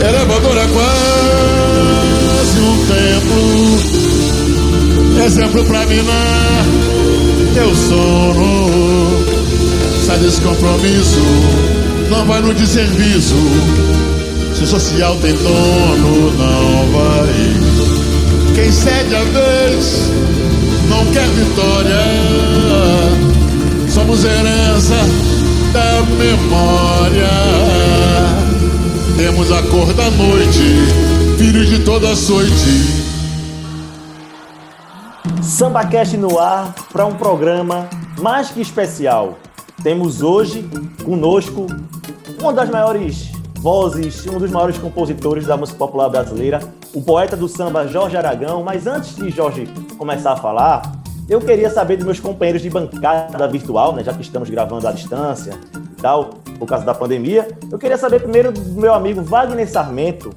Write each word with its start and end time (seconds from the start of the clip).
Elevador 0.00 0.58
é 0.58 0.66
quase 0.68 2.60
um 2.60 2.86
templo, 2.86 3.80
exemplo 5.26 5.64
pra 5.64 5.84
minar 5.86 6.64
teu 7.52 7.74
sono. 7.74 9.24
Sai 10.06 10.18
desse 10.20 10.40
compromisso, 10.40 11.18
não 12.08 12.24
vai 12.26 12.40
no 12.42 12.54
desserviço. 12.54 13.34
Se 14.54 14.68
social 14.68 15.16
tem 15.16 15.34
dono, 15.34 16.30
não 16.38 16.92
vai. 16.92 17.56
Quem 18.54 18.70
cede 18.70 19.16
a 19.16 19.24
vez 19.24 20.12
não 20.88 21.06
quer 21.12 21.28
vitória. 21.28 22.00
Somos 23.88 24.24
herança 24.24 24.94
da 25.72 26.02
memória. 26.16 27.28
Temos 29.16 29.52
a 29.52 29.62
cor 29.62 29.92
da 29.94 30.10
noite, 30.10 31.38
filhos 31.38 31.68
de 31.68 31.84
toda 31.84 32.14
sorte. 32.14 33.02
Samba 35.42 35.84
Cast 35.86 36.16
no 36.16 36.38
ar 36.38 36.74
para 36.92 37.04
um 37.04 37.14
programa 37.14 37.88
mais 38.20 38.50
que 38.50 38.60
especial. 38.60 39.38
Temos 39.82 40.22
hoje 40.22 40.68
conosco 41.04 41.66
uma 42.40 42.52
das 42.52 42.70
maiores 42.70 43.31
vozes, 43.62 44.26
um 44.26 44.38
dos 44.38 44.50
maiores 44.50 44.76
compositores 44.76 45.46
da 45.46 45.56
música 45.56 45.78
popular 45.78 46.08
brasileira, 46.08 46.60
o 46.92 47.00
poeta 47.00 47.36
do 47.36 47.46
samba 47.46 47.86
Jorge 47.86 48.16
Aragão. 48.16 48.64
Mas 48.64 48.88
antes 48.88 49.14
de 49.14 49.30
Jorge 49.30 49.68
começar 49.96 50.32
a 50.32 50.36
falar, 50.36 50.82
eu 51.28 51.40
queria 51.40 51.70
saber 51.70 51.96
dos 51.96 52.04
meus 52.04 52.18
companheiros 52.18 52.60
de 52.60 52.68
bancada 52.68 53.46
virtual, 53.46 53.94
né, 53.94 54.02
já 54.02 54.12
que 54.12 54.20
estamos 54.20 54.50
gravando 54.50 54.88
à 54.88 54.92
distância 54.92 55.54
e 55.76 56.02
tal, 56.02 56.30
por 56.58 56.66
causa 56.66 56.84
da 56.84 56.92
pandemia. 56.92 57.48
Eu 57.70 57.78
queria 57.78 57.96
saber 57.96 58.20
primeiro 58.20 58.50
do 58.50 58.80
meu 58.80 58.92
amigo 58.92 59.22
Wagner 59.22 59.70
Sarmento. 59.70 60.34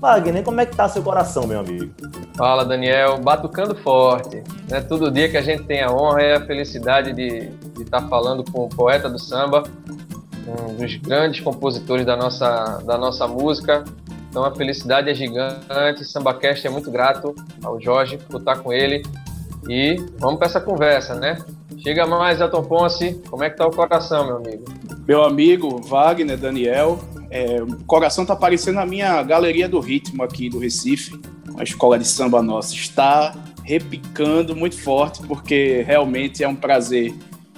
Wagner, 0.00 0.42
como 0.42 0.60
é 0.60 0.66
que 0.66 0.74
tá 0.74 0.88
seu 0.88 1.02
coração, 1.02 1.46
meu 1.46 1.60
amigo? 1.60 1.94
Fala, 2.36 2.64
Daniel. 2.64 3.18
Batucando 3.18 3.76
forte. 3.76 4.42
Né? 4.68 4.80
Todo 4.80 5.10
dia 5.10 5.28
que 5.28 5.36
a 5.36 5.42
gente 5.42 5.62
tem 5.62 5.80
a 5.80 5.92
honra 5.92 6.22
e 6.22 6.32
a 6.34 6.44
felicidade 6.44 7.12
de 7.12 7.50
estar 7.80 8.02
tá 8.02 8.08
falando 8.08 8.44
com 8.50 8.64
o 8.64 8.68
poeta 8.68 9.08
do 9.08 9.18
samba, 9.18 9.62
um 10.46 10.76
dos 10.76 10.96
grandes 10.96 11.40
compositores 11.40 12.04
da 12.04 12.16
nossa, 12.16 12.82
da 12.84 12.98
nossa 12.98 13.26
música. 13.26 13.84
Então 14.28 14.44
a 14.44 14.54
felicidade 14.54 15.08
é 15.08 15.14
gigante. 15.14 16.04
SambaCast 16.04 16.66
é 16.66 16.70
muito 16.70 16.90
grato 16.90 17.34
ao 17.62 17.80
Jorge 17.80 18.18
por 18.18 18.40
estar 18.40 18.56
com 18.58 18.72
ele. 18.72 19.02
E 19.68 19.96
vamos 20.18 20.38
para 20.38 20.46
essa 20.46 20.60
conversa, 20.60 21.14
né? 21.14 21.38
Chega 21.78 22.06
mais, 22.06 22.40
Elton 22.40 22.64
Ponce. 22.64 23.22
Como 23.28 23.44
é 23.44 23.50
que 23.50 23.56
tá 23.56 23.66
o 23.66 23.70
coração, 23.70 24.26
meu 24.26 24.36
amigo? 24.36 24.64
Meu 25.06 25.24
amigo 25.24 25.80
Wagner, 25.82 26.36
Daniel, 26.36 26.98
é, 27.30 27.62
o 27.62 27.84
coração 27.84 28.24
tá 28.24 28.36
parecendo 28.36 28.80
a 28.80 28.86
minha 28.86 29.22
galeria 29.22 29.68
do 29.68 29.80
ritmo 29.80 30.22
aqui 30.22 30.48
do 30.48 30.58
Recife, 30.58 31.20
uma 31.48 31.62
escola 31.62 31.98
de 31.98 32.06
samba 32.06 32.42
nossa. 32.42 32.74
Está 32.74 33.34
repicando 33.62 34.54
muito 34.54 34.80
forte, 34.80 35.22
porque 35.26 35.82
realmente 35.86 36.44
é 36.44 36.48
um 36.48 36.56
prazer 36.56 37.14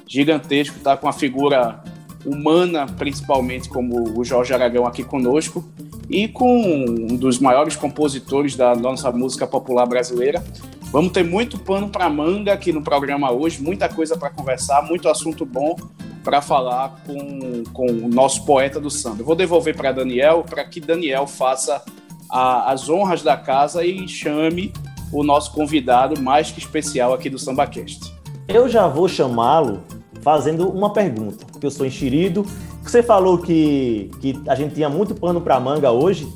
gigantesco 0.07 0.77
estar 0.77 0.97
com 0.97 1.09
a 1.09 1.12
figura 1.12 1.83
humana, 2.27 2.87
principalmente 2.87 3.69
como 3.69 4.19
o 4.19 4.25
Jorge 4.25 4.53
Aragão 4.53 4.87
aqui 4.87 5.05
conosco, 5.05 5.65
e 6.09 6.29
com 6.29 6.63
um 6.63 7.17
dos 7.17 7.39
maiores 7.39 7.77
compositores 7.77 8.57
da 8.57 8.75
nossa 8.75 9.11
música 9.11 9.47
popular 9.47 9.87
brasileira. 9.87 10.45
Vamos 10.93 11.13
ter 11.13 11.25
muito 11.25 11.59
pano 11.59 11.89
para 11.89 12.09
manga 12.09 12.53
aqui 12.53 12.73
no 12.73 12.83
programa 12.83 13.31
hoje, 13.33 13.63
muita 13.63 13.89
coisa 13.89 14.17
para 14.17 14.31
conversar, 14.31 14.83
muito 14.83 15.09
assunto 15.09 15.45
bom 15.45 15.77
para 16.23 16.41
falar 16.41 17.03
com, 17.07 17.63
com 17.73 17.87
o 17.87 18.09
nosso 18.09 18.45
poeta 18.45 18.81
do 18.81 18.91
samba. 18.91 19.21
Eu 19.21 19.27
vou 19.27 19.37
devolver 19.37 19.77
para 19.77 19.93
Daniel, 19.93 20.45
para 20.49 20.65
que 20.65 20.81
Daniel 20.81 21.27
faça 21.27 21.83
a, 22.31 22.73
as 22.73 22.89
honras 22.89 23.23
da 23.23 23.36
casa 23.36 23.85
e 23.85 24.09
chame 24.09 24.73
o 25.13 25.23
nosso 25.23 25.53
convidado 25.53 26.20
mais 26.20 26.51
que 26.51 26.59
especial 26.59 27.15
aqui 27.15 27.31
do 27.31 27.39
SambaCast. 27.39 28.13
Eu 28.48 28.69
já 28.69 28.86
vou 28.89 29.09
chamá-lo 29.09 29.83
fazendo 30.27 30.69
uma 30.69 30.92
pergunta, 30.92 31.47
porque 31.53 31.64
eu 31.64 31.70
sou 31.70 31.87
enxerido. 31.87 32.45
Você 32.83 33.01
falou 33.01 33.39
que, 33.39 34.11
que 34.20 34.37
a 34.48 34.57
gente 34.57 34.75
tinha 34.75 34.89
muito 34.89 35.14
pano 35.14 35.41
para 35.41 35.61
manga 35.61 35.92
hoje. 35.92 36.27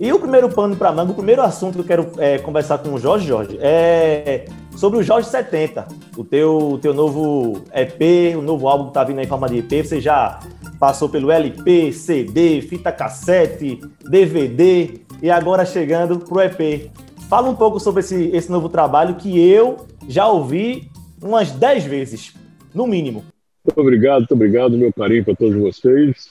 E 0.00 0.10
o 0.10 0.18
primeiro 0.18 0.48
pano 0.48 0.74
para 0.74 0.90
manga, 0.90 1.12
o 1.12 1.14
primeiro 1.14 1.42
assunto 1.42 1.74
que 1.74 1.80
eu 1.80 1.84
quero 1.84 2.12
é, 2.16 2.38
conversar 2.38 2.78
com 2.78 2.94
o 2.94 2.98
Jorge, 2.98 3.26
Jorge, 3.26 3.58
é 3.60 4.46
sobre 4.74 5.00
o 5.00 5.02
Jorge 5.02 5.28
70, 5.28 5.86
o 6.16 6.24
teu, 6.24 6.56
o 6.56 6.78
teu 6.78 6.94
novo 6.94 7.62
EP, 7.74 8.34
o 8.38 8.40
novo 8.40 8.68
álbum 8.68 8.86
que 8.86 8.94
tá 8.94 9.04
vindo 9.04 9.20
em 9.20 9.26
forma 9.26 9.50
de 9.50 9.58
EP, 9.58 9.86
você 9.86 10.00
já 10.00 10.38
passou 10.80 11.06
pelo 11.06 11.30
LP, 11.30 11.92
CD, 11.92 12.62
fita 12.62 12.90
cassete, 12.90 13.78
DVD 14.08 15.00
e 15.20 15.30
agora 15.30 15.66
chegando 15.66 16.20
pro 16.20 16.40
EP. 16.40 16.90
Fala 17.28 17.50
um 17.50 17.54
pouco 17.54 17.78
sobre 17.78 18.00
esse, 18.00 18.30
esse 18.32 18.50
novo 18.50 18.70
trabalho 18.70 19.16
que 19.16 19.38
eu 19.38 19.86
já 20.08 20.26
ouvi 20.26 20.90
umas 21.20 21.50
10 21.50 21.84
vezes, 21.84 22.34
no 22.76 22.86
mínimo. 22.86 23.24
Muito 23.64 23.80
obrigado, 23.80 24.18
muito 24.18 24.34
obrigado, 24.34 24.76
meu 24.76 24.92
carinho 24.92 25.24
para 25.24 25.34
todos 25.34 25.56
vocês. 25.56 26.28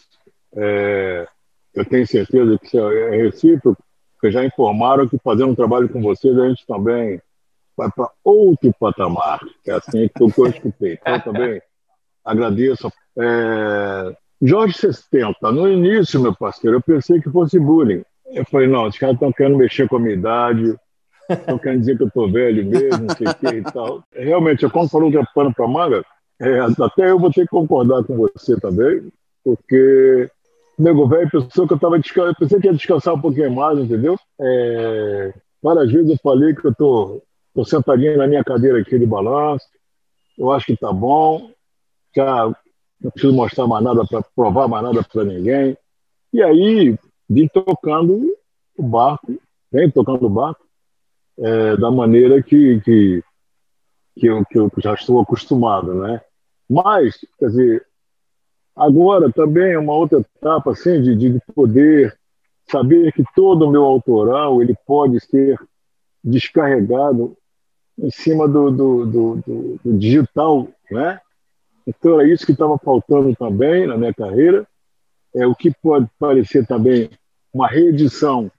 É, 0.55 1.27
eu 1.73 1.83
tenho 1.83 2.07
certeza 2.07 2.57
que 2.57 2.77
é 2.77 3.23
recíproco, 3.23 3.83
porque 4.13 4.31
já 4.31 4.45
informaram 4.45 5.09
que 5.09 5.17
fazendo 5.17 5.49
um 5.49 5.55
trabalho 5.55 5.89
com 5.89 6.01
vocês 6.01 6.37
a 6.37 6.47
gente 6.47 6.65
também 6.65 7.19
vai 7.75 7.89
para 7.91 8.09
outro 8.23 8.73
patamar, 8.79 9.41
é 9.67 9.71
assim 9.71 10.07
que 10.07 10.23
eu 10.23 10.47
escutei. 10.47 10.93
Então, 10.93 11.19
também 11.19 11.61
agradeço. 12.23 12.89
É, 13.17 14.15
Jorge 14.41 14.77
60, 14.77 15.51
no 15.51 15.67
início, 15.67 16.21
meu 16.21 16.33
parceiro, 16.33 16.77
eu 16.77 16.81
pensei 16.81 17.19
que 17.19 17.29
fosse 17.29 17.59
bullying. 17.59 18.03
Eu 18.27 18.45
falei, 18.45 18.67
não, 18.67 18.87
os 18.87 18.97
caras 18.97 19.15
estão 19.15 19.31
querendo 19.31 19.57
mexer 19.57 19.89
com 19.89 19.97
a 19.97 19.99
minha 19.99 20.13
idade, 20.13 20.75
estão 21.29 21.57
querendo 21.57 21.79
dizer 21.79 21.97
que 21.97 22.03
eu 22.03 22.07
estou 22.07 22.31
velho 22.31 22.65
mesmo, 22.65 23.05
não 23.05 23.15
sei 23.15 23.27
o 23.27 23.35
que 23.35 23.47
e 23.47 23.63
tal. 23.63 24.03
Realmente, 24.13 24.69
quando 24.69 24.89
falou 24.89 25.11
que 25.11 25.17
é 25.17 25.23
pano 25.33 25.53
para 25.53 25.67
manga, 25.67 26.05
é, 26.39 26.59
até 26.59 27.11
eu 27.11 27.19
vou 27.19 27.31
ter 27.31 27.41
que 27.41 27.47
concordar 27.47 28.03
com 28.03 28.15
você 28.15 28.59
também, 28.59 29.09
porque 29.43 30.29
nego 30.77 31.07
velho 31.07 31.29
pensou 31.29 31.67
que 31.67 31.73
eu 31.73 31.77
estava 31.77 31.99
descansando, 31.99 32.35
pensei 32.39 32.59
que 32.59 32.67
ia 32.67 32.73
descansar 32.73 33.13
um 33.13 33.21
pouquinho 33.21 33.51
mais, 33.51 33.79
entendeu? 33.79 34.17
É, 34.39 35.33
várias 35.61 35.91
vezes 35.91 36.11
eu 36.11 36.17
falei 36.21 36.53
que 36.53 36.65
eu 36.65 36.71
estou 36.71 37.23
Estou 37.55 37.63
sentadinho 37.63 38.17
na 38.17 38.27
minha 38.27 38.43
cadeira 38.43 38.81
aqui 38.81 38.99
de 38.99 39.05
balanço. 39.05 39.65
Eu 40.37 40.51
acho 40.51 40.65
que 40.65 40.73
está 40.73 40.91
bom. 40.91 41.49
Já 42.13 42.47
não 43.01 43.11
preciso 43.11 43.33
mostrar 43.33 43.65
mais 43.65 43.81
nada 43.81 44.05
para 44.05 44.21
provar 44.35 44.67
mais 44.67 44.83
nada 44.83 45.01
para 45.01 45.23
ninguém. 45.23 45.77
E 46.33 46.43
aí 46.43 46.97
vim 47.29 47.47
tocando 47.47 48.29
o 48.77 48.83
barco, 48.83 49.39
vem 49.71 49.89
tocando 49.89 50.25
o 50.25 50.29
barco 50.29 50.65
é, 51.39 51.77
da 51.77 51.89
maneira 51.89 52.43
que, 52.43 52.81
que, 52.81 53.23
que, 54.15 54.27
eu, 54.27 54.45
que 54.45 54.57
eu 54.57 54.71
já 54.77 54.93
estou 54.93 55.19
acostumado, 55.19 55.93
né? 55.93 56.21
Mas, 56.69 57.17
quer 57.37 57.47
dizer, 57.47 57.87
agora 58.75 59.31
também 59.31 59.73
é 59.73 59.79
uma 59.79 59.93
outra 59.93 60.19
etapa 60.19 60.71
assim 60.71 61.01
de, 61.01 61.15
de 61.15 61.39
poder 61.53 62.17
saber 62.69 63.11
que 63.13 63.23
todo 63.35 63.67
o 63.67 63.71
meu 63.71 63.83
autoral 63.83 64.61
ele 64.61 64.75
pode 64.85 65.19
ser 65.19 65.59
descarregado 66.23 67.37
em 67.97 68.09
cima 68.09 68.47
do, 68.47 68.71
do, 68.71 69.05
do, 69.05 69.79
do 69.83 69.97
digital, 69.97 70.67
né? 70.89 71.19
Então 71.87 72.19
é 72.19 72.27
isso 72.27 72.45
que 72.45 72.51
estava 72.51 72.77
faltando 72.79 73.33
também 73.35 73.85
na 73.85 73.95
minha 73.95 74.13
carreira. 74.13 74.67
É 75.33 75.45
o 75.45 75.55
que 75.55 75.71
pode 75.71 76.07
parecer 76.17 76.65
também 76.65 77.09
uma 77.53 77.67
reedição 77.67 78.51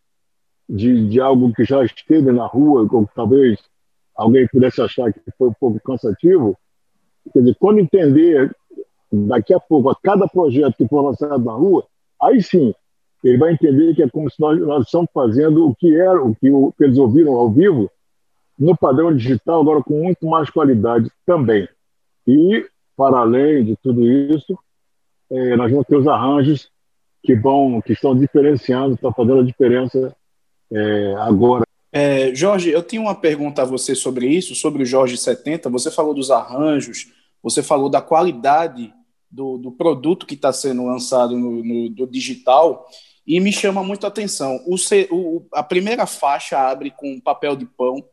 de, 0.69 1.09
de 1.09 1.21
algo 1.21 1.53
que 1.53 1.65
já 1.65 1.85
esteve 1.85 2.31
na 2.33 2.47
rua, 2.47 2.89
ou 2.91 3.11
talvez 3.15 3.59
alguém 4.17 4.47
pudesse 4.49 4.81
achar 4.81 5.13
que 5.13 5.21
foi 5.39 5.49
um 5.49 5.55
pouco 5.59 5.81
cansativo. 5.81 6.57
Quer 7.33 7.41
dizer, 7.41 7.57
quando 7.59 7.81
entender 7.81 8.55
daqui 9.13 9.53
a 9.53 9.61
pouco 9.61 9.91
a 9.91 9.97
cada 9.97 10.27
projeto 10.27 10.77
que 10.77 10.89
for 10.89 11.03
lançado 11.03 11.45
na 11.45 11.53
rua, 11.53 11.87
aí 12.21 12.43
sim 12.43 12.75
ele 13.25 13.39
vai 13.39 13.53
entender 13.53 13.95
que 13.95 14.03
é 14.03 14.09
como 14.09 14.31
se 14.31 14.41
nós, 14.41 14.59
nós 14.61 14.85
estamos 14.85 15.09
fazendo 15.13 15.67
o 15.67 15.75
que 15.75 15.95
era, 15.95 16.23
o 16.23 16.35
que, 16.35 16.51
o 16.51 16.73
que 16.73 16.85
eles 16.85 16.99
ouviram 16.99 17.35
ao 17.35 17.51
vivo, 17.51 17.91
no 18.59 18.77
padrão 18.77 19.15
digital, 19.15 19.61
agora 19.61 19.83
com 19.83 20.03
muito 20.03 20.27
mais 20.27 20.49
qualidade 20.49 21.11
também. 21.27 21.69
E, 22.27 22.65
para 22.97 23.19
além 23.19 23.65
de 23.65 23.77
tudo 23.77 24.07
isso, 24.07 24.59
é, 25.31 25.57
nós 25.57 25.71
vamos 25.71 25.87
ter 25.87 25.97
os 25.97 26.07
arranjos 26.07 26.71
que 27.23 27.35
vão, 27.35 27.81
que 27.83 27.93
estão 27.93 28.17
diferenciando, 28.17 28.95
estão 28.95 29.13
fazendo 29.13 29.41
a 29.41 29.45
diferença 29.45 30.17
é, 30.71 31.15
agora. 31.19 31.65
É, 31.99 32.35
Jorge, 32.35 32.69
eu 32.69 32.83
tenho 32.83 33.01
uma 33.01 33.15
pergunta 33.15 33.63
a 33.63 33.65
você 33.65 33.95
sobre 33.95 34.27
isso, 34.27 34.55
sobre 34.55 34.83
o 34.83 34.87
Jorge 34.87 35.17
70. 35.17 35.71
Você 35.71 35.91
falou 35.91 36.13
dos 36.13 36.31
arranjos, 36.31 37.11
você 37.43 37.63
falou 37.63 37.89
da 37.89 38.03
qualidade 38.03 38.93
do, 39.31 39.57
do 39.57 39.73
produto 39.73 40.27
que 40.27 40.35
está 40.35 40.53
sendo 40.53 40.85
lançado 40.85 41.39
no, 41.39 41.65
no, 41.65 41.89
do 41.89 42.07
digital, 42.07 42.87
e 43.27 43.41
me 43.41 43.51
chama 43.51 43.83
muito 43.83 44.05
a 44.05 44.09
atenção. 44.09 44.63
O, 44.67 44.77
o, 45.11 45.47
a 45.55 45.63
primeira 45.63 46.05
faixa 46.05 46.59
abre 46.59 46.91
com 46.91 47.19
papel 47.19 47.57
de 47.57 47.65
pão, 47.65 48.05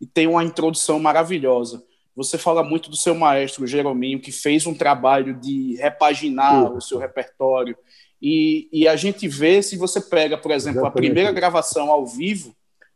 e 0.00 0.06
tem 0.06 0.28
uma 0.28 0.44
introdução 0.44 1.00
maravilhosa. 1.00 1.82
você 2.14 2.38
fala 2.38 2.62
muito 2.62 2.88
do 2.88 2.96
seu 2.96 3.12
maestro 3.12 3.66
Jerominho, 3.66 4.20
que 4.20 4.30
fez 4.30 4.68
um 4.68 4.74
trabalho 4.74 5.34
de 5.40 5.74
repaginar 5.80 6.68
Sim. 6.68 6.76
o 6.76 6.80
seu 6.80 6.98
repertório. 6.98 7.76
E, 8.20 8.68
e, 8.72 8.86
a 8.86 8.94
gente 8.94 9.26
vê, 9.26 9.60
se 9.64 9.76
você 9.76 10.00
pega, 10.00 10.38
por 10.38 10.52
exemplo, 10.52 10.78
Exatamente. 10.78 10.98
a 10.98 11.02
primeira 11.02 11.32
gravação 11.32 11.90
ao 11.90 12.06
vivo 12.06 12.54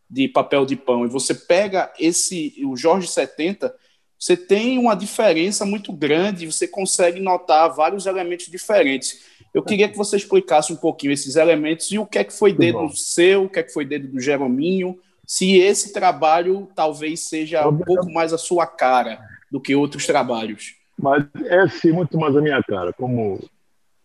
de 0.08 0.29
Papel 0.29 0.64
de 0.64 0.76
Pão, 0.76 1.05
e 1.05 1.08
você 1.08 1.35
pega 1.35 1.93
esse 1.99 2.55
o 2.64 2.76
Jorge 2.76 3.08
70, 3.08 3.75
você 4.19 4.37
tem 4.37 4.79
uma 4.79 4.94
diferença 4.94 5.67
muito 5.67 5.93
grande, 5.93 6.47
você 6.50 6.67
consegue 6.67 7.20
notar 7.20 7.75
vários 7.75 8.06
elementos 8.06 8.47
diferentes. 8.47 9.25
Eu 9.53 9.62
queria 9.62 9.88
que 9.88 9.97
você 9.97 10.17
explicasse 10.17 10.73
um 10.73 10.76
pouquinho 10.76 11.12
esses 11.12 11.37
elementos 11.37 11.91
e 11.91 11.99
o 11.99 12.06
que 12.06 12.19
é 12.19 12.25
que 12.25 12.32
foi 12.32 12.53
dedo 12.53 12.94
seu, 12.97 13.44
o 13.44 13.49
que 13.49 13.58
é 13.58 13.62
que 13.62 13.73
foi 13.73 13.85
dedo 13.85 14.08
do 14.08 14.20
Jerominho, 14.20 14.99
se 15.26 15.56
esse 15.58 15.93
trabalho 15.93 16.69
talvez 16.75 17.20
seja 17.20 17.67
um 17.69 17.79
pouco 17.79 18.11
mais 18.12 18.32
a 18.32 18.38
sua 18.38 18.67
cara 18.67 19.19
do 19.50 19.61
que 19.61 19.75
outros 19.75 20.06
trabalhos. 20.06 20.76
Mas 20.99 21.26
é 21.44 21.69
sim 21.69 21.93
muito 21.93 22.17
mais 22.19 22.35
a 22.37 22.41
minha 22.41 22.62
cara, 22.62 22.93
como, 22.93 23.43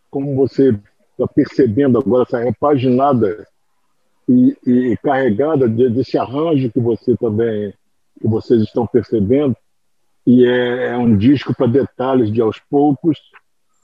como 0.10 0.36
você 0.36 0.78
está 1.12 1.28
percebendo 1.28 1.98
agora 2.00 2.24
essa 2.24 2.40
repaginada 2.40 3.48
e, 4.32 4.92
e 4.92 4.98
carregada 4.98 5.68
desse 5.68 6.18
arranjo 6.18 6.72
que 6.72 6.80
você 6.80 7.16
também 7.18 7.74
que 8.20 8.28
vocês 8.28 8.62
estão 8.62 8.86
percebendo 8.86 9.56
e 10.26 10.46
é, 10.46 10.90
é 10.90 10.98
um 10.98 11.18
disco 11.18 11.56
para 11.56 11.68
detalhes 11.68 12.32
de 12.32 12.40
aos 12.42 12.60
poucos 12.70 13.20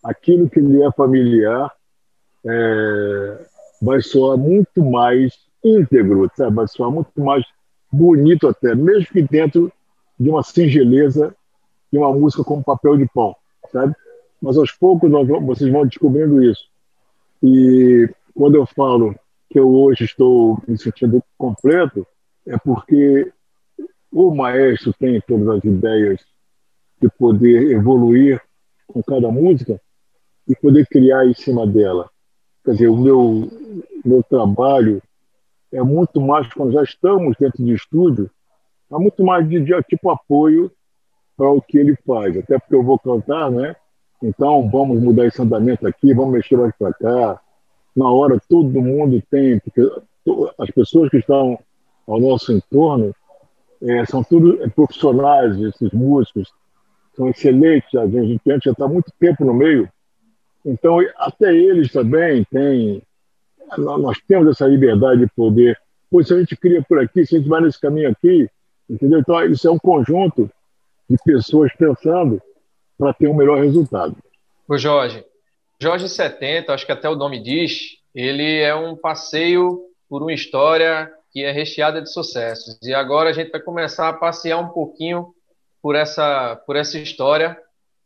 aquilo 0.04 0.50
que 0.50 0.60
lhe 0.60 0.82
é 0.82 0.92
familiar 0.92 1.72
é, 2.46 3.46
vai 3.82 4.02
soar 4.02 4.38
muito 4.38 4.84
mais 4.84 5.34
íntegro, 5.64 6.30
sabe? 6.36 6.56
vai 6.56 6.68
soar 6.68 6.92
muito 6.92 7.12
mais 7.18 7.44
bonito 7.92 8.48
até, 8.48 8.76
mesmo 8.76 9.08
que 9.08 9.22
dentro 9.22 9.72
de 10.20 10.30
uma 10.30 10.44
singeleza 10.44 11.36
de 11.92 11.98
uma 11.98 12.14
música 12.14 12.44
como 12.44 12.64
Papel 12.64 12.98
de 12.98 13.08
Pão, 13.14 13.36
sabe? 13.72 13.96
Mas 14.42 14.58
aos 14.58 14.72
poucos 14.72 15.10
nós, 15.10 15.28
vocês 15.28 15.72
vão 15.72 15.86
descobrindo 15.86 16.44
isso. 16.44 16.68
E 17.42 18.10
quando 18.36 18.56
eu 18.56 18.66
falo 18.66 19.16
que 19.50 19.60
eu 19.60 19.70
hoje 19.74 20.04
estou 20.04 20.62
me 20.68 20.78
sentindo 20.78 21.24
completo, 21.38 22.06
é 22.46 22.58
porque 22.58 23.32
o 24.12 24.34
maestro 24.34 24.94
tem 24.94 25.22
todas 25.22 25.48
as 25.48 25.64
ideias 25.64 26.22
de 27.02 27.10
poder 27.10 27.72
evoluir 27.72 28.42
com 28.88 29.02
cada 29.04 29.30
música 29.30 29.80
e 30.48 30.56
poder 30.56 30.86
criar 30.88 31.26
em 31.26 31.34
cima 31.34 31.68
dela. 31.68 32.10
Quer 32.64 32.72
dizer, 32.72 32.88
o 32.88 32.98
meu, 32.98 33.50
meu 34.04 34.24
trabalho 34.24 35.02
é 35.72 35.82
muito 35.82 36.20
mais, 36.22 36.52
quando 36.54 36.72
já 36.72 36.84
estamos 36.84 37.36
dentro 37.40 37.64
de 37.64 37.74
estúdio, 37.74 38.30
é 38.92 38.98
muito 38.98 39.24
mais 39.24 39.48
de, 39.48 39.60
de 39.60 39.84
tipo 39.84 40.10
apoio 40.10 40.72
para 41.36 41.50
o 41.50 41.62
que 41.62 41.78
ele 41.78 41.96
faz. 42.06 42.38
Até 42.38 42.58
porque 42.58 42.76
eu 42.76 42.84
vou 42.84 42.98
cantar, 42.98 43.52
né? 43.52 43.76
Então, 44.22 44.68
vamos 44.70 45.02
mudar 45.02 45.28
esse 45.28 45.42
andamento 45.42 45.86
aqui, 45.86 46.14
vamos 46.14 46.34
mexer 46.34 46.58
mais 46.58 46.74
para 46.76 46.94
cá. 46.94 47.42
Na 47.98 48.12
hora, 48.12 48.40
todo 48.48 48.80
mundo 48.80 49.20
tem, 49.32 49.60
porque 49.60 49.82
as 50.60 50.70
pessoas 50.70 51.10
que 51.10 51.18
estão 51.18 51.58
ao 52.08 52.22
nosso 52.22 52.54
entorno 52.54 53.12
é, 53.82 54.06
são 54.06 54.24
tudo 54.24 54.58
profissionais, 54.76 55.60
esses 55.60 55.92
músicos, 55.92 56.52
são 57.16 57.28
excelentes, 57.28 57.94
a 57.96 58.06
gente, 58.06 58.40
já 58.64 58.72
está 58.72 58.88
muito 58.88 59.12
tempo 59.20 59.44
no 59.44 59.54
meio, 59.54 59.90
então 60.64 61.00
até 61.18 61.56
eles 61.56 61.92
também 61.92 62.44
têm, 62.46 63.02
nós 63.78 64.20
temos 64.28 64.48
essa 64.50 64.68
liberdade 64.68 65.22
de 65.22 65.32
poder, 65.36 65.76
pois 66.10 66.28
se 66.28 66.36
a 66.36 66.40
gente 66.40 66.56
cria 66.56 66.84
por 66.88 67.00
aqui, 67.00 67.26
se 67.26 67.36
a 67.36 67.40
gente 67.40 67.50
vai 67.50 67.62
nesse 67.62 67.82
caminho 67.82 68.12
aqui, 68.12 68.48
entendeu? 68.88 69.20
Então 69.20 69.44
isso 69.46 69.68
é 69.68 69.72
um 69.72 69.80
conjunto 69.80 70.50
de 71.10 71.18
pessoas 71.26 71.72
pensando 71.74 72.40
para 72.96 73.14
ter 73.14 73.28
um 73.28 73.34
melhor 73.34 73.60
resultado. 73.60 74.16
O 74.68 74.78
Jorge, 74.78 75.26
Jorge 75.80 76.10
70, 76.10 76.74
acho 76.74 76.86
que 76.86 76.92
até 76.92 77.08
o 77.08 77.16
nome 77.16 77.40
diz, 77.40 77.98
ele 78.14 78.62
é 78.62 78.74
um 78.74 78.96
passeio 78.96 79.80
por 80.10 80.24
uma 80.24 80.34
história 80.34 81.12
que 81.32 81.44
é 81.44 81.52
recheada 81.52 82.02
de 82.02 82.12
sucessos. 82.12 82.80
E 82.82 82.96
agora 82.96 83.30
a 83.30 83.34
gente 83.34 83.52
vai 83.52 83.62
começar 83.62 84.10
a 84.10 84.14
passear 84.14 84.58
um 84.58 84.70
pouquinho 84.70 85.36
por 85.80 85.96
essa, 85.96 86.56
por 86.66 86.76
essa 86.76 86.98
história, 86.98 87.56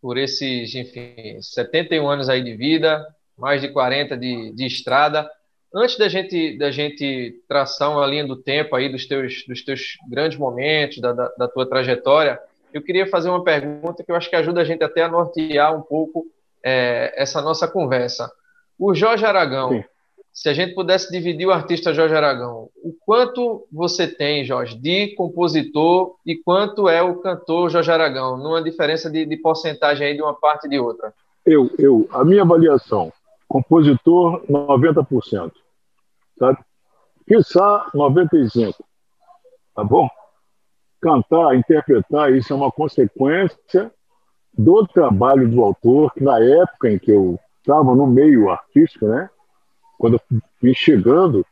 por 0.01 0.17
esses, 0.17 0.75
enfim, 0.75 1.41
71 1.41 2.09
anos 2.09 2.27
aí 2.27 2.43
de 2.43 2.55
vida, 2.57 3.07
mais 3.37 3.61
de 3.61 3.69
40 3.69 4.17
de, 4.17 4.51
de 4.51 4.65
estrada. 4.65 5.29
Antes 5.73 5.97
da 5.97 6.09
gente, 6.09 6.57
da 6.57 6.71
gente 6.71 7.41
traçar 7.47 7.89
uma 7.89 8.05
linha 8.05 8.27
do 8.27 8.35
tempo 8.35 8.75
aí 8.75 8.89
dos 8.89 9.05
teus, 9.05 9.45
dos 9.47 9.63
teus 9.63 9.97
grandes 10.09 10.37
momentos, 10.37 10.99
da, 10.99 11.13
da, 11.13 11.29
da 11.37 11.47
tua 11.47 11.65
trajetória, 11.65 12.37
eu 12.73 12.81
queria 12.81 13.07
fazer 13.07 13.29
uma 13.29 13.45
pergunta 13.45 14.03
que 14.03 14.11
eu 14.11 14.15
acho 14.15 14.29
que 14.29 14.35
ajuda 14.35 14.59
a 14.59 14.65
gente 14.65 14.83
até 14.83 15.03
a 15.03 15.07
nortear 15.07 15.73
um 15.73 15.81
pouco 15.81 16.25
é, 16.63 17.13
essa 17.15 17.41
nossa 17.41 17.67
conversa. 17.67 18.31
O 18.77 18.93
Jorge 18.93 19.25
Aragão, 19.25 19.69
Sim. 19.69 19.83
se 20.33 20.49
a 20.49 20.53
gente 20.53 20.73
pudesse 20.73 21.11
dividir 21.11 21.47
o 21.47 21.51
artista 21.51 21.93
Jorge 21.93 22.15
Aragão, 22.15 22.69
o 22.83 22.93
quanto 23.05 23.67
você 23.71 24.07
tem, 24.07 24.43
Jorge, 24.43 24.77
de 24.77 25.15
compositor 25.15 26.15
e 26.25 26.35
quanto 26.35 26.89
é 26.89 27.01
o 27.01 27.15
cantor 27.15 27.69
Jorge 27.69 27.91
Aragão, 27.91 28.37
numa 28.37 28.61
diferença 28.61 29.09
de, 29.09 29.25
de 29.25 29.37
porcentagem 29.37 30.07
aí 30.07 30.15
de 30.15 30.21
uma 30.21 30.33
parte 30.33 30.67
e 30.67 30.69
de 30.69 30.79
outra? 30.79 31.13
Eu, 31.45 31.69
eu, 31.77 32.07
a 32.11 32.23
minha 32.23 32.43
avaliação, 32.43 33.11
compositor 33.47 34.43
90%, 34.47 35.51
sabe? 36.37 36.57
Quiçá 37.27 37.89
95%, 37.93 38.75
tá 39.75 39.83
bom? 39.83 40.07
cantar, 41.01 41.55
interpretar, 41.55 42.31
isso 42.31 42.53
é 42.53 42.55
uma 42.55 42.71
consequência 42.71 43.91
do 44.57 44.85
trabalho 44.87 45.47
do 45.49 45.61
autor, 45.61 46.13
que 46.13 46.23
na 46.23 46.39
época 46.39 46.89
em 46.89 46.99
que 46.99 47.11
eu 47.11 47.39
estava 47.59 47.95
no 47.95 48.07
meio 48.07 48.49
artístico, 48.49 49.07
né, 49.07 49.29
quando 49.97 50.15
eu 50.15 50.41
vim 50.61 50.73
chegando, 50.73 51.45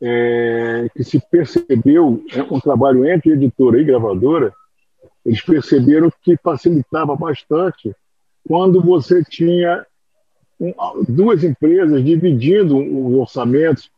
é, 0.00 0.88
que 0.94 1.04
se 1.04 1.20
percebeu 1.30 2.22
é, 2.32 2.42
um 2.42 2.60
trabalho 2.60 3.08
entre 3.08 3.32
editora 3.32 3.80
e 3.80 3.84
gravadora, 3.84 4.52
eles 5.24 5.42
perceberam 5.42 6.10
que 6.22 6.36
facilitava 6.36 7.14
bastante 7.16 7.94
quando 8.46 8.80
você 8.80 9.22
tinha 9.24 9.84
um, 10.58 10.72
duas 11.08 11.44
empresas 11.44 12.02
dividindo 12.04 12.78
os 12.78 13.14
orçamentos, 13.14 13.90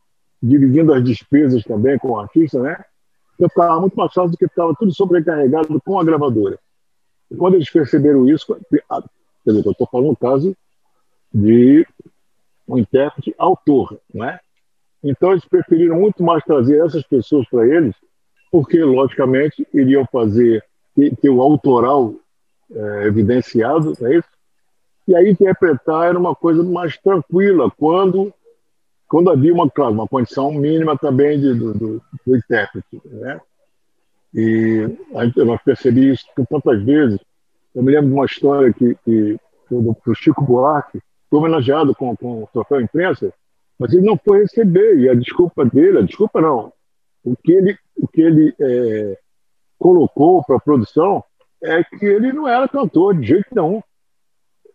dividindo 0.42 0.92
as 0.92 1.04
despesas 1.04 1.62
também 1.62 1.98
com 1.98 2.10
o 2.10 2.18
artista, 2.18 2.60
né? 2.60 2.82
eu 3.38 3.48
ficava 3.48 3.80
muito 3.80 3.94
mais 3.94 4.12
fácil 4.12 4.30
do 4.30 4.36
que 4.36 4.44
estava 4.44 4.74
tudo 4.78 4.94
sobrecarregado 4.94 5.80
com 5.84 5.98
a 5.98 6.04
gravadora. 6.04 6.58
Quando 7.36 7.54
eles 7.54 7.70
perceberam 7.70 8.28
isso, 8.28 8.46
quer 8.46 8.80
dizer, 9.46 9.64
eu 9.66 9.70
estou 9.72 9.88
falando 9.90 10.08
no 10.08 10.16
caso 10.16 10.56
de 11.32 11.86
um 12.68 12.78
intérprete 12.78 13.34
autor, 13.38 13.98
não 14.12 14.24
é? 14.24 14.40
Então 15.02 15.32
eles 15.32 15.44
preferiram 15.44 15.98
muito 15.98 16.22
mais 16.22 16.44
trazer 16.44 16.84
essas 16.84 17.02
pessoas 17.04 17.48
para 17.48 17.66
eles, 17.66 17.94
porque 18.50 18.82
logicamente 18.82 19.66
iriam 19.72 20.06
fazer 20.10 20.62
ter 21.20 21.30
o 21.30 21.40
autoral 21.40 22.14
é, 22.70 23.06
evidenciado, 23.06 23.94
não 24.00 24.08
é 24.08 24.16
isso? 24.16 24.28
E 25.08 25.14
aí 25.14 25.30
interpretar 25.30 26.08
era 26.08 26.18
uma 26.18 26.34
coisa 26.34 26.62
mais 26.62 26.96
tranquila 26.98 27.70
quando 27.70 28.32
quando 29.08 29.28
havia 29.28 29.52
uma, 29.52 29.68
claro, 29.68 29.92
uma 29.92 30.06
condição 30.06 30.52
mínima 30.52 30.96
também 30.96 31.40
de, 31.40 31.52
do, 31.52 31.74
do, 31.74 32.02
do 32.24 32.36
intérprete. 32.36 33.02
Né? 33.04 33.40
E 34.34 34.88
eu 35.36 35.58
percebi 35.64 36.12
isso 36.12 36.24
tantas 36.48 36.82
vezes. 36.82 37.18
Eu 37.74 37.82
me 37.82 37.92
lembro 37.92 38.08
de 38.08 38.14
uma 38.14 38.26
história 38.26 38.72
que, 38.72 38.96
que 39.04 39.36
Chico 40.14 40.44
Buarque 40.44 41.00
foi 41.28 41.38
homenageado 41.38 41.94
com, 41.94 42.16
com 42.16 42.42
o 42.42 42.48
troféu 42.52 42.80
imprensa, 42.80 43.32
mas 43.78 43.92
ele 43.92 44.04
não 44.04 44.18
foi 44.18 44.40
receber, 44.40 44.98
e 44.98 45.08
a 45.08 45.14
desculpa 45.14 45.64
dele, 45.64 45.98
a 45.98 46.02
desculpa 46.02 46.40
não, 46.40 46.72
o 47.24 47.36
que 47.36 47.52
ele, 47.52 47.78
o 47.96 48.08
que 48.08 48.20
ele 48.20 48.54
é, 48.60 49.18
colocou 49.78 50.42
para 50.44 50.56
a 50.56 50.60
produção 50.60 51.24
é 51.62 51.84
que 51.84 52.04
ele 52.04 52.32
não 52.32 52.48
era 52.48 52.68
cantor 52.68 53.16
de 53.16 53.26
jeito 53.26 53.48
nenhum. 53.52 53.82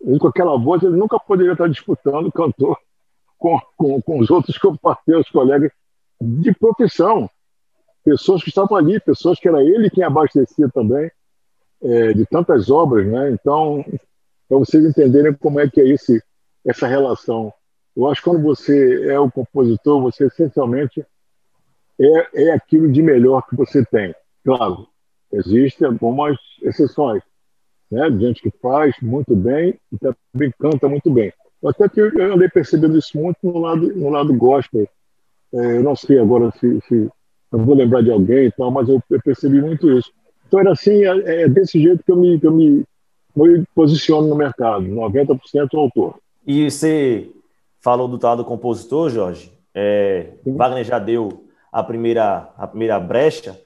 Ele, 0.01 0.19
com 0.19 0.27
aquela 0.27 0.57
voz, 0.57 0.83
ele 0.83 0.95
nunca 0.95 1.19
poderia 1.19 1.53
estar 1.53 1.67
disputando 1.67 2.31
cantor 2.31 2.77
com, 3.37 3.59
com, 3.75 4.01
com 4.01 4.19
os 4.19 4.29
outros 4.29 4.57
compartilhos, 4.59 5.29
colegas 5.29 5.71
de 6.21 6.53
profissão, 6.53 7.29
pessoas 8.05 8.43
que 8.43 8.49
estavam 8.49 8.77
ali, 8.77 8.99
pessoas 8.99 9.39
que 9.39 9.47
era 9.47 9.63
ele 9.63 9.89
quem 9.89 10.03
abastecia 10.03 10.69
também 10.69 11.09
é, 11.81 12.13
de 12.13 12.25
tantas 12.27 12.69
obras, 12.69 13.07
né? 13.07 13.31
Então, 13.31 13.83
para 14.47 14.59
vocês 14.59 14.85
entenderem 14.85 15.33
como 15.33 15.59
é 15.59 15.67
que 15.67 15.81
é 15.81 15.87
esse, 15.87 16.23
essa 16.63 16.87
relação. 16.87 17.51
Eu 17.97 18.07
acho 18.07 18.21
que 18.21 18.29
quando 18.29 18.43
você 18.43 19.09
é 19.09 19.19
o 19.19 19.31
compositor, 19.31 20.01
você 20.01 20.27
essencialmente 20.27 21.03
é, 21.99 22.43
é 22.45 22.51
aquilo 22.51 22.91
de 22.91 23.01
melhor 23.01 23.41
que 23.47 23.55
você 23.55 23.83
tem. 23.83 24.13
Claro, 24.43 24.87
existem 25.33 25.87
algumas 25.87 26.37
exceções, 26.61 27.23
né? 27.89 28.09
Gente 28.11 28.41
que 28.41 28.51
faz 28.61 28.95
muito 29.01 29.35
bem 29.35 29.79
e 29.91 29.97
também 29.97 30.53
canta 30.59 30.87
muito 30.87 31.09
bem. 31.09 31.33
Até 31.65 31.89
que 31.89 31.99
eu 31.99 32.33
andei 32.33 32.49
percebendo 32.49 32.97
isso 32.97 33.17
muito 33.17 33.37
no 33.41 33.57
lado, 33.57 33.95
no 33.95 34.09
lado 34.09 34.31
gospel. 34.35 34.87
É, 35.53 35.77
eu 35.77 35.83
não 35.83 35.95
sei 35.95 36.19
agora 36.19 36.51
se, 36.59 36.79
se 36.87 37.09
eu 37.51 37.59
vou 37.59 37.75
lembrar 37.75 38.01
de 38.01 38.11
alguém 38.11 38.45
e 38.45 38.51
tal, 38.51 38.71
mas 38.71 38.89
eu 38.89 39.01
percebi 39.23 39.61
muito 39.61 39.91
isso. 39.91 40.11
história 40.43 40.71
assim 40.71 41.03
é, 41.03 41.43
é, 41.43 41.47
desse 41.47 41.81
jeito 41.81 42.03
que 42.03 42.11
eu 42.11 42.17
me, 42.17 42.39
que 42.39 42.47
eu 42.47 42.51
me, 42.51 42.83
eu 43.35 43.63
posiciono 43.73 44.27
no 44.27 44.35
mercado, 44.35 44.85
90% 44.85 45.39
autor. 45.73 46.15
E 46.45 46.69
você 46.69 47.29
falou 47.81 48.07
do 48.07 48.17
tal 48.17 48.37
do 48.37 48.45
compositor, 48.45 49.09
Jorge. 49.09 49.51
É, 49.73 50.29
Wagner 50.45 50.83
já 50.83 50.99
deu 50.99 51.45
a 51.71 51.83
primeira, 51.83 52.49
a 52.57 52.67
primeira 52.67 52.99
brecha. 52.99 53.59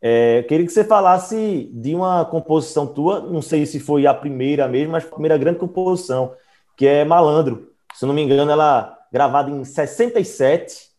É, 0.00 0.42
queria 0.42 0.66
que 0.66 0.72
você 0.72 0.84
falasse 0.84 1.70
de 1.72 1.94
uma 1.94 2.26
composição 2.26 2.86
tua, 2.86 3.20
não 3.20 3.40
sei 3.40 3.64
se 3.64 3.80
foi 3.80 4.06
a 4.06 4.12
primeira 4.12 4.68
mesmo, 4.68 4.92
mas 4.92 5.04
a 5.04 5.10
primeira 5.10 5.38
grande 5.38 5.58
composição, 5.58 6.34
que 6.76 6.86
é 6.86 7.04
Malandro. 7.04 7.70
Se 7.94 8.04
não 8.04 8.12
me 8.12 8.22
engano, 8.22 8.50
ela 8.50 8.98
gravada 9.10 9.50
em 9.50 9.64
67, 9.64 10.90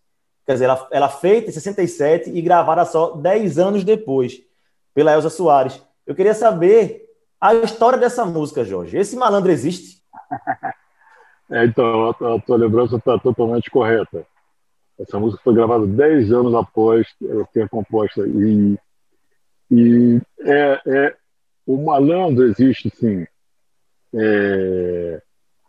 quer 0.45 0.53
dizer, 0.53 0.65
ela, 0.65 0.87
ela 0.91 1.09
feita 1.09 1.49
em 1.49 1.53
67 1.53 2.29
e 2.29 2.41
gravada 2.41 2.85
só 2.85 3.11
10 3.15 3.57
anos 3.57 3.83
depois, 3.83 4.41
pela 4.93 5.13
Elza 5.13 5.29
Soares. 5.29 5.81
Eu 6.05 6.15
queria 6.15 6.33
saber 6.33 7.05
a 7.39 7.53
história 7.55 7.97
dessa 7.97 8.25
música, 8.25 8.63
Jorge. 8.63 8.97
Esse 8.97 9.15
malandro 9.15 9.51
existe? 9.51 10.01
É, 11.47 11.63
então, 11.63 12.05
a, 12.05 12.09
a 12.09 12.39
tua 12.39 12.57
lembrança 12.57 12.95
está 12.95 13.19
totalmente 13.19 13.69
correta. 13.69 14.25
Essa 14.99 15.19
música 15.19 15.43
foi 15.43 15.53
gravada 15.53 15.85
10 15.85 16.31
anos 16.31 16.55
após 16.55 17.05
eu 17.21 17.45
ter 17.53 17.69
composta. 17.69 18.25
E 18.25 18.75
e 19.69 20.21
é, 20.41 20.81
é, 20.85 21.15
o 21.65 21.77
malandro 21.83 22.45
existe, 22.45 22.89
sim. 22.89 23.25
É, 24.13 25.21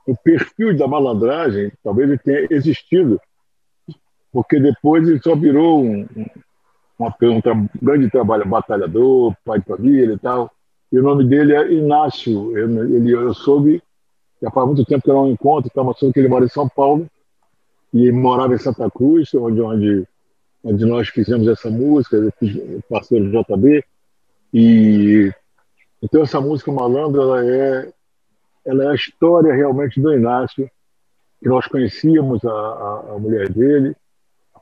o 0.07 0.17
perfil 0.17 0.77
da 0.77 0.87
malandragem 0.87 1.73
talvez 1.83 2.09
ele 2.09 2.19
tenha 2.19 2.47
existido, 2.51 3.21
porque 4.37 4.61
depois 4.61 5.09
ele 5.09 5.19
só 5.23 5.35
virou 5.35 5.83
um, 5.83 6.07
um, 7.01 7.07
um, 7.07 7.69
grande 7.83 8.11
trabalho, 8.11 8.47
batalhador, 8.47 9.35
pai 9.43 9.61
de 9.61 9.65
família 9.65 10.13
e 10.13 10.19
tal. 10.19 10.51
E 10.93 10.99
o 10.99 11.03
nome 11.03 11.25
dele 11.25 11.55
é 11.55 11.73
Inácio. 11.73 12.55
Ele, 12.55 13.13
eu 13.13 13.33
soube, 13.33 13.83
já 14.43 14.51
faz 14.51 14.67
muito 14.67 14.85
tempo 14.85 15.03
que 15.03 15.11
eu 15.11 15.15
não 15.15 15.31
encontro, 15.31 15.69
estava 15.69 15.95
soube 15.95 16.13
que 16.13 16.21
ele 16.21 16.29
mora 16.29 16.45
em 16.45 16.51
São 16.51 16.69
Paulo 16.69 17.09
e 17.95 18.13
morava 18.13 18.55
em 18.55 18.59
Santa 18.59 18.91
Cruz, 18.91 19.33
onde, 19.33 19.59
onde 19.63 20.07
onde 20.63 20.85
nós 20.85 21.09
fizemos 21.09 21.49
essa 21.49 21.71
música, 21.71 22.19
parceiro 22.91 23.31
JB. 23.31 23.83
E 24.53 25.33
então 26.03 26.21
essa 26.21 26.43
música 26.43 26.71
Malandro, 26.71 27.23
ela 27.23 27.43
é 27.43 27.91
ela 28.67 28.85
é 28.85 28.89
a 28.89 28.95
história 28.95 29.55
realmente 29.55 29.99
do 29.99 30.13
Inácio, 30.13 30.71
que 31.41 31.49
nós 31.49 31.67
conhecíamos 31.67 32.45
a, 32.45 32.51
a, 32.51 33.13
a 33.15 33.19
mulher 33.19 33.49
dele, 33.49 33.97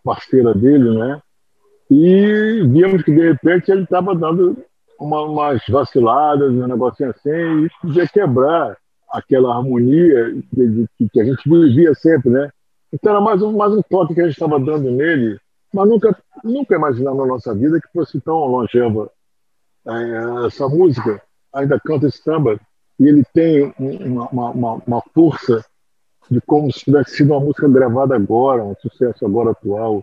parceira 0.04 0.54
dele, 0.54 0.90
né? 0.96 1.20
E 1.90 2.62
vimos 2.68 3.02
que 3.02 3.12
de 3.12 3.32
repente 3.32 3.70
ele 3.70 3.82
estava 3.82 4.14
dando 4.14 4.56
uma, 5.00 5.22
umas 5.22 5.62
vaciladas, 5.68 6.52
um 6.52 6.66
negocinho 6.66 7.10
assim, 7.10 7.64
e 7.64 7.70
podia 7.80 8.06
quebrar 8.06 8.76
aquela 9.10 9.56
harmonia 9.56 10.34
que, 10.96 11.08
que, 11.12 11.20
a 11.20 11.24
gente 11.24 11.48
vivia 11.48 11.94
sempre, 11.94 12.30
né? 12.30 12.50
Então 12.92 13.12
era 13.12 13.20
mais 13.20 13.42
um, 13.42 13.56
mais 13.56 13.72
um 13.72 13.82
toque 13.82 14.14
que 14.14 14.20
a 14.20 14.24
gente 14.24 14.34
estava 14.34 14.58
dando 14.60 14.90
nele 14.90 15.38
mas 15.74 15.88
nunca, 15.88 16.16
nunca 16.44 16.76
imaginamos 16.76 17.18
na 17.18 17.26
nossa 17.26 17.52
vida 17.52 17.80
que 17.80 17.88
fosse 17.92 18.20
tão 18.20 18.46
longeva. 18.46 19.10
É, 19.86 20.46
essa 20.46 20.68
música 20.68 21.20
ainda 21.52 21.80
canta 21.80 22.06
esse 22.06 22.18
samba 22.18 22.60
e 23.00 23.08
ele 23.08 23.24
tem 23.34 23.74
uma, 23.76 24.30
uma, 24.30 24.74
uma, 24.86 25.02
força 25.12 25.64
de 26.30 26.40
como 26.40 26.72
se 26.72 26.80
tivesse 26.80 27.16
sido 27.16 27.32
uma 27.32 27.40
música 27.40 27.68
gravada 27.68 28.14
agora, 28.14 28.64
um 28.64 28.74
sucesso 28.80 29.24
agora 29.24 29.50
atual. 29.50 30.02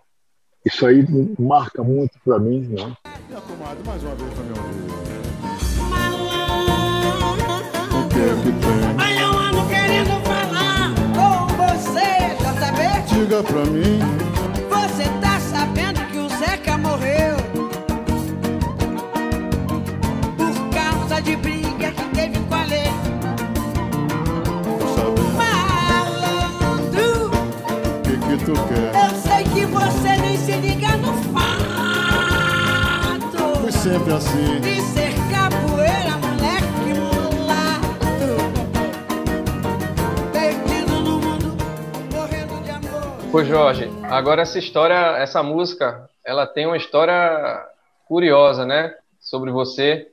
Isso 0.65 0.85
aí 0.85 1.05
marca 1.39 1.83
muito 1.83 2.19
para 2.23 2.39
mim. 2.39 2.61
Né? 2.69 2.93
E 3.29 3.33
a 3.33 3.41
comadre, 3.41 3.83
mais 3.85 4.03
uma 4.03 4.15
vez 4.15 4.33
para 4.33 4.43
me 4.43 4.49
ouvir. 4.51 4.91
O 7.97 8.07
que 8.09 8.19
é 8.19 8.35
que 8.43 8.51
tem? 8.61 8.81
Olha, 8.99 9.21
eu 9.21 9.31
ando 9.39 9.67
querendo 9.67 10.15
falar 10.23 10.93
com 11.15 11.47
você, 11.57 12.09
JB. 12.37 12.79
Diga 13.13 13.43
pra 13.43 13.65
mim. 13.65 14.30
Quer. 28.45 28.91
Eu 28.95 29.09
sei 29.15 29.43
que 29.43 29.65
você 29.65 30.17
nem 30.21 30.37
se 30.37 30.51
liga 30.53 30.97
no 30.97 31.13
fato. 31.31 31.61
Foi 33.61 33.71
sempre 33.71 34.13
assim. 34.13 34.59
De 34.61 34.81
ser 34.81 35.13
capoeira, 35.31 36.17
moleque 36.17 36.93
mulato. 36.99 38.29
Perdido 40.33 40.93
no 41.01 41.19
mundo, 41.19 41.55
morrendo 42.13 42.63
de 42.63 42.71
amor. 42.71 43.17
Pois, 43.31 43.47
Jorge, 43.47 43.89
agora 44.03 44.41
essa 44.41 44.57
história, 44.59 45.17
essa 45.17 45.43
música, 45.43 46.09
ela 46.25 46.47
tem 46.47 46.65
uma 46.65 46.77
história 46.77 47.63
curiosa, 48.07 48.65
né? 48.65 48.93
Sobre 49.19 49.51
você. 49.51 50.07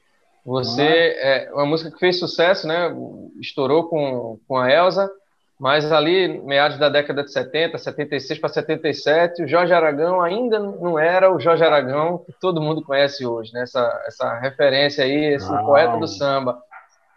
Você 0.44 1.16
é 1.20 1.50
uma 1.52 1.66
música 1.66 1.90
que 1.90 1.99
fez 1.99 2.18
sucesso, 2.18 2.66
né? 2.66 2.94
Estourou 3.40 3.88
com, 3.88 4.38
com 4.47 4.56
a 4.56 4.70
Elsa 4.70 5.11
mas 5.59 5.91
ali, 5.91 6.41
meados 6.43 6.79
da 6.79 6.88
década 6.88 7.25
de 7.25 7.33
70, 7.33 7.79
76 7.79 8.38
para 8.38 8.49
77, 8.49 9.43
o 9.43 9.49
Jorge 9.49 9.73
Aragão 9.73 10.21
ainda 10.21 10.61
não 10.61 10.97
era 10.97 11.35
o 11.35 11.41
Jorge 11.41 11.65
Aragão 11.65 12.19
que 12.19 12.33
todo 12.41 12.61
mundo 12.61 12.83
conhece 12.83 13.27
hoje, 13.27 13.53
né? 13.53 13.62
essa, 13.62 14.05
essa 14.07 14.38
referência 14.38 15.03
aí, 15.03 15.35
esse 15.35 15.53
ah. 15.53 15.59
poeta 15.59 15.97
do 15.97 16.07
samba. 16.07 16.62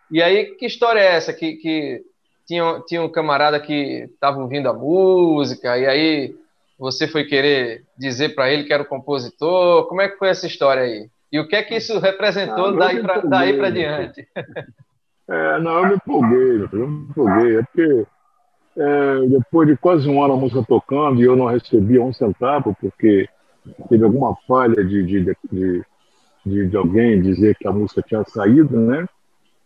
E 0.09 0.23
aí, 0.23 0.55
que 0.55 0.65
história 0.65 0.99
é 0.99 1.15
essa? 1.15 1.31
Que, 1.31 1.53
que 1.53 2.01
tinha, 2.47 2.81
tinha 2.87 3.01
um 3.03 3.11
camarada 3.11 3.59
que 3.59 4.09
estava 4.11 4.41
ouvindo 4.41 4.67
a 4.67 4.73
música, 4.73 5.77
e 5.77 5.85
aí 5.85 6.35
você 6.79 7.07
foi 7.07 7.25
querer 7.25 7.85
dizer 7.95 8.33
para 8.33 8.51
ele 8.51 8.63
que 8.63 8.73
era 8.73 8.81
o 8.81 8.87
compositor. 8.87 9.87
Como 9.87 10.01
é 10.01 10.09
que 10.09 10.17
foi 10.17 10.29
essa 10.29 10.47
história 10.47 10.81
aí? 10.81 11.07
E 11.31 11.39
o 11.39 11.47
que 11.47 11.55
é 11.55 11.61
que 11.61 11.75
isso 11.75 11.99
representou 11.99 12.69
ah, 12.69 12.89
daí 13.23 13.55
para 13.55 13.69
diante? 13.69 14.27
É, 15.29 15.59
não, 15.59 15.77
eu 15.77 15.87
me 15.87 15.95
empolguei, 15.95 16.67
eu 16.73 16.87
me 16.89 17.05
empolguei. 17.05 17.57
É 17.59 17.63
porque 17.63 18.05
é, 18.77 19.27
depois 19.27 19.67
de 19.67 19.75
quase 19.75 20.07
um 20.07 20.23
ano 20.23 20.33
a 20.33 20.37
música 20.37 20.63
tocando 20.63 21.21
e 21.21 21.25
eu 21.25 21.35
não 21.35 21.45
recebia 21.45 22.01
um 22.01 22.13
centavo, 22.13 22.75
porque 22.79 23.27
teve 23.89 24.03
alguma 24.03 24.35
falha 24.47 24.83
de, 24.83 25.03
de, 25.03 25.35
de, 25.51 25.85
de, 26.45 26.67
de 26.67 26.77
alguém 26.77 27.21
dizer 27.21 27.55
que 27.55 27.67
a 27.67 27.71
música 27.71 28.01
tinha 28.01 28.23
saído, 28.23 28.79
né? 28.79 29.05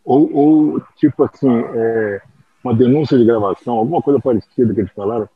Ou, 0.03 0.33
ou 0.33 0.81
tipo 0.97 1.23
assim, 1.23 1.49
é, 1.49 2.21
uma 2.63 2.73
denúncia 2.73 3.17
de 3.17 3.25
gravação, 3.25 3.75
alguma 3.75 4.01
coisa 4.01 4.19
parecida 4.19 4.73
que 4.73 4.81
eles 4.81 4.91
falaram, 4.91 5.29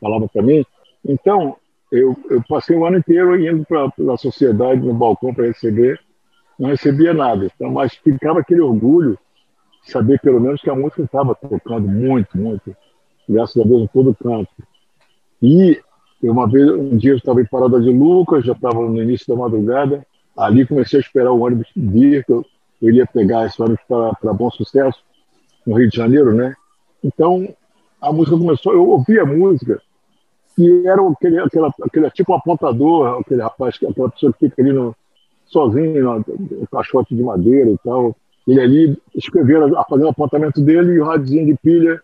falava 0.00 0.28
para 0.28 0.42
mim. 0.42 0.64
Então, 1.04 1.56
eu, 1.90 2.16
eu, 2.30 2.42
passei 2.48 2.76
o 2.76 2.84
ano 2.84 2.98
inteiro 2.98 3.38
indo 3.38 3.64
para 3.64 4.14
a 4.14 4.16
sociedade 4.16 4.80
no 4.80 4.94
balcão 4.94 5.34
para 5.34 5.46
receber, 5.46 6.00
não 6.58 6.70
recebia 6.70 7.12
nada. 7.12 7.46
Então, 7.46 7.70
mas 7.70 7.94
ficava 7.94 8.40
aquele 8.40 8.60
orgulho 8.60 9.18
de 9.84 9.90
saber 9.90 10.20
pelo 10.20 10.40
menos 10.40 10.60
que 10.60 10.70
a 10.70 10.74
música 10.74 11.02
estava 11.02 11.34
tocando 11.34 11.88
muito, 11.88 12.38
muito 12.38 12.76
graças 13.30 13.60
a 13.60 13.66
Deus, 13.66 13.82
em 13.82 13.86
todo 13.88 14.14
canto. 14.14 14.50
E 15.42 15.80
uma 16.22 16.48
vez, 16.48 16.68
um 16.70 16.96
dia 16.96 17.12
eu 17.12 17.16
estava 17.16 17.40
em 17.40 17.46
Parada 17.46 17.80
de 17.80 17.90
Lucas, 17.90 18.44
já 18.44 18.52
estava 18.52 18.80
no 18.80 19.02
início 19.02 19.26
da 19.26 19.36
madrugada, 19.36 20.06
ali 20.36 20.66
comecei 20.66 20.98
a 20.98 21.02
esperar 21.02 21.32
o 21.32 21.40
ônibus 21.40 21.68
vir, 21.74 22.24
que 22.24 22.32
eu, 22.32 22.44
eu 22.82 22.88
iria 22.88 23.06
pegar 23.06 23.46
esse 23.46 23.60
ônibus 23.60 23.82
para 23.88 24.32
Bom 24.32 24.50
Sucesso, 24.50 25.02
no 25.66 25.78
Rio 25.78 25.88
de 25.88 25.96
Janeiro, 25.96 26.34
né? 26.34 26.54
Então, 27.02 27.48
a 28.00 28.12
música 28.12 28.36
começou, 28.36 28.72
eu 28.72 28.86
ouvi 28.86 29.18
a 29.18 29.24
música, 29.24 29.80
e 30.58 30.86
era 30.86 31.00
aquele, 31.08 31.38
aquela, 31.38 31.72
aquele 31.82 32.10
tipo 32.10 32.34
apontador, 32.34 33.20
aquele 33.20 33.40
rapaz, 33.40 33.76
aquela 33.76 34.10
pessoa 34.10 34.32
que 34.32 34.48
fica 34.48 34.60
ali 34.60 34.72
no, 34.72 34.94
sozinho, 35.46 36.02
no, 36.02 36.18
no 36.18 36.66
caixote 36.70 37.14
de 37.14 37.22
madeira 37.22 37.70
e 37.70 37.78
tal. 37.84 38.16
Ele 38.46 38.60
ali 38.60 38.98
escrevendo, 39.14 39.74
fazendo 39.88 40.06
o 40.06 40.10
apontamento 40.10 40.60
dele 40.60 40.92
e 40.92 41.00
o 41.00 41.04
radinho 41.04 41.46
de 41.46 41.56
pilha 41.56 42.02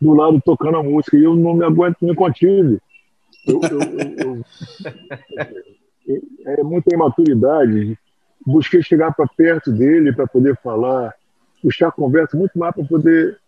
do 0.00 0.14
lado 0.14 0.40
tocando 0.44 0.78
a 0.78 0.82
música 0.82 1.16
e 1.16 1.24
eu 1.24 1.34
não 1.34 1.54
me 1.54 1.64
aguento, 1.64 1.96
me 2.02 2.14
contive. 2.14 2.78
Eu, 3.46 3.60
eu, 3.62 4.44
eu, 6.06 6.22
é 6.46 6.62
muita 6.62 6.94
imaturidade. 6.94 7.98
Busquei 8.46 8.82
chegar 8.82 9.12
para 9.14 9.26
perto 9.26 9.72
dele 9.72 10.12
para 10.12 10.26
poder 10.26 10.56
falar, 10.62 11.14
puxar 11.62 11.88
a 11.88 11.92
conversa 11.92 12.36
muito 12.36 12.58
mais 12.58 12.74
para 12.74 12.84
poder 12.84 13.38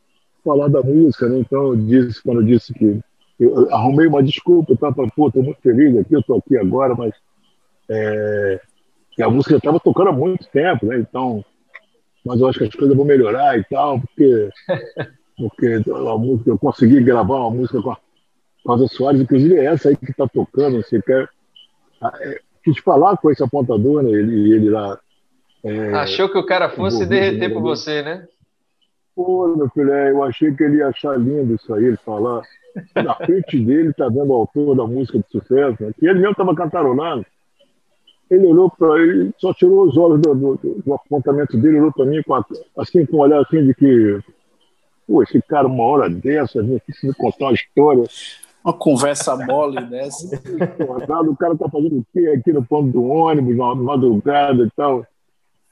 falar 0.45 0.69
da 0.69 0.83
música. 0.83 1.29
Né? 1.29 1.39
Então, 1.39 1.69
eu 1.69 1.77
disse, 1.77 2.23
quando 2.23 2.41
eu 2.41 2.47
disse 2.47 2.75
que 2.75 3.01
eu 3.39 3.73
arrumei 3.75 4.07
uma 4.07 4.23
desculpa, 4.23 4.77
tá? 4.77 4.93
Pô, 4.93 5.29
estou 5.29 5.43
muito 5.43 5.61
feliz 5.63 5.97
aqui, 5.97 6.15
eu 6.15 6.21
estou 6.21 6.39
aqui 6.39 6.59
agora, 6.59 6.95
mas 6.95 7.15
é, 7.89 8.61
a 9.23 9.31
música 9.31 9.57
estava 9.57 9.81
tocando 9.81 10.11
há 10.11 10.13
muito 10.13 10.47
tempo, 10.49 10.85
né? 10.87 10.99
Então, 10.99 11.43
mas 12.25 12.39
eu 12.39 12.49
acho 12.49 12.59
que 12.59 12.67
as 12.67 12.75
coisas 12.75 12.95
vão 12.95 13.07
melhorar 13.07 13.59
e 13.59 13.65
tal, 13.65 13.99
porque 14.01 14.51
porque 15.41 15.83
a 15.91 16.19
música, 16.19 16.51
eu 16.51 16.59
consegui 16.59 17.03
gravar 17.03 17.37
uma 17.37 17.51
música 17.51 17.81
com 17.81 17.91
a 17.91 17.99
Rosa 18.67 18.87
Soares, 18.89 19.21
inclusive 19.21 19.57
é 19.57 19.65
essa 19.65 19.89
aí 19.89 19.97
que 19.97 20.11
está 20.11 20.29
tocando, 20.29 20.83
você 20.83 21.01
quer. 21.01 21.29
É, 22.03 22.41
quis 22.63 22.79
falar 22.81 23.17
com 23.17 23.31
esse 23.31 23.43
apontador, 23.43 24.03
né? 24.03 24.11
ele, 24.11 24.55
ele 24.55 24.71
lá 24.71 24.99
É, 25.65 25.93
Achou 25.95 26.29
que 26.29 26.39
o 26.39 26.45
cara 26.45 26.69
fosse 26.69 27.07
derreter 27.07 27.53
por 27.53 27.63
você, 27.63 28.03
né? 28.03 28.27
Pô, 29.15 29.55
meu 29.57 29.69
filho, 29.71 29.93
é, 29.93 30.11
eu 30.11 30.23
achei 30.23 30.53
que 30.55 30.63
ele 30.63 30.79
ia 30.79 30.89
achar 30.89 31.19
lindo 31.19 31.55
isso 31.55 31.73
aí, 31.75 31.85
ele 31.85 31.97
falar. 31.99 32.43
Na 32.95 33.15
frente 33.17 33.59
dele 33.59 33.93
tá 33.93 34.09
vendo 34.09 34.31
o 34.31 34.35
autor 34.35 34.77
da 34.77 34.87
música 34.87 35.19
de 35.19 35.27
sucesso, 35.29 35.83
né? 35.83 35.91
que 35.99 36.07
ele 36.07 36.21
mesmo 36.21 36.31
estava 36.31 36.55
cantarolando. 36.55 37.27
Ele 38.31 38.47
olhou 38.47 38.71
para 38.71 38.97
ele, 39.01 39.33
só 39.39 39.53
tirou 39.53 39.89
os 39.89 39.97
olhos 39.97 40.21
do, 40.21 40.35
do, 40.35 40.83
do 40.87 40.95
apontamento 40.95 41.57
dele, 41.57 41.81
olhou 41.81 41.93
para 41.93 42.07
mim 42.07 42.23
com 42.23 42.35
a, 42.35 42.45
assim, 42.79 43.05
com 43.05 43.17
um 43.17 43.21
olhar 43.21 43.41
assim 43.41 43.67
de 43.67 43.75
que, 43.75 44.21
pô, 45.11 45.25
esse 45.25 45.43
cara, 45.43 45.67
uma 45.67 45.83
hora 45.83 46.09
dessa, 46.09 46.63
me 46.63 46.81
contar 47.19 47.47
uma 47.47 47.55
história. 47.55 48.05
Uma 48.65 48.73
conversa 48.75 49.35
mole 49.37 49.85
dessa. 49.87 50.37
o 51.27 51.37
cara 51.37 51.57
tá 51.57 51.69
fazendo 51.69 51.99
o 51.99 52.07
quê 52.13 52.29
aqui 52.39 52.53
no 52.53 52.65
ponto 52.65 52.93
do 52.93 53.03
ônibus, 53.03 53.57
na 53.57 53.75
madrugada 53.75 54.63
e 54.63 54.71
tal. 54.77 55.05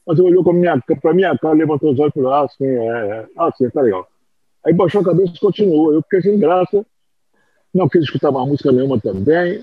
Mas 0.04 0.18
ele 0.18 0.28
olhou 0.28 0.42
para 0.42 0.54
minha, 0.54 0.83
pra 1.00 1.14
minha 1.14 1.38
cara, 1.38 1.54
levantou 1.54 1.92
os 1.92 2.00
olhos 2.00 2.12
e 2.16 2.21
falou: 2.21 2.33
Ah, 2.33 2.49
sim, 2.49 2.64
é, 2.64 2.87
é. 2.87 3.26
Ah, 3.37 3.52
sim, 3.57 3.68
tá 3.71 3.83
legal. 3.83 4.09
Aí 4.66 4.73
baixou 4.73 5.02
a 5.02 5.04
cabeça 5.04 5.33
e 5.37 5.38
continuou. 5.38 5.92
Eu 5.92 6.02
fiquei 6.02 6.23
sem 6.23 6.38
graça, 6.38 6.85
não 7.73 7.88
quis 7.88 8.02
escutar 8.02 8.33
mais 8.33 8.49
música 8.49 8.73
nenhuma 8.73 8.99
também. 8.99 9.62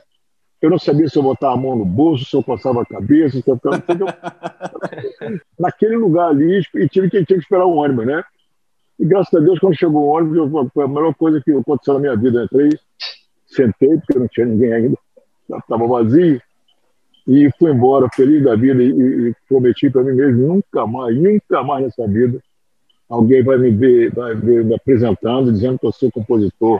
Eu 0.61 0.69
não 0.69 0.79
sabia 0.79 1.09
se 1.09 1.17
eu 1.17 1.23
botava 1.23 1.53
a 1.53 1.57
mão 1.57 1.75
no 1.75 1.85
bolso, 1.85 2.25
se 2.25 2.35
eu 2.35 2.43
passava 2.43 2.83
a 2.83 2.85
cabeça, 2.85 3.41
se 3.41 3.49
eu 3.49 3.55
ficava. 3.55 3.83
Naquele 5.59 5.97
lugar 5.97 6.29
ali, 6.29 6.61
e 6.75 6.87
tive 6.89 7.09
que, 7.09 7.25
tive 7.25 7.39
que 7.39 7.45
esperar 7.45 7.65
o 7.65 7.75
ônibus, 7.75 8.05
né? 8.05 8.23
E 8.99 9.05
graças 9.05 9.33
a 9.33 9.39
Deus, 9.43 9.59
quando 9.59 9.77
chegou 9.77 10.03
o 10.03 10.07
ônibus, 10.07 10.71
foi 10.73 10.85
a 10.85 10.87
melhor 10.87 11.13
coisa 11.15 11.41
que 11.41 11.51
aconteceu 11.51 11.95
na 11.95 11.99
minha 11.99 12.15
vida. 12.15 12.43
Entrei, 12.43 12.69
sentei, 13.47 13.97
porque 13.97 14.19
não 14.19 14.27
tinha 14.27 14.45
ninguém 14.45 14.73
ainda, 14.73 14.97
estava 15.49 15.87
vazio. 15.87 16.41
E 17.27 17.49
fui 17.57 17.71
embora, 17.71 18.07
feliz 18.13 18.43
da 18.43 18.55
vida, 18.55 18.81
e, 18.83 19.29
e 19.29 19.35
prometi 19.49 19.89
para 19.89 20.03
mim 20.03 20.13
mesmo: 20.13 20.47
nunca 20.47 20.85
mais, 20.85 21.15
nunca 21.17 21.63
mais 21.63 21.85
nessa 21.85 22.07
vida, 22.07 22.39
alguém 23.09 23.43
vai 23.43 23.57
me 23.57 23.71
ver, 23.71 24.13
vai 24.13 24.35
ver 24.35 24.63
me 24.63 24.75
apresentando, 24.75 25.51
dizendo 25.51 25.79
que 25.79 25.87
eu 25.87 25.91
sou 25.91 26.11
compositor, 26.11 26.79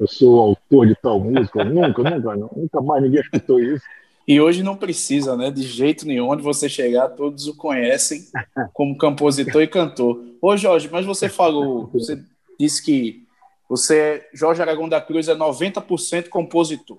eu 0.00 0.08
sou 0.08 0.40
autor 0.40 0.86
de 0.86 0.96
tal 0.96 1.20
música. 1.20 1.64
nunca, 1.64 2.02
nunca, 2.02 2.36
nunca 2.36 2.80
mais 2.82 3.02
ninguém 3.02 3.20
escutou 3.20 3.60
isso. 3.60 3.84
E 4.26 4.40
hoje 4.40 4.62
não 4.62 4.76
precisa, 4.76 5.36
né? 5.36 5.50
De 5.50 5.62
jeito 5.62 6.06
nenhum, 6.06 6.30
onde 6.30 6.42
você 6.42 6.68
chegar, 6.68 7.08
todos 7.10 7.46
o 7.46 7.56
conhecem 7.56 8.24
como 8.72 8.96
compositor 8.96 9.62
e 9.62 9.66
cantor. 9.66 10.22
Ô, 10.40 10.56
Jorge, 10.56 10.88
mas 10.90 11.04
você 11.04 11.28
falou, 11.28 11.88
você 11.92 12.22
disse 12.58 12.82
que 12.84 13.22
você, 13.68 14.26
Jorge 14.34 14.60
Aragão 14.60 14.88
da 14.88 15.00
Cruz, 15.00 15.28
é 15.28 15.34
90% 15.34 16.28
compositor. 16.28 16.98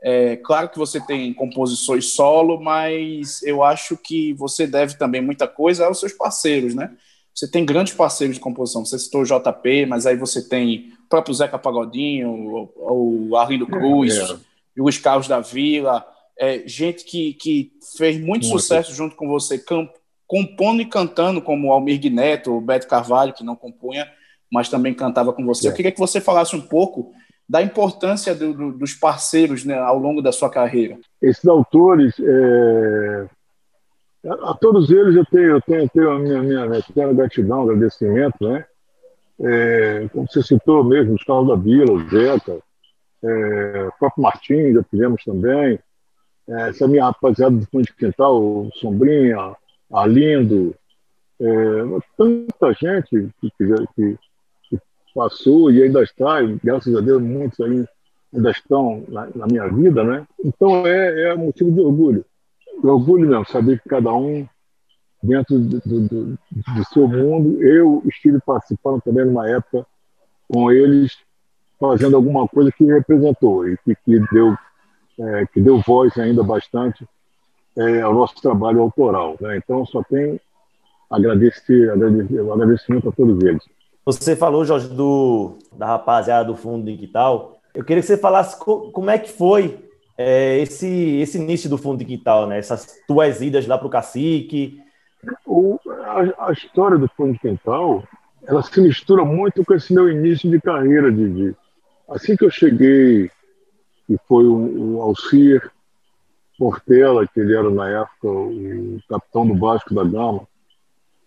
É, 0.00 0.36
claro 0.36 0.68
que 0.68 0.78
você 0.78 1.00
tem 1.00 1.32
composições 1.32 2.06
solo, 2.12 2.60
mas 2.60 3.42
eu 3.42 3.64
acho 3.64 3.96
que 3.96 4.32
você 4.34 4.66
deve 4.66 4.96
também 4.96 5.20
muita 5.20 5.48
coisa 5.48 5.86
aos 5.86 5.98
seus 5.98 6.12
parceiros, 6.12 6.74
né? 6.74 6.90
Você 7.34 7.48
tem 7.48 7.64
grandes 7.64 7.94
parceiros 7.94 8.36
de 8.36 8.40
composição. 8.40 8.84
Você 8.84 8.98
citou 8.98 9.22
o 9.22 9.24
JP, 9.24 9.86
mas 9.86 10.06
aí 10.06 10.16
você 10.16 10.48
tem 10.48 10.92
o 11.04 11.08
próprio 11.08 11.34
Zeca 11.34 11.58
Pagodinho, 11.58 12.68
o, 12.76 13.36
Arlindo 13.36 13.64
é, 13.64 13.70
Cruz, 13.70 14.16
é, 14.16 14.32
é. 14.32 14.36
os 14.76 14.98
Carlos 14.98 15.28
da 15.28 15.40
Vila, 15.40 16.04
é, 16.38 16.62
gente 16.66 17.04
que, 17.04 17.34
que 17.34 17.72
fez 17.96 18.16
muito, 18.16 18.46
muito, 18.46 18.46
sucesso 18.46 18.94
junto 18.94 19.16
com 19.16 19.26
você, 19.26 19.62
compondo 20.26 20.80
e 20.80 20.86
cantando, 20.86 21.42
como 21.42 21.72
Almir 21.72 22.00
Neto, 22.12 22.52
o 22.52 22.60
Beto 22.60 22.86
Carvalho, 22.86 23.32
que 23.32 23.44
não 23.44 23.56
compunha, 23.56 24.06
mas 24.50 24.68
também 24.68 24.94
cantava 24.94 25.32
com 25.32 25.44
você. 25.44 25.66
Eu 25.66 25.72
é. 25.72 25.74
queria 25.74 25.92
que 25.92 25.98
você 25.98 26.20
falasse 26.20 26.54
um 26.54 26.60
pouco 26.60 27.12
da 27.48 27.62
importância 27.62 28.34
do, 28.34 28.52
do, 28.52 28.72
dos 28.72 28.94
parceiros 28.94 29.64
né, 29.64 29.78
ao 29.78 29.98
longo 29.98 30.20
da 30.20 30.30
sua 30.30 30.50
carreira? 30.50 30.98
Esses 31.20 31.46
autores, 31.46 32.14
é... 32.20 33.26
a 34.42 34.54
todos 34.54 34.90
eles 34.90 35.16
eu 35.16 35.24
tenho, 35.24 35.50
eu 35.52 35.60
tenho, 35.62 35.88
tenho 35.88 36.10
a 36.10 36.18
minha, 36.18 36.42
minha, 36.42 36.66
minha 36.66 37.12
gratidão, 37.12 37.62
agradecimento, 37.62 38.36
né? 38.40 38.64
É, 39.40 40.08
como 40.12 40.26
você 40.28 40.42
citou 40.42 40.82
mesmo, 40.82 41.14
os 41.14 41.22
Carlos 41.22 41.48
da 41.48 41.54
Vila, 41.54 41.92
o 41.92 42.08
Zeca, 42.08 42.58
é, 43.22 43.86
o 43.88 43.92
próprio 43.98 44.22
Martins, 44.22 44.74
já 44.74 44.82
fizemos 44.82 45.22
também, 45.24 45.78
essa 46.48 46.88
minha 46.88 47.04
rapaziada 47.04 47.56
do 47.56 47.66
fundo 47.66 47.84
de 47.84 47.94
quintal, 47.94 48.40
o 48.40 48.70
Sombrinha, 48.74 49.54
Arlindo, 49.92 50.74
é, 51.40 51.46
tanta 52.16 52.72
gente 52.72 53.30
que, 53.40 53.52
que, 53.94 54.18
passou 55.14 55.70
e 55.70 55.82
ainda 55.82 56.02
está, 56.02 56.42
e 56.42 56.58
graças 56.62 56.94
a 56.94 57.00
Deus 57.00 57.20
muitos 57.20 57.58
ainda 57.60 58.50
estão 58.50 59.04
na, 59.08 59.28
na 59.34 59.46
minha 59.46 59.66
vida, 59.68 60.04
né? 60.04 60.26
Então 60.44 60.86
é, 60.86 61.30
é 61.30 61.34
motivo 61.34 61.72
de 61.72 61.80
orgulho. 61.80 62.24
De 62.80 62.86
orgulho 62.86 63.28
mesmo, 63.28 63.46
saber 63.46 63.80
que 63.80 63.88
cada 63.88 64.12
um, 64.12 64.46
dentro 65.22 65.58
do, 65.58 65.80
do, 65.80 66.24
do 66.30 66.84
seu 66.92 67.08
mundo, 67.08 67.60
eu 67.62 68.02
estive 68.06 68.38
participando 68.40 69.02
também 69.02 69.24
numa 69.24 69.48
época 69.48 69.86
com 70.48 70.70
eles, 70.70 71.16
fazendo 71.78 72.16
alguma 72.16 72.46
coisa 72.48 72.70
que 72.72 72.84
representou 72.84 73.68
e 73.68 73.76
que, 73.78 73.94
que 73.94 74.20
deu, 74.32 74.56
é, 75.18 75.46
que 75.46 75.60
deu 75.60 75.80
voz 75.80 76.16
ainda 76.18 76.42
bastante 76.42 77.06
é, 77.76 78.00
ao 78.02 78.14
nosso 78.14 78.34
trabalho 78.40 78.80
autoral. 78.80 79.36
Né? 79.40 79.56
Então, 79.56 79.84
só 79.86 80.02
tenho 80.02 80.40
agradecer, 81.10 81.90
agradecer, 81.90 82.40
agradecimento 82.40 83.08
a 83.08 83.12
todos 83.12 83.42
eles. 83.42 83.62
Você 84.04 84.34
falou, 84.36 84.64
Jorge, 84.64 84.88
do, 84.88 85.58
da 85.72 85.86
rapaziada 85.86 86.44
do 86.46 86.56
fundo 86.56 86.90
de 86.90 86.96
quintal. 86.96 87.60
Eu 87.74 87.84
queria 87.84 88.00
que 88.00 88.06
você 88.06 88.16
falasse 88.16 88.58
co 88.58 88.90
como 88.90 89.10
é 89.10 89.18
que 89.18 89.30
foi 89.30 89.78
é, 90.16 90.58
esse, 90.58 90.86
esse 91.20 91.38
início 91.38 91.68
do 91.68 91.78
fundo 91.78 91.98
de 91.98 92.04
quintal, 92.04 92.46
né? 92.46 92.58
Essas 92.58 92.98
tuas 93.06 93.40
idas 93.40 93.66
lá 93.66 93.76
para 93.76 93.86
o 93.86 93.90
cacique. 93.90 94.80
O, 95.46 95.78
a, 95.86 96.48
a, 96.48 96.52
história 96.52 96.96
do 96.96 97.08
fundo 97.08 97.34
de 97.34 97.38
quintal, 97.38 98.02
ela 98.46 98.62
se 98.62 98.80
mistura 98.80 99.24
muito 99.24 99.64
com 99.64 99.74
esse 99.74 99.92
meu 99.92 100.10
início 100.10 100.50
de 100.50 100.60
carreira. 100.60 101.12
De, 101.12 101.28
de 101.28 101.56
assim 102.08 102.34
que 102.34 102.44
eu 102.44 102.50
cheguei, 102.50 103.30
e 104.08 104.16
foi 104.26 104.44
o, 104.44 104.96
o 104.96 105.02
Alcir 105.02 105.70
Portela, 106.58 107.26
que 107.26 107.40
ele 107.40 107.54
era 107.54 107.70
na 107.70 107.88
época 107.88 108.28
o 108.28 108.98
capitão 109.08 109.46
do 109.46 109.56
Vasco 109.56 109.94
da 109.94 110.04
Gama, 110.04 110.46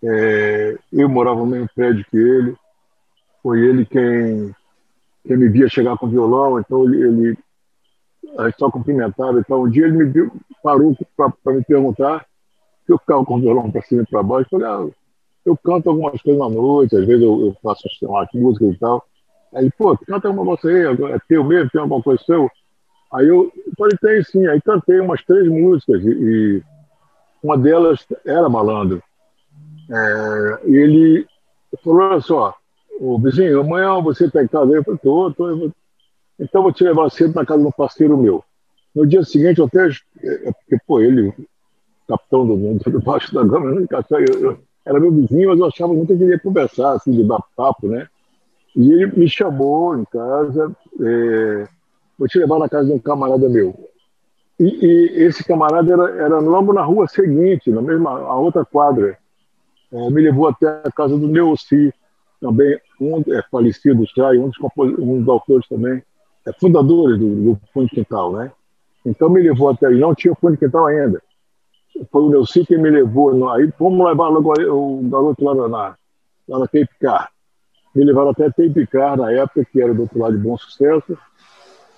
é, 0.04 0.76
eu 0.92 1.08
morava 1.08 1.40
no 1.40 1.46
mesmo 1.46 1.68
prédio 1.74 2.04
que 2.10 2.16
ele, 2.16 2.56
foi 3.42 3.60
ele 3.60 3.86
quem, 3.86 4.54
quem 5.24 5.36
me 5.36 5.48
via 5.48 5.68
chegar 5.68 5.96
com 5.96 6.08
violão, 6.08 6.58
então 6.58 6.84
ele, 6.84 7.02
ele 7.02 7.38
a 8.38 8.46
gente 8.46 8.58
só 8.58 8.70
cumprimentava. 8.70 9.38
Então, 9.38 9.62
um 9.62 9.70
dia 9.70 9.84
ele 9.86 9.96
me 9.96 10.04
viu, 10.04 10.32
parou 10.62 10.96
para 11.16 11.54
me 11.54 11.64
perguntar 11.64 12.26
se 12.84 12.92
eu 12.92 12.98
ficava 12.98 13.24
com 13.24 13.36
o 13.36 13.40
violão 13.40 13.70
para 13.70 13.82
cima 13.82 14.02
e 14.02 14.06
para 14.06 14.22
baixo. 14.22 14.48
Eu 14.52 14.60
falei, 14.60 14.66
ah, 14.66 14.94
eu 15.44 15.56
canto 15.56 15.90
algumas 15.90 16.20
coisas 16.20 16.40
na 16.40 16.48
noite, 16.48 16.96
às 16.96 17.06
vezes 17.06 17.22
eu, 17.22 17.46
eu 17.46 17.56
faço 17.62 17.88
umas 18.02 18.28
músicas 18.32 18.74
e 18.74 18.78
tal. 18.78 19.04
Aí, 19.54 19.70
pô, 19.76 19.96
canta 19.98 20.30
uma 20.30 20.44
voz 20.44 20.64
aí, 20.64 20.86
é 20.86 21.18
teu 21.28 21.44
mesmo, 21.44 21.70
tem 21.70 21.80
alguma 21.80 22.02
coisa 22.02 22.22
seu? 22.24 22.50
Aí 23.12 23.28
eu 23.28 23.52
falei, 23.76 23.96
tem 23.98 24.22
sim. 24.24 24.46
Aí 24.46 24.60
cantei 24.60 25.00
umas 25.00 25.22
três 25.24 25.46
músicas 25.48 26.02
e, 26.04 26.10
e 26.10 26.62
uma 27.42 27.58
delas 27.58 28.06
era 28.24 28.48
Malandro. 28.48 29.02
É, 29.90 30.60
e 30.66 30.76
ele 30.76 31.26
falou, 31.82 32.02
olha 32.02 32.20
só, 32.20 32.54
o 33.00 33.18
vizinho, 33.18 33.60
amanhã 33.60 34.00
você 34.00 34.26
está 34.26 34.42
em 34.42 34.48
casa? 34.48 34.72
Eu 34.72 34.84
falei, 34.84 35.00
tô, 35.02 35.32
tô. 35.32 35.70
Então 36.38 36.62
vou 36.62 36.72
te 36.72 36.84
levar 36.84 37.10
cedo 37.10 37.34
na 37.34 37.44
casa 37.44 37.60
de 37.60 37.68
um 37.68 37.72
parceiro 37.72 38.16
meu. 38.16 38.42
No 38.94 39.06
dia 39.06 39.24
seguinte, 39.24 39.58
eu 39.58 39.66
até. 39.66 39.88
É, 40.22 40.52
porque, 40.52 40.78
pô, 40.86 41.00
ele, 41.00 41.32
capitão 42.08 42.46
do 42.46 42.56
mundo, 42.56 42.82
debaixo 42.90 43.34
da 43.34 43.42
gama, 43.42 43.66
eu, 43.70 43.86
eu, 44.18 44.40
eu, 44.40 44.58
era 44.84 45.00
meu 45.00 45.12
vizinho, 45.12 45.50
mas 45.50 45.58
eu 45.58 45.66
achava 45.66 45.92
muito 45.92 46.16
que 46.16 46.22
ele 46.22 46.32
ia 46.32 46.38
conversar, 46.38 46.92
assim, 46.92 47.12
de 47.12 47.24
dar 47.24 47.40
papo, 47.56 47.88
né? 47.88 48.08
E 48.74 48.92
ele 48.92 49.06
me 49.06 49.28
chamou 49.28 49.96
em 49.96 50.04
casa, 50.04 50.74
é, 51.00 51.68
vou 52.22 52.28
te 52.28 52.38
levar 52.38 52.60
na 52.60 52.68
casa 52.68 52.86
de 52.86 52.92
um 52.92 53.00
camarada 53.00 53.48
meu. 53.48 53.74
E, 54.60 54.64
e 54.64 55.24
esse 55.24 55.42
camarada 55.42 55.92
era, 55.92 56.10
era 56.22 56.38
logo 56.38 56.72
na 56.72 56.82
rua 56.82 57.08
seguinte, 57.08 57.68
na 57.68 57.82
mesma, 57.82 58.10
a 58.10 58.36
outra 58.36 58.64
quadra. 58.64 59.18
É, 59.92 60.10
me 60.10 60.22
levou 60.22 60.46
até 60.46 60.68
a 60.84 60.92
casa 60.92 61.18
do 61.18 61.26
Neuci, 61.26 61.92
também 62.40 62.78
um 63.00 63.20
é 63.26 63.42
falecido 63.50 64.04
já, 64.16 64.30
um 64.30 64.48
dos, 64.48 64.56
um 65.00 65.18
dos 65.18 65.28
autores 65.28 65.66
também, 65.68 66.00
é 66.46 66.52
do, 67.18 67.54
do 67.54 67.60
Fundo 67.74 67.88
Quintal, 67.88 68.32
né? 68.34 68.52
Então 69.04 69.28
me 69.28 69.42
levou 69.42 69.70
até 69.70 69.90
não 69.90 70.14
tinha 70.14 70.32
Fundo 70.36 70.56
Quintal 70.56 70.86
ainda. 70.86 71.20
Foi 72.12 72.22
o 72.22 72.30
Neuci 72.30 72.64
que 72.64 72.78
me 72.78 72.88
levou, 72.88 73.50
aí 73.50 73.68
vamos 73.78 74.06
levar 74.06 74.28
logo 74.28 74.52
o 74.52 75.02
garoto 75.08 75.44
lá 75.44 75.68
na, 75.68 75.96
lá 76.48 76.58
na 76.60 76.68
Cape 76.68 76.88
Car. 77.00 77.30
Me 77.92 78.04
levaram 78.04 78.30
até 78.30 78.48
Car 78.86 79.16
na 79.16 79.32
época, 79.32 79.64
que 79.64 79.82
era 79.82 79.92
do 79.92 80.02
outro 80.02 80.20
lado 80.20 80.36
de 80.36 80.42
bom 80.42 80.56
sucesso. 80.56 81.18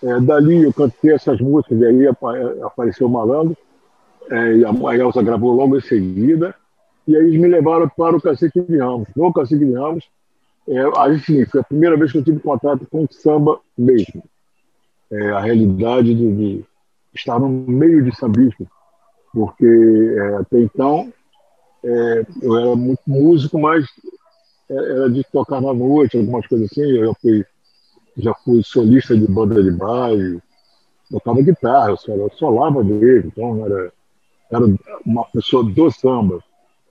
É, 0.02 0.20
dali 0.20 0.62
eu 0.62 0.72
cantei 0.72 1.12
essas 1.12 1.40
músicas, 1.40 1.80
e 1.80 1.86
aí 1.86 2.06
apareceu 2.62 3.06
o 3.06 3.10
Malandro, 3.10 3.56
é, 4.30 4.56
e 4.56 4.64
a 4.64 4.96
Elsa 4.96 5.22
gravou 5.22 5.52
logo 5.52 5.76
em 5.76 5.80
seguida, 5.80 6.54
e 7.06 7.16
aí 7.16 7.22
eles 7.24 7.40
me 7.40 7.48
levaram 7.48 7.88
para 7.88 8.16
o 8.16 8.20
Cacique 8.20 8.60
de 8.60 8.78
Ramos. 8.78 9.08
No 9.14 9.32
Cacique 9.32 9.64
de 9.64 9.72
Ramos, 9.72 10.04
é, 10.68 10.80
assim, 10.96 11.44
foi 11.46 11.60
a 11.60 11.64
primeira 11.64 11.96
vez 11.96 12.10
que 12.10 12.18
eu 12.18 12.24
tive 12.24 12.40
contato 12.40 12.86
com 12.90 13.06
samba 13.10 13.60
mesmo. 13.76 14.22
É, 15.10 15.30
a 15.30 15.40
realidade 15.40 16.14
de, 16.14 16.34
de, 16.34 16.64
estar 17.14 17.38
no 17.38 17.48
meio 17.48 18.02
de 18.02 18.16
sambismo, 18.16 18.66
porque 19.32 19.66
é, 19.66 20.36
até 20.36 20.58
então 20.60 21.12
é, 21.84 22.26
eu 22.42 22.58
era 22.58 22.74
muito 22.74 23.02
músico, 23.06 23.58
mas 23.58 23.86
era 24.68 25.10
de 25.10 25.22
tocar 25.30 25.60
na 25.60 25.74
noite, 25.74 26.16
algumas 26.16 26.46
coisas 26.46 26.70
assim. 26.70 26.82
Eu 26.82 27.14
fui, 27.20 27.44
já 28.16 28.34
fui 28.34 28.62
solista 28.62 29.16
de 29.16 29.26
banda 29.26 29.62
de 29.62 29.70
baile, 29.70 30.40
tocava 31.10 31.42
guitarra, 31.42 31.90
eu, 31.90 31.96
só, 31.96 32.12
eu 32.12 32.30
solava 32.34 32.82
dele, 32.82 33.26
então 33.26 33.64
era, 33.64 33.92
era 34.50 34.64
uma 35.04 35.24
pessoa 35.26 35.64
do 35.64 35.90
samba. 35.90 36.42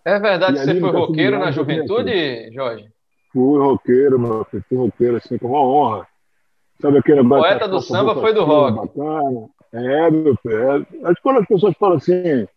É 0.06 0.20
verdade 0.20 0.60
que 0.60 0.66
você 0.66 0.80
foi 0.80 0.92
roqueiro 0.92 1.40
na 1.40 1.52
juventude, 1.52 2.52
Jorge? 2.52 2.90
Fui 3.32 3.60
roqueiro, 3.60 4.20
meu 4.20 4.46
filho, 4.46 4.64
fui 4.68 4.78
roqueiro, 4.78 5.18
assim, 5.18 5.38
com 5.38 5.48
uma 5.48 5.62
honra. 5.62 6.08
Sabe 6.82 6.98
aquele 6.98 7.22
o 7.22 7.30
poeta 7.30 7.68
do 7.68 7.82
samba 7.82 8.16
foi 8.16 8.34
do 8.34 8.44
rock. 8.44 8.76
Bacana. 8.76 9.50
É, 9.72 10.12
meu 10.12 10.36
filho. 10.36 10.86
É. 11.08 11.14
Quando 11.22 11.40
as 11.40 11.48
pessoas 11.48 11.74
falam 11.80 11.98
assim, 11.98 12.48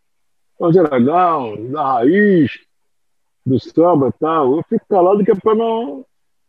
Jorge 0.61 0.79
Aragão, 0.81 1.71
da 1.71 1.93
raiz, 1.93 2.51
do 3.45 3.61
samba 3.61 4.09
e 4.09 4.19
tal, 4.19 4.57
eu 4.57 4.65
fico 4.69 4.85
calado 4.89 5.25
que 5.25 5.31
é 5.31 5.35
para 5.35 5.55
não, 5.55 6.05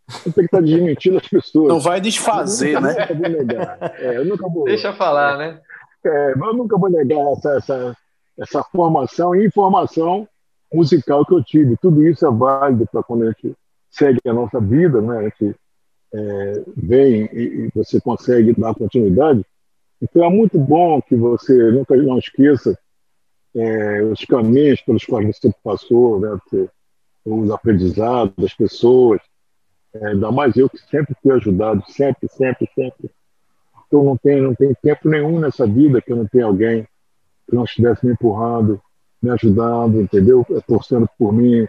não 0.07 0.31
ter 0.31 0.41
que 0.41 0.45
estar 0.45 0.57
tá 0.57 0.63
desmentindo 0.63 1.17
as 1.17 1.27
pessoas. 1.27 1.67
Não 1.67 1.79
vai 1.79 1.99
desfazer, 1.99 2.75
eu 2.75 2.81
nunca, 2.81 2.93
né? 2.93 3.07
Nunca 3.07 3.15
vou 3.15 3.29
negar. 3.29 3.77
É, 3.99 4.17
eu 4.17 4.25
nunca 4.25 4.49
vou, 4.49 4.63
Deixa 4.65 4.93
falar, 4.93 5.37
né? 5.37 5.59
É, 6.05 6.31
eu 6.33 6.53
nunca 6.53 6.77
vou 6.77 6.89
negar 6.89 7.31
essa, 7.33 7.57
essa, 7.57 7.97
essa 8.37 8.63
formação 8.63 9.35
e 9.35 9.45
informação 9.45 10.27
musical 10.73 11.25
que 11.25 11.33
eu 11.33 11.43
tive. 11.43 11.77
Tudo 11.77 12.07
isso 12.07 12.25
é 12.25 12.31
válido 12.31 12.87
para 12.91 13.03
quando 13.03 13.23
a 13.23 13.27
gente 13.27 13.55
segue 13.89 14.19
a 14.25 14.33
nossa 14.33 14.59
vida, 14.59 15.01
né? 15.01 15.17
a 15.17 15.23
gente 15.23 15.55
é, 16.13 16.63
vem 16.75 17.29
e, 17.33 17.65
e, 17.65 17.71
você 17.73 17.99
consegue 17.99 18.53
dar 18.53 18.73
continuidade. 18.73 19.43
Então 20.01 20.23
é 20.23 20.29
muito 20.29 20.57
bom 20.59 21.01
que 21.01 21.15
você 21.15 21.53
nunca 21.71 21.95
não 21.95 22.17
esqueça 22.17 22.77
é, 23.55 24.03
os 24.03 24.23
caminhos 24.25 24.81
pelos 24.81 25.03
quais 25.03 25.25
você 25.25 25.51
passou, 25.63 26.19
né? 26.19 26.37
os 27.25 27.49
aprendizados 27.49 28.33
das 28.37 28.53
pessoas. 28.53 29.19
É, 30.01 30.07
ainda 30.07 30.31
mais 30.31 30.55
eu 30.55 30.69
que 30.69 30.77
sempre 30.77 31.15
fui 31.21 31.33
ajudado, 31.33 31.83
sempre, 31.87 32.27
sempre, 32.29 32.69
sempre. 32.73 33.09
Então 33.87 34.03
não 34.03 34.17
tem, 34.17 34.41
não 34.41 34.53
tem 34.53 34.73
tempo 34.81 35.07
nenhum 35.07 35.39
nessa 35.39 35.65
vida 35.65 36.01
que 36.01 36.11
eu 36.11 36.17
não 36.17 36.27
tenha 36.27 36.45
alguém 36.45 36.83
que 37.47 37.55
não 37.55 37.63
estivesse 37.63 38.05
me 38.05 38.13
empurrando, 38.13 38.81
me 39.21 39.29
ajudando, 39.31 40.01
entendeu? 40.01 40.45
Torcendo 40.67 41.09
por 41.17 41.31
mim, 41.31 41.67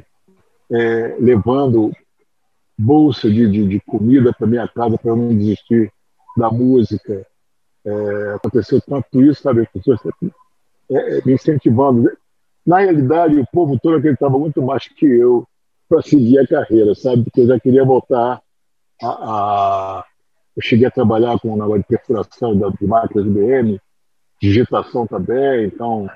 é, 0.71 1.17
levando 1.21 1.93
bolsa 2.77 3.31
de, 3.31 3.49
de, 3.51 3.67
de 3.67 3.81
comida 3.81 4.33
para 4.33 4.47
minha 4.47 4.69
casa 4.69 4.99
para 4.99 5.11
eu 5.11 5.17
não 5.17 5.29
desistir 5.29 5.93
da 6.37 6.51
música. 6.51 7.27
É, 7.85 8.35
aconteceu 8.35 8.81
tanto 8.81 9.23
isso, 9.23 9.43
sabe? 9.43 9.63
As 9.63 9.69
pessoas 9.69 10.01
é, 10.91 11.25
me 11.25 11.33
incentivando. 11.35 12.11
Na 12.67 12.81
realidade, 12.81 13.39
o 13.39 13.47
povo 13.53 13.79
todo 13.79 13.97
acreditava 13.97 14.39
muito 14.39 14.61
mais 14.61 14.87
que 14.89 15.07
eu 15.07 15.47
para 15.89 16.03
seguir 16.03 16.39
a 16.39 16.47
carreira, 16.47 16.95
sabe? 16.95 17.25
Porque 17.25 17.41
eu 17.41 17.47
já 17.47 17.59
queria 17.59 17.85
voltar 17.85 18.41
a, 19.03 19.07
a... 19.07 20.05
Eu 20.57 20.63
cheguei 20.63 20.87
a 20.87 20.91
trabalhar 20.91 21.39
com 21.39 21.53
um 21.53 21.57
negócio 21.57 21.83
de 21.83 21.89
perfuração 21.89 22.57
de 22.57 22.87
máquinas 22.87 23.27
IBM, 23.27 23.81
digitação 24.41 25.07
também, 25.07 25.67
então 25.67 26.11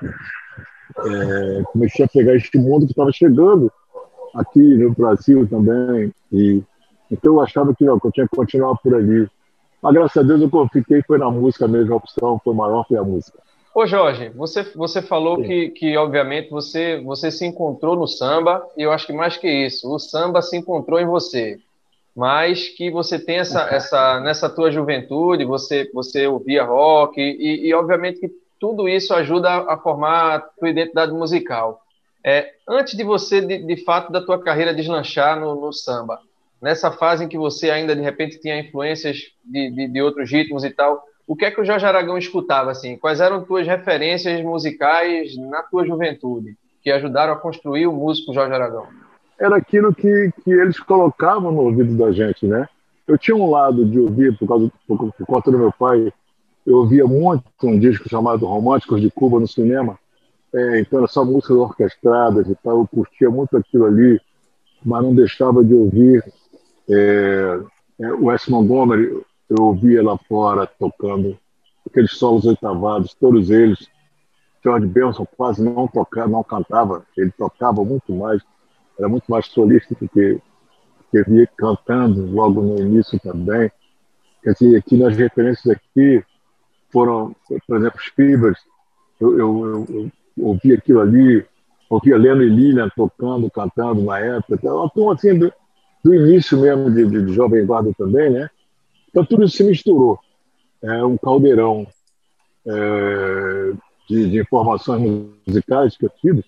é, 0.98 1.62
comecei 1.72 2.04
a 2.04 2.08
pegar 2.08 2.34
este 2.34 2.58
mundo 2.58 2.86
que 2.86 2.92
estava 2.92 3.12
chegando 3.12 3.70
aqui 4.34 4.60
no 4.60 4.92
Brasil 4.92 5.46
também. 5.48 6.12
E, 6.32 6.62
então 7.10 7.34
eu 7.34 7.40
achava 7.40 7.74
que, 7.74 7.84
não, 7.84 7.98
que 7.98 8.06
eu 8.06 8.12
tinha 8.12 8.28
que 8.28 8.36
continuar 8.36 8.76
por 8.78 8.94
ali. 8.94 9.28
Mas 9.82 9.94
graças 9.94 10.16
a 10.16 10.26
Deus 10.26 10.40
eu 10.40 10.68
fiquei, 10.72 11.02
foi 11.02 11.18
na 11.18 11.30
música 11.30 11.66
mesmo, 11.66 11.94
a 11.94 11.96
opção 11.96 12.40
foi 12.42 12.54
maior, 12.54 12.86
foi 12.86 12.96
a 12.96 13.02
música. 13.02 13.38
Ô 13.74 13.86
Jorge, 13.86 14.28
você, 14.30 14.62
você 14.74 15.00
falou 15.00 15.42
que, 15.42 15.70
que, 15.70 15.96
obviamente, 15.96 16.50
você, 16.50 17.00
você 17.00 17.30
se 17.30 17.46
encontrou 17.46 17.96
no 17.96 18.06
samba, 18.06 18.62
e 18.76 18.82
eu 18.82 18.92
acho 18.92 19.06
que 19.06 19.14
mais 19.14 19.38
que 19.38 19.48
isso, 19.48 19.90
o 19.90 19.98
samba 19.98 20.42
se 20.42 20.56
encontrou 20.56 21.00
em 21.00 21.06
você. 21.06 21.58
Mas 22.14 22.68
que 22.68 22.90
você 22.90 23.18
tem 23.18 23.38
essa, 23.38 23.62
essa 23.70 24.20
nessa 24.20 24.50
tua 24.50 24.70
juventude, 24.70 25.46
você, 25.46 25.90
você 25.94 26.26
ouvia 26.26 26.64
rock, 26.64 27.18
e, 27.18 27.66
e 27.66 27.72
obviamente 27.72 28.20
que 28.20 28.30
tudo 28.60 28.86
isso 28.86 29.14
ajuda 29.14 29.48
a, 29.48 29.74
a 29.74 29.78
formar 29.78 30.34
a 30.34 30.40
tua 30.40 30.68
identidade 30.68 31.10
musical. 31.12 31.80
É, 32.24 32.52
antes 32.68 32.94
de 32.94 33.02
você, 33.02 33.40
de, 33.40 33.58
de, 33.58 33.84
fato, 33.84 34.12
da 34.12 34.20
tua 34.20 34.40
carreira 34.40 34.74
deslanchar 34.74 35.40
no, 35.40 35.58
no, 35.58 35.72
samba, 35.72 36.20
nessa 36.60 36.92
fase 36.92 37.24
em 37.24 37.28
que 37.28 37.38
você 37.38 37.70
ainda, 37.70 37.96
de 37.96 38.02
repente, 38.02 38.38
tinha 38.38 38.60
influências 38.60 39.16
de, 39.44 39.70
de, 39.70 39.88
de 39.88 40.02
outros 40.02 40.30
ritmos 40.30 40.62
e 40.62 40.70
tal, 40.70 41.02
o 41.26 41.36
que 41.36 41.44
é 41.44 41.50
que 41.50 41.60
o 41.60 41.64
Jorge 41.64 41.86
Aragão 41.86 42.18
escutava, 42.18 42.70
assim? 42.70 42.96
Quais 42.96 43.20
eram 43.20 43.44
tuas 43.44 43.66
referências 43.66 44.42
musicais 44.42 45.36
na 45.36 45.62
tua 45.62 45.86
juventude, 45.86 46.56
que 46.82 46.90
ajudaram 46.90 47.32
a 47.32 47.38
construir 47.38 47.86
o 47.86 47.92
músico 47.92 48.34
Jorge 48.34 48.52
Aragão? 48.52 48.86
Era 49.38 49.56
aquilo 49.56 49.94
que, 49.94 50.30
que 50.44 50.50
eles 50.50 50.78
colocavam 50.78 51.50
no 51.50 51.62
ouvido 51.62 51.96
da 51.96 52.12
gente, 52.12 52.46
né? 52.46 52.68
Eu 53.06 53.18
tinha 53.18 53.36
um 53.36 53.50
lado 53.50 53.84
de 53.84 53.98
ouvir, 53.98 54.36
por, 54.38 54.46
causa, 54.46 54.70
por, 54.86 55.12
por 55.12 55.26
conta 55.26 55.50
do 55.50 55.58
meu 55.58 55.72
pai, 55.72 56.12
eu 56.66 56.78
ouvia 56.78 57.06
muito 57.06 57.44
um 57.64 57.78
disco 57.78 58.08
chamado 58.08 58.46
Românticos 58.46 59.00
de 59.00 59.10
Cuba 59.10 59.40
no 59.40 59.48
cinema, 59.48 59.98
é, 60.54 60.80
então 60.80 60.98
era 60.98 61.08
só 61.08 61.24
músicas 61.24 61.56
orquestradas 61.56 62.48
e 62.48 62.54
tal, 62.62 62.80
eu 62.80 62.86
curtia 62.86 63.30
muito 63.30 63.56
aquilo 63.56 63.86
ali, 63.86 64.20
mas 64.84 65.02
não 65.02 65.14
deixava 65.14 65.64
de 65.64 65.74
ouvir 65.74 66.22
é, 66.88 67.60
é, 68.00 68.12
o 68.12 68.30
S. 68.30 68.50
Montgomery, 68.50 69.22
eu 69.52 69.64
ouvia 69.64 70.02
lá 70.02 70.16
fora 70.16 70.66
tocando 70.66 71.38
aqueles 71.86 72.12
solos 72.12 72.44
oitavados, 72.46 73.14
todos 73.14 73.50
eles. 73.50 73.88
George 74.64 74.86
Benson 74.86 75.26
quase 75.36 75.62
não 75.62 75.88
tocava, 75.88 76.28
não 76.28 76.44
cantava, 76.44 77.04
ele 77.16 77.32
tocava 77.32 77.84
muito 77.84 78.12
mais, 78.12 78.40
era 78.98 79.08
muito 79.08 79.24
mais 79.28 79.46
solista 79.46 79.94
do 80.00 80.08
que, 80.08 80.40
que 81.10 81.22
via 81.24 81.48
cantando 81.56 82.30
logo 82.30 82.62
no 82.62 82.78
início 82.78 83.18
também. 83.20 83.70
Quer 84.42 84.52
dizer, 84.52 84.76
aqui 84.76 84.96
nas 84.96 85.16
referências 85.16 85.76
aqui 85.76 86.24
foram, 86.92 87.34
por 87.66 87.76
exemplo, 87.76 87.98
os 87.98 88.06
Fibers, 88.06 88.58
eu, 89.20 89.38
eu, 89.38 89.66
eu, 89.66 89.86
eu 89.88 90.10
ouvi 90.46 90.72
aquilo 90.72 91.00
ali, 91.00 91.44
ouvia 91.90 92.16
Leno 92.16 92.42
e 92.42 92.48
Lilian 92.48 92.88
tocando, 92.94 93.50
cantando 93.50 94.02
na 94.02 94.18
época, 94.18 94.54
então, 94.54 94.86
então 94.86 95.10
assim, 95.10 95.38
do, 95.38 95.52
do 96.04 96.14
início 96.14 96.60
mesmo 96.60 96.90
de, 96.90 97.04
de 97.06 97.32
Jovem 97.32 97.66
Guarda 97.66 97.92
também, 97.98 98.30
né? 98.30 98.48
Então 99.12 99.24
tudo 99.24 99.44
isso 99.44 99.58
se 99.58 99.64
misturou. 99.64 100.18
É 100.82 101.04
um 101.04 101.18
caldeirão 101.18 101.86
é, 102.66 103.72
de, 104.08 104.30
de, 104.30 104.40
informações 104.40 105.28
musicais 105.46 105.96
que 105.96 106.06
eu 106.06 106.10
tive. 106.20 106.42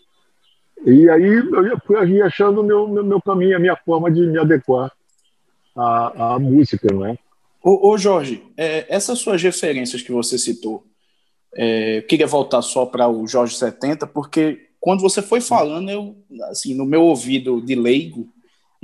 E 0.85 1.09
aí 1.09 1.23
eu 1.23 1.81
fui 1.87 2.21
achando 2.23 2.63
o 2.63 2.65
meu, 2.65 2.89
meu, 2.89 3.05
meu, 3.05 3.23
caminho, 3.23 3.57
a 3.57 3.61
minha 3.61 3.77
forma 3.77 4.11
de 4.11 4.27
me 4.27 4.39
adequar 4.39 4.91
à, 5.77 6.35
à 6.35 6.39
música, 6.39 6.93
não 6.93 7.07
é? 7.07 7.17
Ô, 7.63 7.91
ô 7.91 7.99
Jorge, 7.99 8.43
é, 8.57 8.87
essas 8.95 9.19
suas 9.19 9.43
referências 9.43 10.03
que 10.03 10.13
você 10.13 10.39
citou, 10.39 10.85
é, 11.55 11.99
eu 11.99 12.03
queria 12.03 12.27
voltar 12.27 12.63
só 12.63 12.85
para 12.87 13.09
o 13.09 13.27
Jorge 13.27 13.57
70, 13.57 14.07
porque 14.09 14.71
quando 14.81 15.01
você 15.01 15.23
foi 15.23 15.41
falando, 15.41 15.91
eu, 15.91 16.17
assim, 16.51 16.75
no 16.75 16.85
meu 16.85 17.03
ouvido 17.03 17.61
de 17.63 17.75
leigo, 17.75 18.29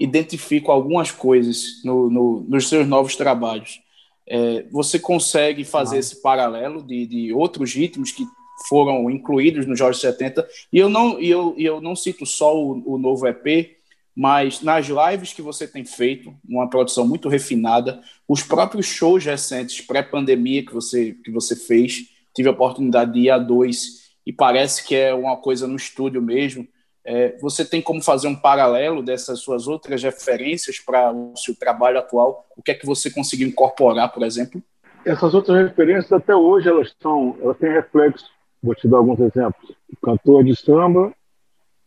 identifico 0.00 0.72
algumas 0.72 1.10
coisas 1.10 1.82
no, 1.84 2.08
no, 2.08 2.44
nos 2.48 2.68
seus 2.68 2.88
novos 2.88 3.14
trabalhos. 3.14 3.80
É, 4.26 4.64
você 4.70 4.98
consegue 4.98 5.62
fazer 5.62 5.96
ah. 5.96 5.98
esse 5.98 6.22
paralelo 6.22 6.82
de, 6.82 7.06
de 7.06 7.32
outros 7.32 7.74
ritmos 7.74 8.10
que 8.10 8.26
foram 8.68 9.10
incluídos 9.10 9.66
no 9.66 9.76
Jorge 9.76 10.00
70, 10.00 10.46
e 10.72 10.78
eu 10.78 10.88
não, 10.88 11.20
e 11.20 11.30
eu, 11.30 11.54
e 11.56 11.64
eu 11.64 11.80
não 11.80 11.94
cito 11.96 12.26
só 12.26 12.56
o, 12.56 12.94
o 12.94 12.98
novo 12.98 13.26
EP, 13.26 13.76
mas 14.14 14.60
nas 14.60 14.86
lives 14.86 15.32
que 15.32 15.40
você 15.40 15.66
tem 15.66 15.84
feito, 15.84 16.34
uma 16.46 16.68
produção 16.68 17.06
muito 17.06 17.28
refinada, 17.28 18.00
os 18.28 18.42
próprios 18.42 18.86
shows 18.86 19.24
recentes 19.24 19.80
pré-pandemia 19.80 20.64
que 20.64 20.74
você, 20.74 21.16
que 21.24 21.30
você 21.30 21.56
fez, 21.56 22.06
tive 22.34 22.48
a 22.48 22.52
oportunidade 22.52 23.12
de 23.12 23.20
ir 23.20 23.30
a 23.30 23.38
dois, 23.38 24.10
e 24.26 24.32
parece 24.32 24.86
que 24.86 24.94
é 24.94 25.14
uma 25.14 25.36
coisa 25.36 25.66
no 25.66 25.76
estúdio 25.76 26.20
mesmo, 26.20 26.66
é, 27.04 27.36
você 27.38 27.64
tem 27.64 27.80
como 27.80 28.02
fazer 28.02 28.28
um 28.28 28.36
paralelo 28.36 29.02
dessas 29.02 29.40
suas 29.40 29.66
outras 29.66 30.02
referências 30.02 30.78
para 30.78 31.12
o 31.12 31.34
seu 31.36 31.54
trabalho 31.54 31.98
atual? 31.98 32.46
O 32.56 32.62
que 32.62 32.70
é 32.70 32.74
que 32.74 32.86
você 32.86 33.10
conseguiu 33.10 33.48
incorporar, 33.48 34.12
por 34.12 34.22
exemplo? 34.22 34.62
Essas 35.04 35.32
outras 35.34 35.56
referências 35.56 36.12
até 36.12 36.34
hoje 36.34 36.68
elas 36.68 36.88
estão, 36.88 37.36
elas 37.40 37.56
têm 37.56 37.72
reflexo. 37.72 38.26
Vou 38.62 38.74
te 38.74 38.86
dar 38.86 38.98
alguns 38.98 39.18
exemplos. 39.20 39.74
Cantor 40.02 40.44
de 40.44 40.54
samba, 40.54 41.14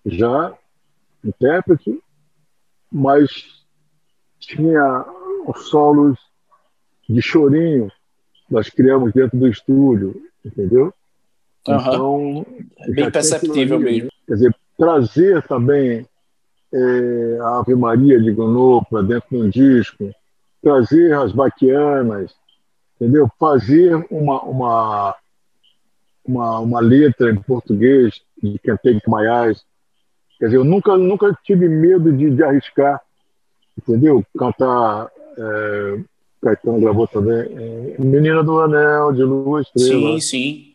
já 0.06 0.54
intérprete, 1.24 2.02
mas 2.92 3.30
tinha 4.40 5.06
os 5.46 5.70
solos 5.70 6.18
de 7.08 7.22
chorinho 7.22 7.92
nós 8.50 8.70
criamos 8.70 9.12
dentro 9.14 9.38
do 9.38 9.48
estúdio, 9.48 10.22
entendeu? 10.46 10.94
Uhum. 11.68 11.76
Então, 11.76 12.46
bem 12.90 13.10
perceptível 13.10 13.80
mesmo. 13.80 14.10
Quer 14.28 14.34
dizer, 14.34 14.56
trazer 14.78 15.44
também 15.44 16.06
é, 16.74 17.38
a 17.42 17.60
Ave 17.60 17.76
Maria 17.76 18.20
de 18.20 18.32
Gounod 18.32 18.86
para 18.90 19.02
dentro 19.02 19.30
de 19.30 19.38
um 19.38 19.50
disco, 19.50 20.12
trazer 20.62 21.14
as 21.14 21.32
baquianas, 21.32 22.34
entendeu? 22.96 23.30
Fazer 23.40 23.96
uma, 24.10 24.42
uma, 24.42 25.16
uma, 26.26 26.60
uma 26.60 26.80
letra 26.80 27.32
em 27.32 27.36
português 27.36 28.22
de 28.42 28.58
Kentucky 28.60 29.10
Maiás, 29.10 29.64
Quer 30.44 30.48
dizer, 30.48 30.58
eu 30.58 30.66
nunca, 30.66 30.98
nunca 30.98 31.40
tive 31.46 31.70
medo 31.70 32.12
de, 32.12 32.30
de 32.30 32.44
arriscar, 32.44 33.00
entendeu? 33.78 34.26
Cantar. 34.38 35.10
É, 35.38 36.00
Caetano 36.42 36.82
gravou 36.82 37.08
também. 37.08 37.34
É, 37.34 37.96
Menina 37.98 38.44
do 38.44 38.60
Anel, 38.60 39.14
de 39.14 39.24
Lua 39.24 39.62
Estrela. 39.62 40.20
Sim, 40.20 40.20
sim. 40.20 40.74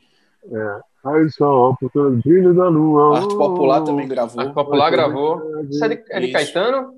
É, 0.51 0.81
Ai, 1.05 1.29
só 1.31 1.75
porque 1.81 1.99
o 1.99 2.11
brilho 2.17 2.55
da 2.55 2.69
lua. 2.69 3.19
Arte 3.19 3.37
Popular 3.37 3.83
também 3.83 4.09
gravou. 4.09 4.41
Arte 4.41 4.53
Popular 4.55 4.91
gravou. 4.91 5.61
Isso 5.71 5.85
é 5.85 5.89
de, 5.89 6.05
é 6.11 6.21
de. 6.21 6.33
Caetano? 6.33 6.95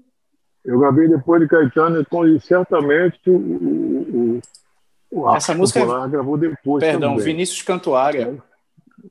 Eu 0.65 0.79
gravei 0.79 1.09
depois 1.09 1.41
de 1.41 1.49
Caetano 1.49 2.01
e 2.27 2.41
certamente 2.41 3.19
o, 3.31 3.37
o, 3.37 4.41
o, 5.13 5.21
o 5.21 5.27
Arte 5.27 5.37
Essa 5.39 5.55
música 5.55 5.81
é- 5.81 5.83
Popular 5.83 6.09
gravou 6.09 6.37
depois 6.39 6.83
Perdão, 6.85 7.11
também. 7.13 7.25
Vinícius 7.25 7.63
Cantuária. 7.63 8.43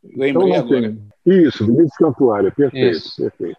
Então 0.03 0.11
Lembrei 0.15 0.49
não 0.49 0.55
agora. 0.55 0.81
tem. 0.81 1.09
Isso, 1.25 1.65
Vinícius 1.65 1.97
Cantuária, 1.97 2.51
perfeito, 2.51 2.97
Isso. 2.97 3.21
perfeito. 3.21 3.57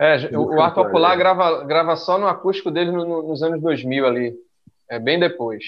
É, 0.00 0.36
o, 0.36 0.42
o 0.54 0.60
Arte 0.60 0.74
Popular 0.76 1.16
grava, 1.16 1.64
grava 1.64 1.96
só 1.96 2.18
no 2.18 2.26
acústico 2.28 2.70
dele 2.70 2.92
no- 2.92 3.04
no- 3.04 3.22
nos 3.28 3.42
anos 3.42 3.60
2000 3.60 4.06
ali. 4.06 4.34
É 4.88 4.98
bem 4.98 5.18
depois. 5.18 5.64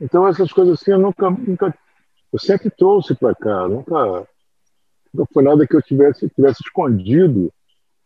Então 0.00 0.26
essas 0.26 0.52
coisas 0.52 0.80
assim 0.80 0.92
eu 0.92 0.98
nunca, 0.98 1.28
nunca 1.30 1.74
eu 2.32 2.38
sempre 2.38 2.70
trouxe 2.70 3.14
para 3.14 3.34
cá, 3.34 3.68
nunca, 3.68 4.28
nunca 5.12 5.32
foi 5.32 5.42
nada 5.42 5.66
que 5.66 5.74
eu 5.74 5.82
tivesse, 5.82 6.28
tivesse 6.30 6.62
escondido. 6.62 7.52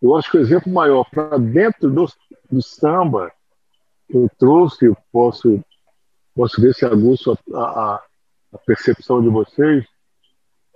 Eu 0.01 0.17
acho 0.17 0.31
que 0.31 0.39
o 0.39 0.41
exemplo 0.41 0.73
maior 0.73 1.05
para 1.11 1.39
dentro 1.39 1.91
do, 1.91 2.07
do 2.51 2.63
samba 2.63 3.31
que 4.09 4.17
eu 4.17 4.31
trouxe, 4.39 4.87
eu 4.87 4.97
posso, 5.13 5.63
posso 6.35 6.61
ver 6.61 6.75
se 6.75 6.85
aguço 6.85 7.39
a, 7.53 7.59
a, 7.59 8.03
a 8.53 8.59
percepção 8.59 9.23
de 9.23 9.29
vocês, 9.29 9.85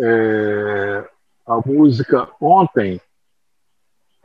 é, 0.01 1.09
a 1.47 1.57
música 1.67 2.29
Ontem, 2.41 3.01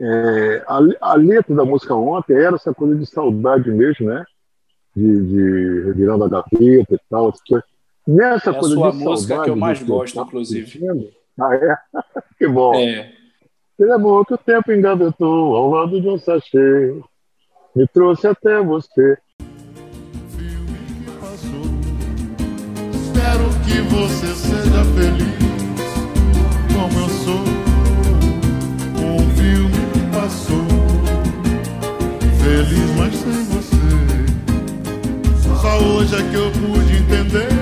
é, 0.00 0.64
a, 0.66 0.78
a 1.00 1.14
letra 1.14 1.54
da 1.54 1.64
música 1.64 1.94
Ontem 1.94 2.34
era 2.34 2.56
essa 2.56 2.74
coisa 2.74 2.96
de 2.96 3.06
saudade 3.06 3.70
mesmo, 3.70 4.06
né? 4.06 4.24
de, 4.94 5.26
de 5.26 5.84
revirando 5.86 6.24
a 6.24 6.28
gaveta 6.28 6.94
e 6.94 7.00
tal. 7.10 7.28
essas 7.28 7.42
coisas. 7.42 7.73
Nessa 8.06 8.50
É 8.50 8.58
a 8.58 8.62
sua 8.62 8.92
de 8.92 8.98
música 8.98 9.42
que 9.42 9.50
eu 9.50 9.56
mais 9.56 9.82
gosto, 9.82 10.14
tava 10.14 10.26
inclusive. 10.28 11.10
Ah, 11.40 11.54
é? 11.54 11.76
que 12.38 12.46
bom. 12.46 12.74
É. 12.74 13.12
Ele 13.78 13.92
que 14.26 14.34
o 14.34 14.38
tempo 14.38 14.72
engavetou 14.72 15.56
ao 15.56 15.70
lado 15.70 16.00
de 16.00 16.08
um 16.08 16.18
sachê. 16.18 16.94
Me 17.74 17.88
trouxe 17.88 18.28
até 18.28 18.62
você. 18.62 19.18
filme 20.28 20.78
que 21.02 21.10
passou. 21.18 21.64
Espero 22.92 23.48
que 23.64 23.80
você 23.94 24.26
seja 24.34 24.84
feliz, 24.94 25.34
como 26.72 27.00
eu 27.00 27.08
sou. 27.08 27.44
Um 29.02 29.18
filme 29.34 29.82
que 29.92 30.02
passou, 30.14 30.66
feliz, 32.38 32.90
mas 32.96 33.14
sem 33.16 33.44
você. 33.44 33.84
Só 35.60 35.78
hoje 35.78 36.14
é 36.14 36.22
que 36.30 36.36
eu 36.36 36.52
pude 36.52 36.96
entender 36.96 37.53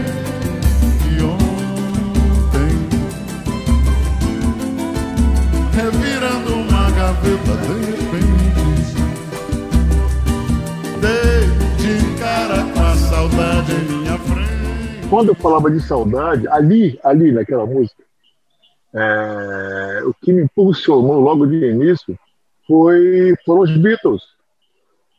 de 7.23 7.91
repente 7.91 8.95
dei 11.01 11.47
de 11.79 12.19
cara 12.19 12.65
com 12.73 12.81
a 12.81 12.97
saudade 12.97 13.73
em 13.73 13.99
minha 13.99 14.19
frente. 14.19 15.09
Quando 15.09 15.29
eu 15.29 15.35
falava 15.37 15.71
de 15.71 15.81
saudade, 15.81 16.49
ali, 16.49 16.99
ali 17.05 17.31
naquela 17.31 17.65
música, 17.65 18.03
é, 18.95 20.03
o 20.05 20.13
que 20.15 20.33
me 20.33 20.43
impulsionou 20.43 21.21
logo 21.21 21.47
de 21.47 21.65
início 21.65 22.19
foi, 22.67 23.35
foram 23.45 23.63
os 23.63 23.77
Beatles, 23.77 24.23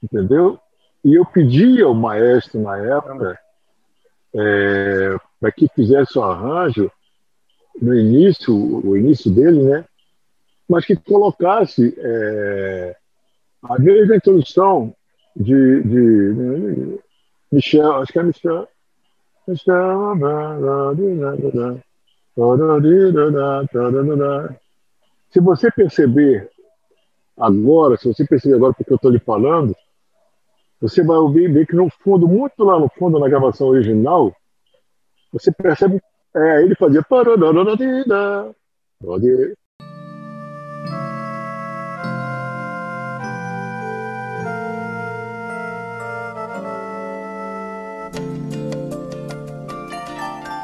entendeu? 0.04 0.60
E 1.04 1.16
eu 1.16 1.26
pedi 1.26 1.82
ao 1.82 1.94
maestro 1.94 2.62
na 2.62 2.78
época 2.78 3.40
é, 4.36 5.16
para 5.40 5.52
que 5.52 5.68
fizesse 5.76 6.18
o 6.18 6.24
arranjo 6.24 6.92
no 7.82 7.94
início, 7.94 8.54
o 8.54 8.96
início 8.98 9.32
dele, 9.32 9.64
né? 9.64 9.86
Mas 10.74 10.88
que 10.88 10.96
colocasse 10.96 11.94
é, 12.00 12.96
a 13.62 13.78
mesma 13.78 14.16
introdução 14.16 14.92
de, 15.36 15.84
de 15.84 17.00
Michel, 17.52 17.94
acho 17.98 18.12
que 18.12 18.18
é 18.18 18.24
Michel. 18.24 18.68
Michel. 19.48 20.16
Se 25.30 25.40
você 25.40 25.70
perceber 25.70 26.50
agora, 27.38 27.96
se 27.96 28.08
você 28.08 28.26
perceber 28.26 28.56
agora 28.56 28.74
porque 28.74 28.92
eu 28.92 28.96
estou 28.96 29.12
lhe 29.12 29.20
falando, 29.20 29.76
você 30.82 31.04
vai 31.04 31.18
ouvir 31.18 31.54
ver 31.54 31.68
que 31.68 31.76
no 31.76 31.88
fundo, 32.04 32.28
muito 32.28 32.64
lá 32.64 32.80
no 32.80 32.90
fundo, 32.98 33.20
na 33.20 33.30
gravação 33.30 33.68
original, 33.68 34.36
você 35.32 35.52
percebe, 35.52 36.02
é, 36.36 36.64
ele 36.64 36.74
fazia 36.74 37.04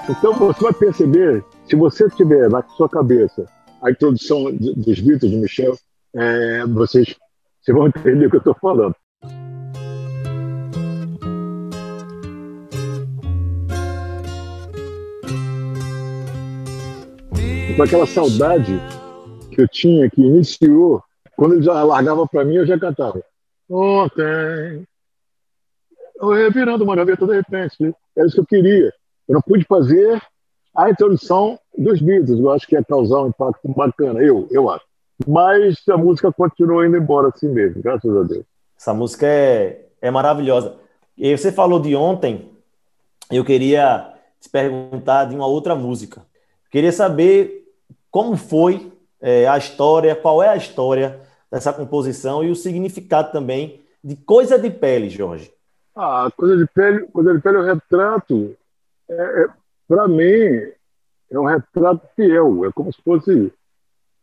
Então 0.09 0.33
você 0.33 0.63
vai 0.63 0.73
perceber, 0.73 1.45
se 1.65 1.75
você 1.75 2.09
tiver 2.09 2.49
na 2.49 2.63
sua 2.69 2.89
cabeça 2.89 3.45
a 3.79 3.91
introdução 3.91 4.51
dos 4.51 4.99
Beatles 4.99 5.31
de 5.31 5.37
Michel, 5.37 5.77
é, 6.15 6.65
vocês, 6.65 7.15
vocês 7.61 7.77
vão 7.77 7.87
entender 7.87 8.25
o 8.25 8.29
que 8.31 8.37
eu 8.37 8.39
estou 8.39 8.55
falando. 8.55 8.95
Com 17.77 17.83
aquela 17.83 18.07
saudade 18.07 18.81
que 19.51 19.61
eu 19.61 19.67
tinha, 19.67 20.09
que 20.09 20.21
iniciou, 20.21 21.03
quando 21.37 21.53
ele 21.53 21.61
já 21.61 21.83
largava 21.83 22.27
para 22.27 22.43
mim, 22.43 22.55
eu 22.55 22.65
já 22.65 22.79
cantava. 22.79 23.23
Ontem, 23.69 24.87
eu 26.15 26.29
revirando 26.29 26.83
uma 26.83 26.95
gaveta 26.95 27.27
de 27.27 27.35
repente, 27.35 27.95
era 28.17 28.25
isso 28.25 28.35
que 28.35 28.41
eu 28.41 28.45
queria. 28.47 28.91
Eu 29.29 29.35
não 29.35 29.41
pude 29.41 29.63
fazer 29.63 30.19
a 30.75 30.89
introdução 30.89 31.59
dos 31.77 32.01
Beatles, 32.01 32.39
eu 32.39 32.51
acho 32.51 32.65
que 32.65 32.75
ia 32.75 32.83
causar 32.83 33.21
um 33.21 33.27
impacto 33.27 33.67
bacana, 33.69 34.21
eu, 34.23 34.47
eu 34.49 34.67
acho. 34.69 34.83
Mas 35.27 35.77
a 35.87 35.97
música 35.97 36.31
continuou 36.31 36.83
indo 36.83 36.97
embora 36.97 37.27
assim 37.27 37.47
mesmo, 37.47 37.81
graças 37.81 38.15
a 38.15 38.23
Deus. 38.23 38.43
Essa 38.75 38.91
música 38.91 39.27
é, 39.27 39.85
é 40.01 40.09
maravilhosa. 40.09 40.77
E 41.15 41.37
você 41.37 41.51
falou 41.51 41.79
de 41.79 41.95
ontem, 41.95 42.49
eu 43.29 43.45
queria 43.45 44.13
te 44.39 44.49
perguntar 44.49 45.25
de 45.25 45.35
uma 45.35 45.45
outra 45.45 45.75
música. 45.75 46.21
Queria 46.71 46.91
saber 46.91 47.67
como 48.09 48.35
foi 48.35 48.91
é, 49.21 49.47
a 49.47 49.57
história, 49.57 50.15
qual 50.15 50.41
é 50.41 50.49
a 50.49 50.55
história 50.55 51.19
dessa 51.51 51.71
composição 51.71 52.43
e 52.43 52.49
o 52.49 52.55
significado 52.55 53.31
também 53.31 53.81
de 54.03 54.15
Coisa 54.15 54.57
de 54.57 54.69
Pele, 54.69 55.09
Jorge. 55.09 55.51
Ah, 55.95 56.31
coisa 56.35 56.55
de 56.55 56.65
pele, 56.67 57.05
coisa 57.07 57.33
de 57.33 57.41
pele 57.41 57.57
é 57.57 57.59
um 57.59 57.65
retrato. 57.65 58.55
É, 59.09 59.47
para 59.87 60.07
mim, 60.07 60.71
é 61.31 61.39
um 61.39 61.45
retrato 61.45 62.07
fiel. 62.15 62.65
É 62.65 62.71
como 62.71 62.91
se 62.93 63.01
fosse 63.01 63.51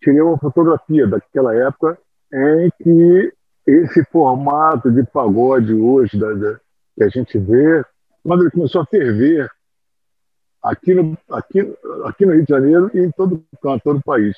tirei 0.01 0.21
uma 0.21 0.39
fotografia 0.39 1.07
daquela 1.07 1.55
época 1.55 1.99
em 2.33 2.71
que 2.83 3.33
esse 3.67 4.05
formato 4.07 4.91
de 4.91 5.03
pagode 5.05 5.73
hoje 5.75 6.19
da, 6.19 6.33
da- 6.35 6.61
que 6.95 7.03
a 7.05 7.09
gente 7.09 7.37
vê, 7.39 7.85
quando 8.23 8.43
ele 8.43 8.51
começou 8.51 8.81
a 8.83 8.87
ferver 8.87 9.51
aqui 10.63 10.95
no, 10.95 11.17
aqui, 11.31 11.61
aqui 12.05 12.27
no 12.27 12.33
Rio 12.33 12.45
de 12.45 12.51
Janeiro 12.51 12.91
e 12.95 13.01
em 13.01 13.11
todo 13.11 13.43
todo 13.83 13.99
o 13.99 14.03
país. 14.03 14.37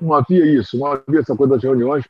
Não 0.00 0.12
havia 0.12 0.44
isso, 0.44 0.78
não 0.78 0.86
havia 0.86 1.20
essa 1.20 1.36
coisa 1.36 1.54
das 1.54 1.62
reuniões 1.62 2.04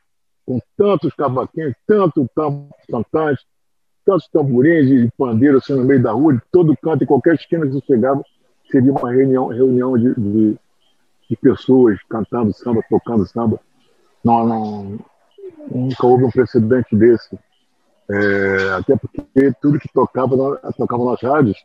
com 0.45 0.59
tantos 0.77 1.13
cavaquinhos, 1.13 1.73
tanto 1.85 2.27
tam- 2.35 2.69
cantantes, 2.89 3.45
tantos 4.07 4.29
tamborins 4.29 4.89
e 4.89 5.11
pandeiros 5.17 5.61
assim, 5.61 5.73
no 5.73 5.83
meio 5.83 6.01
da 6.01 6.13
rua, 6.13 6.33
de 6.33 6.41
todo 6.49 6.77
canto, 6.81 7.03
em 7.03 7.07
qualquer 7.07 7.35
esquina 7.35 7.67
que 7.67 7.73
você 7.73 7.85
chegava, 7.85 8.23
seria 8.71 8.91
uma 8.93 9.11
reunião, 9.11 9.47
reunião 9.47 9.97
de, 9.97 10.15
de, 10.15 10.57
de 11.29 11.35
pessoas 11.35 11.99
cantando 12.09 12.53
samba, 12.53 12.81
tocando 12.89 13.27
samba. 13.27 13.59
Não, 14.23 14.47
não, 14.47 14.99
nunca 15.69 16.07
houve 16.07 16.23
um 16.23 16.31
precedente 16.31 16.95
desse. 16.95 17.37
É, 18.09 18.69
até 18.79 18.95
porque 18.95 19.53
tudo 19.61 19.79
que 19.79 19.91
tocava, 19.91 20.57
tocava 20.77 21.11
nas 21.11 21.21
rádios 21.21 21.57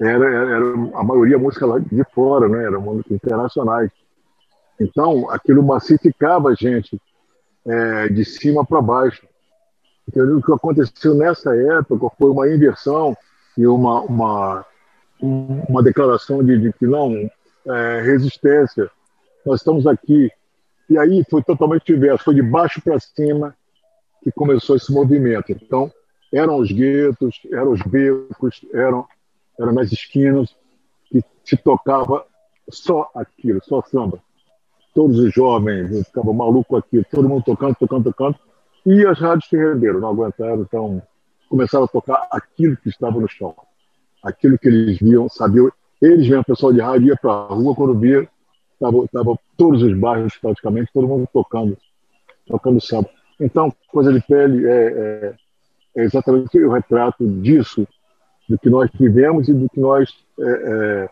era, 0.00 0.26
era, 0.26 0.50
era 0.56 0.72
a 0.94 1.04
maioria 1.04 1.38
música 1.38 1.64
lá 1.66 1.78
de 1.78 2.04
fora, 2.12 2.48
né? 2.48 2.64
Eram 2.64 2.80
músicas 2.80 3.12
internacionais. 3.12 3.90
Então, 4.80 5.30
aquilo 5.30 5.62
massificava 5.62 6.48
a 6.48 6.54
gente 6.54 7.00
é, 7.64 8.08
de 8.08 8.24
cima 8.24 8.66
para 8.66 8.82
baixo. 8.82 9.29
O 10.18 10.42
que 10.42 10.52
aconteceu 10.52 11.14
nessa 11.14 11.54
época 11.56 12.08
foi 12.18 12.30
uma 12.30 12.48
inversão 12.48 13.16
e 13.56 13.66
uma, 13.66 14.00
uma, 14.02 14.66
um- 15.22 15.62
uma 15.68 15.82
declaração 15.82 16.42
de, 16.44 16.58
de 16.58 16.72
que 16.72 16.86
não, 16.86 17.12
é, 17.66 18.00
resistência. 18.02 18.90
Nós 19.44 19.60
estamos 19.60 19.86
aqui 19.86 20.30
E 20.90 20.98
aí 20.98 21.24
foi 21.30 21.42
totalmente 21.42 21.84
diverso, 21.86 22.24
foi 22.24 22.34
de 22.34 22.42
baixo 22.42 22.82
para 22.82 22.98
cima 23.00 23.54
que 24.22 24.32
começou 24.32 24.76
esse 24.76 24.92
movimento. 24.92 25.52
Então, 25.52 25.90
eram 26.32 26.58
os 26.58 26.70
guetos, 26.72 27.40
eram 27.52 27.72
os 27.72 27.82
becos, 27.82 28.60
eram, 28.74 29.06
eram 29.58 29.72
nas 29.72 29.92
esquinas 29.92 30.54
que 31.06 31.24
se 31.44 31.56
tocava 31.56 32.24
só 32.70 33.10
aquilo, 33.14 33.60
só 33.64 33.82
samba. 33.82 34.20
Todos 34.94 35.18
os 35.18 35.32
jovens 35.32 36.06
ficavam 36.06 36.34
malucos 36.34 36.78
aqui, 36.78 37.04
todo 37.10 37.28
mundo 37.28 37.44
tocando, 37.44 37.76
tocando, 37.76 38.04
tocando. 38.04 38.36
E 38.86 39.06
as 39.06 39.18
rádios 39.18 39.48
se 39.48 39.56
renderam, 39.56 40.00
não 40.00 40.08
aguentaram, 40.08 40.62
então 40.62 41.02
começaram 41.48 41.84
a 41.84 41.88
tocar 41.88 42.28
aquilo 42.30 42.76
que 42.76 42.88
estava 42.88 43.20
no 43.20 43.28
chão, 43.28 43.54
aquilo 44.22 44.58
que 44.58 44.68
eles 44.68 44.98
viam, 44.98 45.28
sabiam. 45.28 45.70
Eles 46.00 46.26
mesmo, 46.28 46.40
o 46.40 46.44
pessoal 46.44 46.72
de 46.72 46.80
rádio, 46.80 47.08
ia 47.08 47.16
para 47.16 47.30
a 47.30 47.46
rua 47.48 47.74
quando 47.74 47.98
via, 47.98 48.26
estavam 48.72 49.38
todos 49.56 49.82
os 49.82 49.94
bairros 49.98 50.36
praticamente, 50.38 50.90
todo 50.92 51.06
mundo 51.06 51.28
tocando, 51.32 51.76
tocando 52.46 52.80
samba. 52.80 53.10
Então, 53.38 53.72
Coisa 53.88 54.12
de 54.12 54.20
Pele 54.20 54.66
é, 54.66 54.70
é, 54.70 55.34
é 55.96 56.04
exatamente 56.04 56.58
o 56.58 56.72
retrato 56.72 57.26
disso, 57.26 57.86
do 58.48 58.58
que 58.58 58.70
nós 58.70 58.90
vivemos 58.98 59.48
e 59.48 59.54
do 59.54 59.68
que 59.68 59.78
nós 59.78 60.12
é, 60.38 60.44
é, 60.44 61.10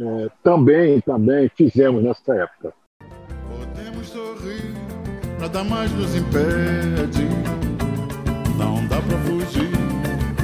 é 0.00 0.28
também, 0.42 1.00
também 1.00 1.48
fizemos 1.48 2.02
nessa 2.02 2.34
época. 2.34 2.72
Nada 5.40 5.62
mais 5.62 5.90
nos 5.92 6.14
impede, 6.16 7.28
não 8.56 8.84
dá 8.86 8.96
para 8.96 9.18
fugir 9.18 9.70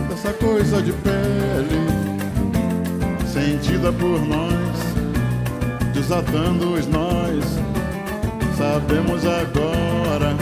dessa 0.08 0.32
coisa 0.34 0.80
de 0.80 0.92
pele, 0.92 1.80
sentida 3.26 3.92
por 3.92 4.20
nós, 4.24 5.92
desatando 5.92 6.74
os 6.74 6.86
nós, 6.86 7.44
sabemos 8.56 9.24
agora, 9.26 10.34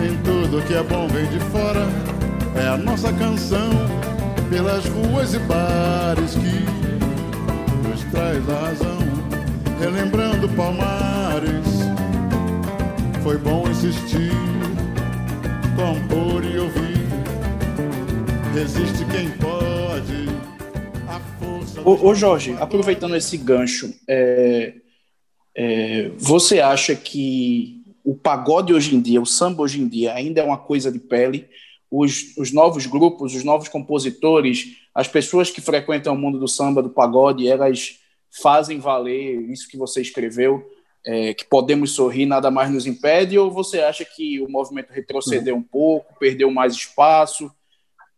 em 0.00 0.16
tudo 0.22 0.64
que 0.64 0.74
é 0.74 0.82
bom 0.84 1.08
vem 1.08 1.26
de 1.26 1.40
fora, 1.50 1.86
é 2.54 2.68
a 2.68 2.76
nossa 2.76 3.12
canção, 3.12 3.68
pelas 4.48 4.86
ruas 4.86 5.34
e 5.34 5.38
bares 5.40 6.34
que 6.34 7.88
nos 7.88 8.04
traz 8.12 8.48
a 8.48 8.68
razão, 8.68 8.98
relembrando 9.80 10.48
Palmares, 10.50 11.66
foi 13.26 13.38
bom 13.38 13.68
insistir, 13.68 14.30
compor 15.74 16.44
e 16.44 16.60
ouvir 16.60 16.96
Resiste 18.54 19.04
quem 19.06 19.28
pode. 19.30 20.28
A 21.08 21.18
força. 21.40 21.80
Ô, 21.80 22.10
ô 22.10 22.14
Jorge, 22.14 22.54
aproveitando 22.60 23.16
esse 23.16 23.36
gancho, 23.36 23.92
é, 24.06 24.74
é, 25.56 26.10
você 26.16 26.60
acha 26.60 26.94
que 26.94 27.82
o 28.04 28.14
pagode 28.14 28.72
hoje 28.72 28.94
em 28.94 29.00
dia, 29.00 29.20
o 29.20 29.26
samba 29.26 29.64
hoje 29.64 29.80
em 29.80 29.88
dia, 29.88 30.14
ainda 30.14 30.40
é 30.40 30.44
uma 30.44 30.58
coisa 30.58 30.92
de 30.92 31.00
pele? 31.00 31.48
Os, 31.90 32.36
os 32.36 32.52
novos 32.52 32.86
grupos, 32.86 33.34
os 33.34 33.42
novos 33.42 33.66
compositores, 33.66 34.76
as 34.94 35.08
pessoas 35.08 35.50
que 35.50 35.60
frequentam 35.60 36.14
o 36.14 36.16
mundo 36.18 36.38
do 36.38 36.46
samba, 36.46 36.80
do 36.80 36.90
pagode, 36.90 37.48
elas 37.48 37.98
fazem 38.30 38.78
valer 38.78 39.50
isso 39.50 39.68
que 39.68 39.76
você 39.76 40.00
escreveu, 40.00 40.64
é, 41.06 41.34
que 41.34 41.44
podemos 41.44 41.94
sorrir, 41.94 42.26
nada 42.26 42.50
mais 42.50 42.70
nos 42.70 42.86
impede? 42.86 43.38
Ou 43.38 43.50
você 43.50 43.80
acha 43.80 44.04
que 44.04 44.40
o 44.40 44.48
movimento 44.48 44.90
retrocedeu 44.90 45.54
um 45.54 45.62
pouco, 45.62 46.18
perdeu 46.18 46.50
mais 46.50 46.74
espaço? 46.74 47.50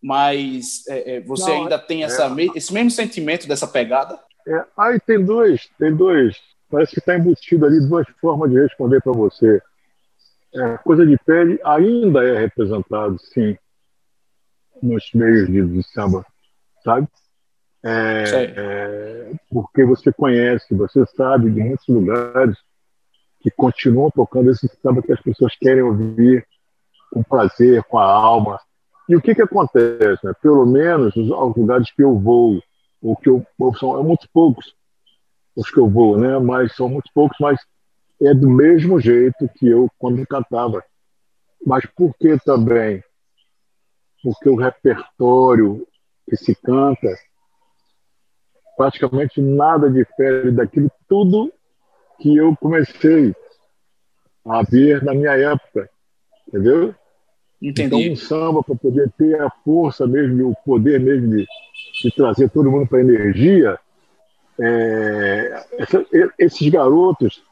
mas 0.03 0.87
é, 0.89 1.17
é, 1.17 1.21
você 1.21 1.51
Não, 1.51 1.63
ainda 1.63 1.79
tem 1.79 2.05
essa, 2.05 2.27
é, 2.27 2.47
esse 2.55 2.73
mesmo 2.73 2.91
sentimento 2.91 3.49
dessa 3.49 3.67
pegada? 3.67 4.19
É, 4.47 4.65
aí 4.77 5.01
tem 5.01 5.25
dois, 5.25 5.69
tem 5.79 5.95
dois. 5.95 6.37
Parece 6.71 6.93
que 6.93 7.01
está 7.01 7.17
embutido 7.17 7.67
ali 7.67 7.81
duas 7.81 8.07
formas 8.21 8.51
de 8.51 8.61
responder 8.61 9.03
para 9.03 9.13
você. 9.13 9.61
É, 10.55 10.79
coisa 10.79 11.05
de 11.05 11.17
pele 11.19 11.61
ainda 11.65 12.25
é 12.25 12.39
representado, 12.39 13.19
sim, 13.19 13.57
nos 14.83 15.11
meios 15.15 15.49
de, 15.49 15.67
de 15.67 15.83
samba, 15.93 16.25
sabe? 16.85 17.09
É, 17.85 18.25
é, 18.57 19.33
porque 19.51 19.85
você 19.85 20.13
conhece, 20.13 20.75
você 20.75 21.05
sabe 21.17 21.51
de 21.51 21.61
muitos 21.61 21.87
lugares 21.87 22.57
que 23.41 23.51
continuam 23.51 24.11
tocando 24.11 24.51
esse 24.51 24.69
samba 24.83 25.03
que 25.03 25.13
as 25.13 25.21
pessoas 25.21 25.55
querem 25.57 25.83
ouvir 25.83 26.47
com 27.13 27.23
prazer, 27.23 27.83
com 27.85 27.99
a 27.99 28.05
alma, 28.05 28.61
e 29.09 29.17
o 29.17 29.23
que, 29.23 29.35
que 29.35 29.43
acontece? 29.43 30.25
Né? 30.25 30.33
Pelo 30.43 30.67
menos 30.67 31.17
aos 31.33 31.57
lugares 31.57 31.91
que 31.91 32.03
eu 32.03 32.19
vou, 32.19 32.63
ou 33.03 33.17
que 33.17 33.31
eu, 33.31 33.45
são 33.79 33.99
é 33.99 34.03
muito 34.03 34.29
poucos 34.33 34.77
os 35.57 35.71
que 35.71 35.79
eu 35.79 35.89
vou, 35.89 36.19
né? 36.19 36.39
mas 36.39 36.77
são 36.77 36.89
muito 36.89 37.11
poucos, 37.15 37.37
mas 37.41 37.59
é 38.21 38.35
do 38.35 38.49
mesmo 38.49 39.01
jeito 39.01 39.49
que 39.57 39.67
eu 39.67 39.89
quando 39.99 40.25
cantava. 40.27 40.85
Mas 41.67 41.87
por 41.87 42.15
que 42.17 42.39
também? 42.45 43.03
Porque 44.23 44.49
o 44.49 44.57
repertório 44.57 45.87
que 46.29 46.37
se 46.37 46.55
canta 46.55 47.09
praticamente 48.77 49.41
nada 49.41 49.91
difere 49.91 50.53
daquilo 50.53 50.91
tudo 51.09 51.53
que 52.21 52.37
eu 52.37 52.57
comecei 52.57 53.35
a 54.45 54.63
ver 54.63 55.03
na 55.03 55.15
minha 55.15 55.33
época, 55.33 55.89
entendeu? 56.47 56.95
Entendi. 57.61 57.83
Então, 57.83 58.13
um 58.13 58.17
samba 58.17 58.63
para 58.63 58.75
poder 58.77 59.11
ter 59.19 59.41
a 59.41 59.51
força 59.65 60.07
mesmo, 60.07 60.51
o 60.51 60.57
poder 60.65 61.01
mesmo 61.01 61.29
de, 61.29 61.47
de 62.03 62.11
trazer 62.15 62.49
todo 62.51 62.71
mundo 62.71 62.87
para 62.87 62.99
a 62.99 63.03
energia, 63.03 63.79
é, 64.61 65.65
essa, 65.79 66.05
esses 66.39 66.69
garotos, 66.69 67.43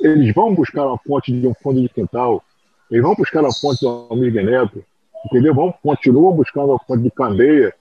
eles 0.00 0.34
vão 0.34 0.54
buscar 0.54 0.86
uma 0.86 0.98
fonte 0.98 1.32
de 1.32 1.46
um 1.46 1.54
fundo 1.54 1.80
de 1.80 1.88
quintal, 1.88 2.42
eles 2.90 3.02
vão 3.02 3.14
buscar 3.14 3.44
a 3.44 3.52
fonte 3.52 3.80
do 3.80 3.88
Almir 4.10 4.32
Neto, 4.32 4.84
entendeu? 5.26 5.54
Vão, 5.54 5.72
continuam 5.82 6.34
buscando 6.34 6.72
a 6.72 6.78
fonte 6.78 7.02
de 7.02 7.10
Candeia, 7.10 7.72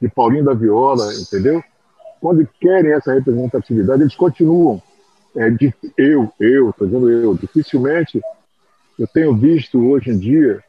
de 0.00 0.08
Paulinho 0.08 0.44
da 0.44 0.54
Viola, 0.54 1.12
entendeu? 1.14 1.62
Quando 2.20 2.46
querem 2.60 2.92
essa 2.92 3.12
representatividade, 3.12 4.02
eles 4.02 4.14
continuam. 4.14 4.82
É, 5.36 5.50
de, 5.50 5.72
eu, 5.96 6.32
eu, 6.40 6.70
estou 6.70 6.86
dizendo 6.86 7.10
eu, 7.10 7.34
dificilmente 7.34 8.20
eu 8.98 9.06
tenho 9.06 9.34
visto 9.34 9.78
hoje 9.78 10.10
em 10.10 10.18
dia 10.18 10.62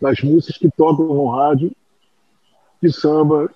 das 0.00 0.20
músicas 0.20 0.58
que 0.58 0.70
tocam 0.70 1.06
no 1.06 1.28
rádio 1.28 1.72
de 2.82 2.92
samba. 2.92 3.50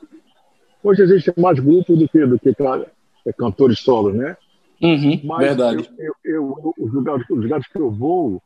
Hoje 0.83 1.03
existe 1.03 1.33
mais 1.39 1.59
grupos 1.59 1.99
do 1.99 2.09
que, 2.09 2.27
do 2.27 2.39
que 2.39 2.55
é, 3.27 3.33
cantores 3.33 3.79
solos, 3.81 4.15
né? 4.15 4.37
Uhum, 4.83 5.21
Mas 5.25 5.39
verdade. 5.39 5.91
Eu, 5.99 6.15
eu, 6.25 6.35
eu, 6.35 6.75
os, 6.79 6.93
lugares, 6.93 7.25
os 7.31 7.43
lugares 7.43 7.67
que 7.67 7.79
eu 7.79 7.91
vou, 7.91 8.43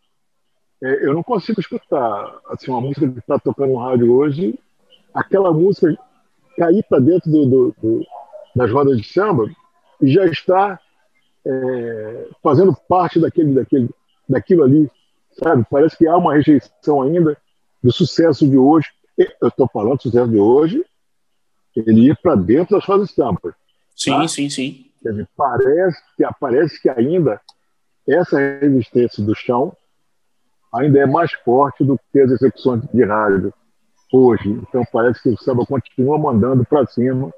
é, 0.82 1.06
eu 1.06 1.14
não 1.14 1.22
consigo 1.22 1.60
escutar 1.60 2.38
assim, 2.50 2.70
uma 2.70 2.80
música 2.80 3.08
que 3.08 3.18
está 3.18 3.38
tocando 3.38 3.72
no 3.72 3.78
rádio 3.78 4.12
hoje, 4.12 4.58
aquela 5.14 5.52
música 5.52 5.96
cair 6.56 6.84
para 6.88 6.98
dentro 6.98 7.30
do, 7.30 7.46
do, 7.46 7.74
do, 7.80 8.06
das 8.54 8.70
rodas 8.70 8.96
de 8.98 9.04
samba 9.04 9.48
e 10.00 10.08
já 10.08 10.26
está 10.26 10.78
é, 11.46 12.28
fazendo 12.42 12.74
parte 12.88 13.20
daquele, 13.20 13.54
daquele, 13.54 13.90
daquilo 14.28 14.64
ali, 14.64 14.90
sabe? 15.42 15.64
Parece 15.70 15.96
que 15.96 16.06
há 16.06 16.16
uma 16.16 16.34
rejeição 16.34 17.02
ainda 17.02 17.36
do 17.82 17.92
sucesso 17.92 18.48
de 18.48 18.56
hoje. 18.56 18.88
Eu 19.18 19.48
estou 19.48 19.68
falando 19.72 19.96
do 19.96 20.02
sucesso 20.02 20.30
de 20.30 20.38
hoje, 20.38 20.84
ele 21.76 22.06
ia 22.06 22.16
para 22.16 22.34
dentro 22.34 22.76
das 22.76 22.84
suas 22.84 23.08
estampas. 23.08 23.54
Sim, 23.94 24.10
tá? 24.10 24.28
sim, 24.28 24.48
sim. 24.48 24.86
Dizer, 25.02 25.28
parece 25.36 26.00
que, 26.16 26.24
parece 26.40 26.80
que 26.80 26.88
ainda 26.88 27.40
essa 28.08 28.38
resistência 28.38 29.22
do 29.22 29.34
chão 29.34 29.76
ainda 30.74 30.98
é 30.98 31.06
mais 31.06 31.32
forte 31.32 31.84
do 31.84 31.98
que 32.12 32.20
as 32.20 32.30
execuções 32.30 32.82
de 32.92 33.04
rádio 33.04 33.52
hoje. 34.12 34.48
Então 34.48 34.82
parece 34.92 35.22
que 35.22 35.28
o 35.28 35.38
samba 35.38 35.64
continua 35.66 36.18
mandando 36.18 36.64
para 36.64 36.86
cima, 36.86 37.32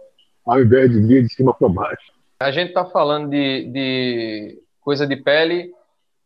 ao 0.44 0.60
invés 0.60 0.90
de 0.90 1.00
vir 1.00 1.24
de 1.24 1.34
cima 1.34 1.52
para 1.52 1.68
baixo. 1.68 2.12
A 2.38 2.50
gente 2.50 2.68
está 2.68 2.84
falando 2.84 3.30
de, 3.30 3.64
de 3.70 4.62
coisa 4.80 5.06
de 5.06 5.16
pele 5.16 5.72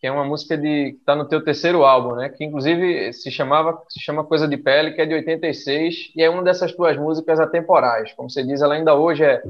que 0.01 0.07
é 0.07 0.11
uma 0.11 0.25
música 0.25 0.57
de 0.57 0.93
que 0.93 0.97
está 0.99 1.15
no 1.15 1.27
teu 1.27 1.45
terceiro 1.45 1.85
álbum, 1.85 2.15
né? 2.17 2.31
Que 2.31 2.43
inclusive 2.43 3.13
se 3.13 3.31
chamava 3.31 3.83
se 3.87 4.01
chama 4.01 4.25
Coisa 4.25 4.49
de 4.49 4.57
Pele, 4.57 4.93
que 4.93 5.03
é 5.03 5.05
de 5.05 5.13
86 5.13 6.13
e 6.17 6.23
é 6.23 6.31
uma 6.31 6.43
dessas 6.43 6.73
tuas 6.73 6.97
músicas 6.97 7.39
atemporais, 7.39 8.11
como 8.15 8.31
você 8.31 8.43
diz, 8.43 8.63
ela 8.63 8.75
ainda 8.75 8.95
hoje 8.95 9.23
é 9.23 9.43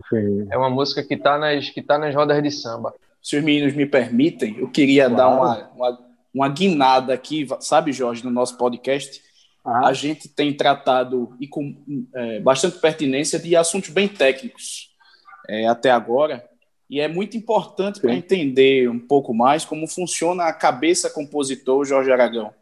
é 0.50 0.58
uma 0.58 0.68
música 0.68 1.04
que 1.04 1.14
está 1.14 1.38
nas 1.38 1.70
que 1.70 1.80
tá 1.80 1.96
nas 1.96 2.12
rodas 2.12 2.42
de 2.42 2.50
samba. 2.50 2.92
Se 3.22 3.36
os 3.36 3.44
meninos 3.44 3.74
me 3.74 3.86
permitem, 3.86 4.58
eu 4.58 4.68
queria 4.68 5.08
claro. 5.08 5.16
dar 5.16 5.28
uma, 5.28 5.70
uma, 5.76 5.98
uma 6.34 6.48
guinada 6.48 7.14
aqui, 7.14 7.46
sabe, 7.60 7.92
Jorge, 7.92 8.24
no 8.24 8.30
nosso 8.30 8.56
podcast. 8.56 9.22
Ah. 9.64 9.88
A 9.88 9.92
gente 9.92 10.28
tem 10.28 10.52
tratado 10.56 11.36
e 11.38 11.46
com 11.46 11.76
é, 12.12 12.40
bastante 12.40 12.78
pertinência 12.78 13.38
de 13.38 13.54
assuntos 13.54 13.90
bem 13.90 14.08
técnicos 14.08 14.90
é, 15.48 15.68
até 15.68 15.90
agora 15.90 16.49
e 16.90 17.00
é 17.00 17.06
muito 17.06 17.36
importante 17.36 18.00
para 18.00 18.12
entender 18.12 18.90
um 18.90 18.98
pouco 18.98 19.32
mais 19.32 19.64
como 19.64 19.86
funciona 19.86 20.44
a 20.44 20.52
cabeça 20.52 21.08
compositor 21.08 21.84
Jorge 21.84 22.10
Aragão. 22.10 22.52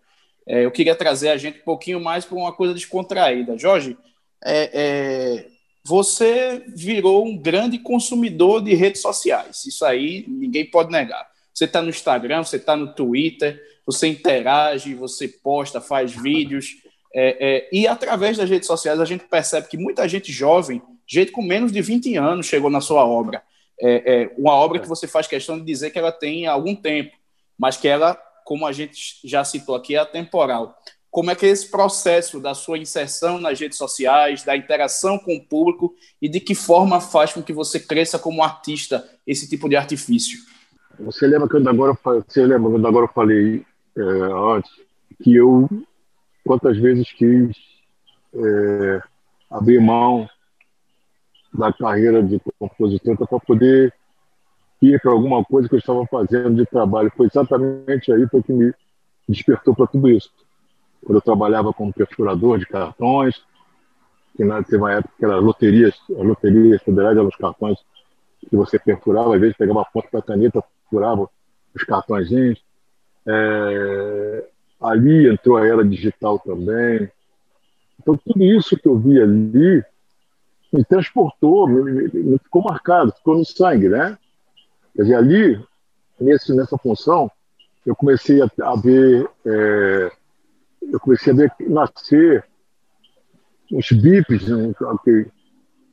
É, 0.46 0.66
eu 0.66 0.70
queria 0.70 0.94
trazer 0.94 1.30
a 1.30 1.36
gente 1.38 1.60
um 1.60 1.64
pouquinho 1.64 1.98
mais 1.98 2.26
para 2.26 2.36
uma 2.36 2.52
coisa 2.52 2.74
descontraída. 2.74 3.56
Jorge, 3.56 3.96
é, 4.44 4.70
é, 4.74 5.46
você 5.82 6.62
virou 6.76 7.26
um 7.26 7.38
grande 7.38 7.78
consumidor 7.78 8.62
de 8.62 8.74
redes 8.74 9.00
sociais, 9.00 9.64
isso 9.64 9.82
aí 9.82 10.26
ninguém 10.28 10.66
pode 10.66 10.92
negar. 10.92 11.26
Você 11.54 11.64
está 11.64 11.80
no 11.80 11.88
Instagram, 11.88 12.44
você 12.44 12.56
está 12.56 12.76
no 12.76 12.94
Twitter, 12.94 13.58
você 13.86 14.08
interage, 14.08 14.94
você 14.94 15.26
posta, 15.26 15.80
faz 15.80 16.12
vídeos. 16.12 16.76
É, 17.14 17.36
é, 17.40 17.68
e 17.72 17.86
através 17.86 18.36
das 18.36 18.50
redes 18.50 18.66
sociais 18.66 19.00
a 19.00 19.06
gente 19.06 19.24
percebe 19.24 19.68
que 19.68 19.78
muita 19.78 20.06
gente 20.06 20.30
jovem, 20.30 20.82
gente 21.06 21.32
com 21.32 21.40
menos 21.40 21.72
de 21.72 21.80
20 21.80 22.14
anos, 22.16 22.46
chegou 22.46 22.68
na 22.68 22.82
sua 22.82 23.06
obra. 23.06 23.42
É, 23.80 24.22
é 24.22 24.34
uma 24.36 24.52
obra 24.54 24.78
que 24.78 24.88
você 24.88 25.06
faz 25.06 25.26
questão 25.26 25.58
de 25.58 25.64
dizer 25.64 25.90
que 25.90 25.98
ela 25.98 26.12
tem 26.12 26.46
algum 26.46 26.74
tempo, 26.74 27.16
mas 27.58 27.76
que 27.76 27.86
ela, 27.86 28.14
como 28.44 28.66
a 28.66 28.72
gente 28.72 29.20
já 29.24 29.44
citou 29.44 29.74
aqui, 29.74 29.94
é 29.94 29.98
atemporal. 29.98 30.76
Como 31.10 31.30
é 31.30 31.34
que 31.34 31.46
é 31.46 31.48
esse 31.48 31.70
processo 31.70 32.38
da 32.38 32.54
sua 32.54 32.78
inserção 32.78 33.38
nas 33.38 33.58
redes 33.58 33.78
sociais, 33.78 34.44
da 34.44 34.56
interação 34.56 35.18
com 35.18 35.36
o 35.36 35.44
público 35.44 35.94
e 36.20 36.28
de 36.28 36.38
que 36.38 36.54
forma 36.54 37.00
faz 37.00 37.32
com 37.32 37.42
que 37.42 37.52
você 37.52 37.80
cresça 37.80 38.18
como 38.18 38.42
artista 38.42 39.08
esse 39.26 39.48
tipo 39.48 39.68
de 39.68 39.76
artifício? 39.76 40.38
Você 41.00 41.26
lembra 41.26 41.48
quando 41.48 41.68
agora, 41.68 41.96
você 42.26 42.44
lembra 42.44 42.70
quando 42.70 42.86
agora 42.86 43.06
eu 43.06 43.12
falei 43.12 43.64
é, 43.96 44.02
antes 44.56 44.70
que 45.22 45.34
eu 45.34 45.68
quantas 46.44 46.78
vezes 46.78 47.10
quis 47.12 47.56
é, 48.34 49.02
abrir 49.50 49.80
mão 49.80 50.28
da 51.52 51.72
carreira 51.72 52.22
de 52.22 52.40
compositor 52.58 53.16
para 53.16 53.40
poder 53.40 53.92
ir 54.80 55.00
para 55.00 55.10
alguma 55.10 55.44
coisa 55.44 55.68
que 55.68 55.74
eu 55.74 55.78
estava 55.78 56.06
fazendo 56.06 56.54
de 56.54 56.66
trabalho. 56.66 57.12
Foi 57.16 57.26
exatamente 57.26 58.12
aí 58.12 58.26
que 58.28 58.52
me 58.52 58.72
despertou 59.28 59.74
para 59.74 59.86
tudo 59.86 60.08
isso. 60.08 60.30
Quando 61.04 61.16
eu 61.16 61.22
trabalhava 61.22 61.72
como 61.72 61.92
perfurador 61.92 62.58
de 62.58 62.66
cartões, 62.66 63.42
que 64.36 64.44
na, 64.44 64.62
teve 64.62 64.76
uma 64.76 64.92
época 64.92 65.14
que 65.18 65.24
era 65.24 65.36
loterias, 65.38 65.94
as 66.10 66.24
loterias 66.24 66.82
federais 66.82 67.16
eram 67.16 67.28
os 67.28 67.36
cartões 67.36 67.78
que 68.48 68.56
você 68.56 68.78
perfurava, 68.78 69.34
às 69.34 69.40
vezes 69.40 69.56
pegava 69.56 69.82
a 69.82 69.84
ponta 69.84 70.08
da 70.12 70.22
caneta, 70.22 70.62
furava 70.88 71.28
os 71.74 71.84
cartõezinhos. 71.84 72.62
É, 73.26 74.44
ali 74.80 75.28
entrou 75.28 75.56
a 75.56 75.66
era 75.66 75.84
digital 75.84 76.38
também. 76.38 77.10
Então, 78.00 78.16
tudo 78.16 78.44
isso 78.44 78.76
que 78.76 78.86
eu 78.86 78.96
vi 78.96 79.20
ali 79.20 79.84
me 80.72 80.84
transportou, 80.84 81.66
me, 81.66 81.82
me, 81.82 82.08
me 82.12 82.38
ficou 82.38 82.62
marcado, 82.62 83.12
ficou 83.12 83.36
no 83.36 83.44
sangue, 83.44 83.88
né? 83.88 84.18
Quer 84.94 85.02
dizer, 85.02 85.14
ali, 85.14 85.64
nesse, 86.20 86.54
nessa 86.54 86.76
função, 86.76 87.30
eu 87.86 87.94
comecei 87.96 88.42
a, 88.42 88.50
a 88.62 88.76
ver, 88.76 89.28
é, 89.46 90.12
eu 90.92 91.00
comecei 91.00 91.32
a 91.32 91.36
ver 91.36 91.52
nascer 91.60 92.44
os 93.72 93.90
bips 93.92 94.48
né, 94.48 94.72
que 95.04 95.26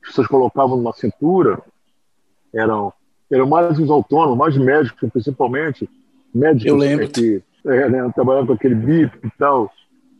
as 0.03 0.07
pessoas 0.07 0.27
colocavam 0.27 0.81
na 0.81 0.93
cintura, 0.93 1.61
eram 2.53 2.93
eram 3.31 3.47
mais 3.47 3.77
os 3.79 3.89
autônomos, 3.89 4.37
mais 4.37 4.57
médicos, 4.57 5.09
principalmente. 5.11 5.89
Médicos 6.33 6.65
Eu 6.65 6.77
lembro. 6.77 7.09
que 7.09 7.41
é, 7.65 7.89
né, 7.89 8.11
trabalhavam 8.13 8.47
com 8.47 8.53
aquele 8.53 8.75
BIP 8.75 9.17
e 9.23 9.31
tal. 9.37 9.71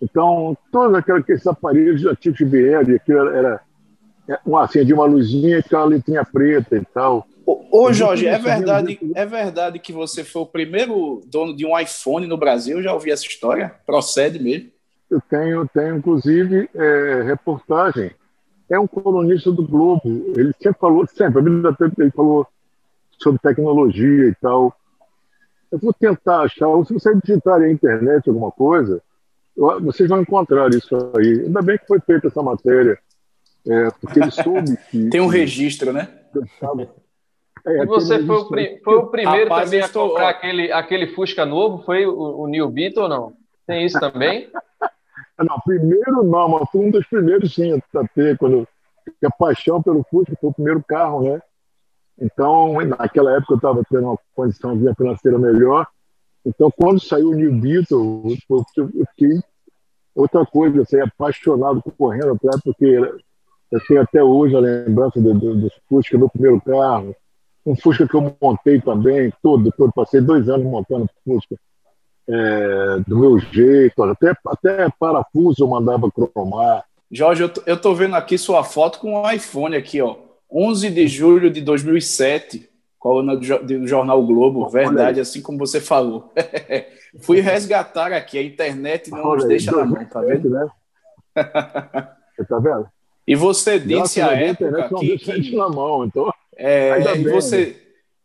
Então, 0.02 0.58
todos 0.72 0.98
aqueles 0.98 1.46
aparelhos 1.46 2.02
já 2.02 2.16
tinham 2.16 2.36
TBL, 2.36 2.96
aquilo 2.96 3.20
era, 3.20 3.38
era 3.38 3.62
uma, 4.46 4.64
assim, 4.64 4.84
de 4.84 4.94
uma 4.94 5.06
luzinha 5.06 5.62
com 5.64 5.76
uma 5.76 5.86
letrinha 5.86 6.26
preta 6.26 6.78
e 6.78 6.86
tal. 6.86 7.28
Ô, 7.46 7.86
ô 7.86 7.94
Jorge, 7.94 8.28
é 8.28 8.38
verdade, 8.40 9.00
é 9.14 9.26
verdade 9.26 9.80
que 9.80 9.94
você 9.94 10.24
foi 10.24 10.42
o 10.42 10.48
primeiro 10.48 11.22
dono 11.28 11.56
de 11.56 11.66
um 11.66 11.78
iPhone 11.78 12.26
no 12.26 12.38
Brasil? 12.38 12.78
Eu 12.78 12.84
já 12.84 12.94
ouvi 12.94 13.12
essa 13.12 13.26
história? 13.26 13.74
Procede 13.86 14.40
mesmo? 14.40 14.70
Eu 15.10 15.22
tenho, 15.30 15.68
tenho 15.68 15.98
inclusive, 15.98 16.68
é, 16.74 17.24
reportagem. 17.24 18.12
É 18.70 18.80
um 18.80 18.88
colunista 18.88 19.52
do 19.52 19.66
Globo. 19.66 20.02
Ele 20.36 20.52
sempre 20.60 20.80
falou, 20.80 21.06
sempre, 21.08 21.40
a 21.40 21.44
vida 21.44 21.78
ele 22.00 22.12
falou 22.12 22.48
sobre 23.20 23.40
tecnologia 23.40 24.28
e 24.28 24.36
tal. 24.42 24.76
Eu 25.72 25.78
vou 25.78 25.94
tentar 25.94 26.42
achar, 26.42 26.68
se 26.86 26.94
vocês 26.94 27.20
digitarem 27.24 27.68
na 27.68 27.74
internet 27.74 28.28
alguma 28.28 28.52
coisa, 28.52 29.02
vocês 29.82 30.10
vão 30.10 30.22
encontrar 30.22 30.70
isso 30.72 30.96
aí. 31.16 31.46
Ainda 31.46 31.62
bem 31.62 31.78
que 31.78 31.88
foi 31.88 32.00
feita 32.00 32.28
essa 32.28 32.42
matéria, 32.42 32.98
é, 33.68 33.90
porque 34.02 34.20
ele 34.20 34.32
soube 34.32 34.78
que. 34.92 35.10
Tem 35.10 35.22
um 35.22 35.28
registro, 35.28 35.92
né? 35.92 36.08
É, 37.66 37.82
e 37.82 37.86
você 37.86 38.24
foi 38.24 38.36
o, 38.36 38.48
pri 38.48 38.80
foi 38.84 38.96
o, 38.96 39.08
primeiro 39.08 39.50
Rapaz, 39.50 39.70
também 39.70 39.84
a 39.84 39.90
comprar 39.90 40.30
aquele, 40.30 40.72
aquele 40.72 41.08
Fusca 41.08 41.46
novo? 41.46 41.84
Foi 41.84 42.06
o, 42.06 42.42
o 42.42 42.48
New 42.48 42.70
Beetle 42.70 43.04
ou 43.04 43.10
não? 43.10 43.34
Tem 43.66 43.86
isso 43.86 44.00
também? 44.00 44.50
não, 45.40 45.60
primeiro 45.66 46.24
não, 46.24 46.48
mas 46.50 46.70
foi 46.70 46.82
um 46.82 46.92
dos 46.92 47.06
primeiros 47.08 47.54
sim 47.54 47.74
a 47.74 48.08
ter, 48.14 48.38
quando 48.38 48.68
a 49.24 49.32
paixão 49.32 49.82
pelo 49.82 50.06
Fusca 50.10 50.38
foi 50.40 50.50
o 50.50 50.54
primeiro 50.54 50.84
carro, 50.88 51.24
né? 51.24 51.42
Então, 52.20 52.76
naquela 52.86 53.36
época 53.36 53.54
eu 53.54 53.58
estava 53.58 53.84
tendo 53.90 54.08
uma 54.08 54.20
condição 54.36 54.80
financeira 54.96 55.38
melhor. 55.38 55.88
Então, 56.46 56.72
quando 56.72 57.00
saiu 57.00 57.30
o 57.30 57.36
New 57.36 57.54
Beetle, 57.60 58.38
eu 58.78 58.90
fiquei 59.10 59.40
outra 60.14 60.46
coisa, 60.46 60.78
eu 60.78 60.86
saí 60.86 61.02
apaixonado 61.02 61.84
correndo 61.98 62.34
atrás, 62.34 62.62
porque 62.64 63.02
eu 63.76 63.86
tenho 63.88 64.02
até 64.02 64.24
hoje 64.24 64.56
a 64.56 64.60
lembrança 64.60 65.20
do, 65.20 65.34
do, 65.34 65.56
do 65.56 65.72
Fusca, 65.88 66.18
do 66.18 66.30
primeiro 66.30 66.62
carro. 66.62 67.16
Um 67.66 67.76
Fusca 67.76 68.08
que 68.08 68.16
eu 68.16 68.36
montei 68.42 68.80
também, 68.82 69.34
todo, 69.42 69.72
todo. 69.78 69.92
Passei 69.94 70.22
dois 70.22 70.48
anos 70.50 70.66
montando 70.66 71.10
Fusca 71.24 71.56
é, 72.28 73.00
do 73.08 73.20
meu 73.20 73.40
jeito, 73.40 74.04
até, 74.04 74.34
até 74.48 74.90
parafuso 75.00 75.64
eu 75.64 75.68
mandava 75.68 76.10
cromar. 76.12 76.84
Jorge, 77.12 77.44
eu 77.44 77.50
tô, 77.50 77.62
eu 77.66 77.80
tô 77.80 77.94
vendo 77.94 78.16
aqui 78.16 78.38
sua 78.38 78.64
foto 78.64 79.00
com 79.00 79.22
um 79.22 79.32
iPhone 79.32 79.76
aqui, 79.76 80.02
ó. 80.02 80.18
11 80.52 80.90
de 80.90 81.08
julho 81.08 81.52
de 81.52 81.62
2007, 81.62 82.70
coluna 82.98 83.36
do 83.36 83.88
Jornal 83.88 84.26
Globo, 84.26 84.70
verdade, 84.70 85.20
assim 85.20 85.42
como 85.42 85.58
você 85.58 85.80
falou. 85.80 86.34
Fui 87.22 87.40
resgatar 87.40 88.12
aqui, 88.12 88.38
a 88.38 88.44
internet 88.44 89.12
não 89.12 89.36
nos 89.36 89.46
deixa 89.46 89.72
na 89.72 89.86
mão, 89.86 90.06
tá 90.06 90.22
vendo? 90.22 90.50
Né? 90.50 90.68
Você 92.36 92.44
tá 92.44 92.60
vendo? 92.60 92.86
E 93.28 93.36
você 93.36 93.80
disse 93.80 94.22
a 94.22 94.32
época 94.34 94.86
aqui 94.86 95.18
que... 95.18 95.56
na 95.56 95.70
mão, 95.70 96.06
então... 96.06 96.32
É, 96.56 97.00
e 97.18 97.24
você, 97.24 97.82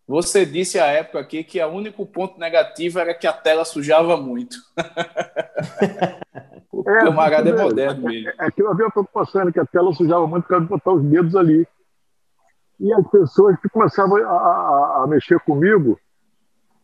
você 0.07 0.45
disse 0.45 0.79
a 0.79 0.87
época 0.87 1.21
aqui 1.21 1.45
que 1.45 1.63
o 1.63 1.69
único 1.69 2.05
ponto 2.05 2.39
negativo 2.39 2.99
era 2.99 3.15
que 3.15 3.27
a 3.27 3.33
tela 3.33 3.65
sujava 3.65 4.17
muito. 4.17 4.57
o 6.73 6.89
é, 6.89 7.01
camarada 7.01 7.49
é 7.49 7.63
moderno 7.63 8.09
mesmo. 8.09 8.29
É, 8.29 8.47
é 8.47 8.51
que 8.51 8.63
eu 8.63 8.71
havia 8.71 8.91
preocupação 8.91 9.51
que 9.53 9.61
a 9.61 9.67
tela 9.67 9.93
sujava 9.95 10.27
muito 10.27 10.43
por 10.43 10.51
causa 10.51 10.65
de 10.65 10.71
botar 10.71 10.93
os 10.93 11.03
dedos 11.05 11.37
ali. 11.37 11.67
E 12.81 12.93
as 12.93 13.07
pessoas 13.09 13.59
que 13.61 13.69
começavam 13.69 14.17
a, 14.17 14.31
a, 14.31 15.03
a 15.05 15.07
mexer 15.07 15.39
comigo, 15.41 15.99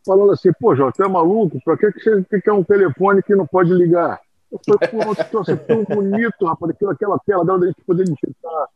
falando 0.05 0.31
assim, 0.31 0.51
pô, 0.59 0.75
você 0.75 1.03
é 1.03 1.07
maluco? 1.07 1.59
Para 1.65 1.75
que, 1.75 1.91
que 1.91 1.99
você 1.99 2.41
quer 2.41 2.53
um 2.53 2.63
telefone 2.63 3.21
que 3.21 3.35
não 3.35 3.45
pode 3.45 3.73
ligar? 3.73 4.21
Eu 4.51 4.59
pô, 4.59 4.97
nossa, 5.35 5.51
é 5.51 5.55
tão 5.55 5.83
bonito, 5.83 6.45
rapaz, 6.45 6.71
aquilo, 6.71 6.91
aquela 6.91 7.19
tela 7.19 7.45
dela 7.45 7.59
da 7.59 7.67
gente 7.67 7.81
poder 7.85 8.03
digitar. 8.03 8.67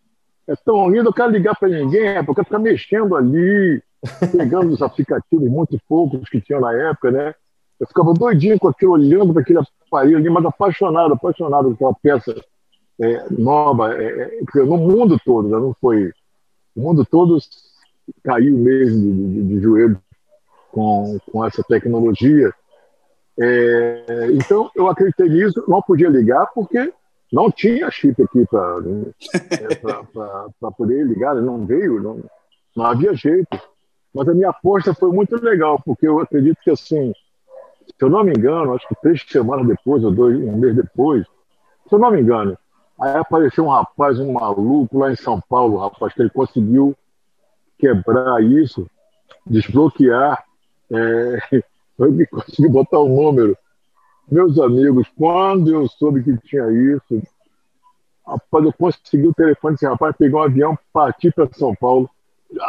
É 0.47 0.55
tão 0.55 0.89
lindo, 0.89 1.09
eu 1.09 1.13
quero 1.13 1.31
ligar 1.31 1.55
para 1.57 1.69
ninguém, 1.69 2.07
é 2.07 2.23
porque 2.23 2.43
ficar 2.43 2.59
mexendo 2.59 3.15
ali, 3.15 3.81
pegando 4.31 4.71
os 4.71 4.81
aplicativos, 4.81 5.49
muitos 5.49 5.79
poucos 5.87 6.27
que 6.29 6.41
tinham 6.41 6.61
na 6.61 6.73
época, 6.73 7.11
né? 7.11 7.35
Eu 7.79 7.87
ficava 7.87 8.13
doidinho 8.13 8.59
com 8.59 8.67
aquilo, 8.67 8.91
olhando 8.91 9.33
para 9.33 9.41
aquele 9.41 9.59
aparelho 9.87 10.17
ali, 10.17 10.29
mas 10.29 10.45
apaixonado, 10.45 11.13
apaixonado 11.13 11.69
com 11.69 11.73
aquela 11.73 11.93
peça 12.01 12.35
é, 12.99 13.25
nova, 13.31 13.93
é, 13.95 14.39
é, 14.55 14.59
no 14.59 14.77
mundo 14.77 15.17
todo, 15.23 15.47
né? 15.47 15.57
não 15.57 15.73
foi 15.79 16.11
o 16.75 16.81
mundo 16.81 17.05
todo 17.05 17.39
caiu 18.23 18.57
mesmo 18.57 18.99
de, 18.99 19.33
de, 19.33 19.47
de 19.47 19.59
joelho 19.61 20.01
com, 20.71 21.17
com 21.31 21.45
essa 21.45 21.63
tecnologia. 21.63 22.53
É, 23.39 24.27
então, 24.33 24.69
eu 24.75 24.87
acreditei 24.87 25.29
nisso, 25.29 25.63
não 25.67 25.81
podia 25.81 26.09
ligar 26.09 26.47
porque 26.53 26.93
não 27.31 27.49
tinha 27.49 27.89
chip 27.89 28.21
aqui 28.21 28.45
para 28.45 28.79
é, 29.51 30.71
poder 30.77 31.05
ligar, 31.05 31.35
não 31.35 31.65
veio, 31.65 32.01
não, 32.01 32.23
não 32.75 32.85
havia 32.85 33.13
jeito. 33.13 33.59
Mas 34.13 34.27
a 34.27 34.33
minha 34.33 34.49
aposta 34.49 34.93
foi 34.93 35.11
muito 35.11 35.41
legal, 35.41 35.81
porque 35.85 36.05
eu 36.07 36.19
acredito 36.19 36.57
que, 36.61 36.69
assim, 36.69 37.13
se 37.85 37.93
eu 38.01 38.09
não 38.09 38.23
me 38.23 38.31
engano, 38.31 38.73
acho 38.73 38.87
que 38.87 38.95
três 39.01 39.23
semanas 39.27 39.65
depois, 39.65 40.03
ou 40.03 40.11
dois, 40.11 40.37
um 40.37 40.57
mês 40.57 40.75
depois, 40.75 41.25
se 41.87 41.95
eu 41.95 41.99
não 41.99 42.11
me 42.11 42.19
engano, 42.19 42.57
Aí 43.01 43.17
apareceu 43.17 43.65
um 43.65 43.69
rapaz, 43.69 44.19
um 44.19 44.33
maluco 44.33 44.99
lá 44.99 45.11
em 45.11 45.15
São 45.15 45.41
Paulo, 45.41 45.77
rapaz, 45.77 46.13
que 46.13 46.21
ele 46.21 46.29
conseguiu 46.29 46.95
quebrar 47.79 48.43
isso, 48.43 48.87
desbloquear, 49.43 50.45
é, 50.91 51.63
ele 52.05 52.25
conseguiu 52.27 52.69
botar 52.69 52.99
o 52.99 53.05
um 53.05 53.23
número. 53.23 53.57
Meus 54.29 54.57
amigos, 54.59 55.07
quando 55.17 55.73
eu 55.73 55.87
soube 55.87 56.23
que 56.23 56.37
tinha 56.37 56.65
isso, 56.71 57.21
rapaz, 58.25 58.65
eu 58.65 58.73
consegui 58.73 59.27
o 59.27 59.33
telefone 59.33 59.73
desse 59.73 59.85
rapaz, 59.85 60.15
peguei 60.17 60.35
um 60.35 60.43
avião, 60.43 60.77
parti 60.93 61.31
para 61.31 61.49
São 61.53 61.75
Paulo. 61.75 62.09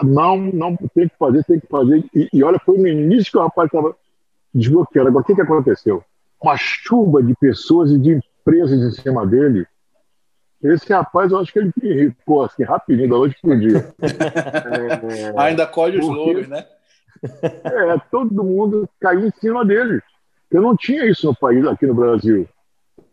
Não, 0.02 0.36
não, 0.36 0.76
tem 0.94 1.08
que 1.08 1.16
fazer, 1.18 1.44
tem 1.44 1.60
que 1.60 1.66
fazer. 1.66 2.04
E, 2.14 2.28
e 2.32 2.42
olha, 2.42 2.58
foi 2.64 2.78
no 2.78 2.88
início 2.88 3.32
que 3.32 3.38
o 3.38 3.42
rapaz 3.42 3.66
estava 3.66 3.94
desbloqueando. 4.54 5.08
Agora, 5.08 5.22
o 5.22 5.26
que, 5.26 5.34
que 5.34 5.40
aconteceu? 5.40 6.02
Uma 6.40 6.56
chuva 6.56 7.22
de 7.22 7.34
pessoas 7.34 7.90
e 7.90 7.98
de 7.98 8.12
empresas 8.12 8.80
em 8.80 9.02
cima 9.02 9.26
dele 9.26 9.66
esse 10.62 10.92
rapaz, 10.92 11.32
eu 11.32 11.38
acho 11.38 11.52
que 11.52 11.58
ele 11.58 11.72
ficou 12.12 12.44
assim, 12.44 12.62
rapidinho, 12.62 13.08
da 13.08 13.16
noite 13.16 13.36
pro 13.42 13.58
dia. 13.58 13.92
é, 14.00 15.32
Ainda 15.36 15.66
colhe 15.66 15.98
os 15.98 16.06
louros, 16.06 16.46
né? 16.48 16.64
É, 17.22 17.98
todo 18.10 18.42
mundo 18.42 18.88
caiu 19.00 19.26
em 19.26 19.30
cima 19.40 19.64
dele. 19.64 20.00
Eu 20.50 20.60
não 20.60 20.76
tinha 20.76 21.06
isso 21.06 21.26
no 21.26 21.36
país, 21.36 21.64
aqui 21.66 21.86
no 21.86 21.94
Brasil, 21.94 22.48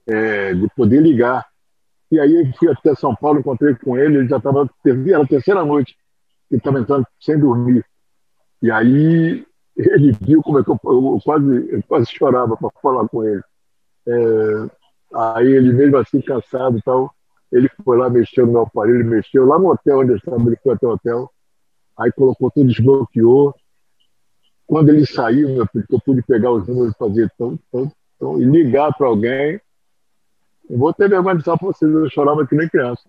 é, 0.08 0.54
de 0.54 0.68
poder 0.76 1.02
ligar. 1.02 1.46
E 2.12 2.20
aí 2.20 2.34
eu 2.34 2.54
fui 2.58 2.70
até 2.72 2.96
São 2.96 3.16
Paulo, 3.16 3.40
encontrei 3.40 3.76
com 3.76 3.98
ele, 3.98 4.18
ele 4.18 4.28
já 4.28 4.38
estava, 4.38 4.70
era 4.86 5.24
a 5.24 5.28
terceira 5.28 5.64
noite, 5.64 5.96
ele 6.50 6.60
estava 6.60 6.80
entrando 6.80 7.06
sem 7.20 7.40
dormir. 7.40 7.86
E 8.62 8.72
aí 8.72 9.46
ele 9.78 10.12
viu 10.20 10.42
como 10.42 10.60
é 10.60 10.64
que 10.64 10.70
eu, 10.70 10.80
eu 10.84 11.20
quase, 11.24 11.70
eu 11.72 11.84
quase 11.88 12.08
chorava 12.12 12.58
para 12.58 12.70
falar 12.82 13.08
com 13.08 13.24
ele. 13.24 13.42
É, 14.08 14.70
aí 15.14 15.48
ele, 15.48 15.72
mesmo 15.72 15.98
assim, 15.98 16.20
cansado 16.22 16.78
e 16.78 16.82
tal, 16.82 17.14
ele 17.52 17.70
foi 17.84 17.98
lá, 17.98 18.10
mexeu 18.10 18.46
no 18.46 18.54
meu 18.54 18.62
aparelho, 18.62 19.06
mexeu 19.06 19.46
lá 19.46 19.58
no 19.58 19.72
hotel 19.72 20.00
onde 20.00 20.12
eu 20.12 20.18
estava, 20.18 20.42
ele 20.42 20.58
foi 20.62 20.74
até 20.74 20.88
o 20.88 20.92
hotel, 20.92 21.32
aí 21.98 22.12
colocou 22.12 22.52
tudo, 22.52 22.68
desbloqueou. 22.68 23.56
Quando 24.70 24.90
ele 24.90 25.04
saiu, 25.04 25.50
meu 25.50 25.66
filho, 25.66 25.84
eu 25.90 26.00
pude 26.00 26.22
pegar 26.22 26.52
os 26.52 26.68
números 26.68 26.94
e 26.94 26.98
fazer 27.00 27.32
tão, 27.36 27.58
tão, 27.72 27.92
tão, 28.20 28.40
e 28.40 28.46
ligar 28.46 28.96
para 28.96 29.08
alguém. 29.08 29.60
Eu 30.70 30.78
vou 30.78 30.94
ter 30.94 31.10
vergonha 31.10 31.38
de 31.38 31.44
falar 31.44 31.58
para 31.58 31.70
vocês, 31.70 31.92
eu 31.92 32.08
chorava 32.12 32.46
que 32.46 32.54
nem 32.54 32.70
criança. 32.70 33.02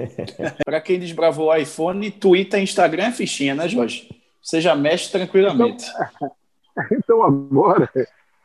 para 0.62 0.82
quem 0.82 1.00
desbravou 1.00 1.46
o 1.46 1.56
iPhone, 1.56 2.10
Twitter, 2.10 2.60
Instagram 2.60 3.04
é 3.04 3.12
fichinha, 3.12 3.54
né, 3.54 3.66
Jorge? 3.66 4.06
Você 4.42 4.60
já 4.60 4.76
mexe 4.76 5.10
tranquilamente. 5.10 5.86
Então, 5.86 6.30
então 6.92 7.22
agora, 7.22 7.90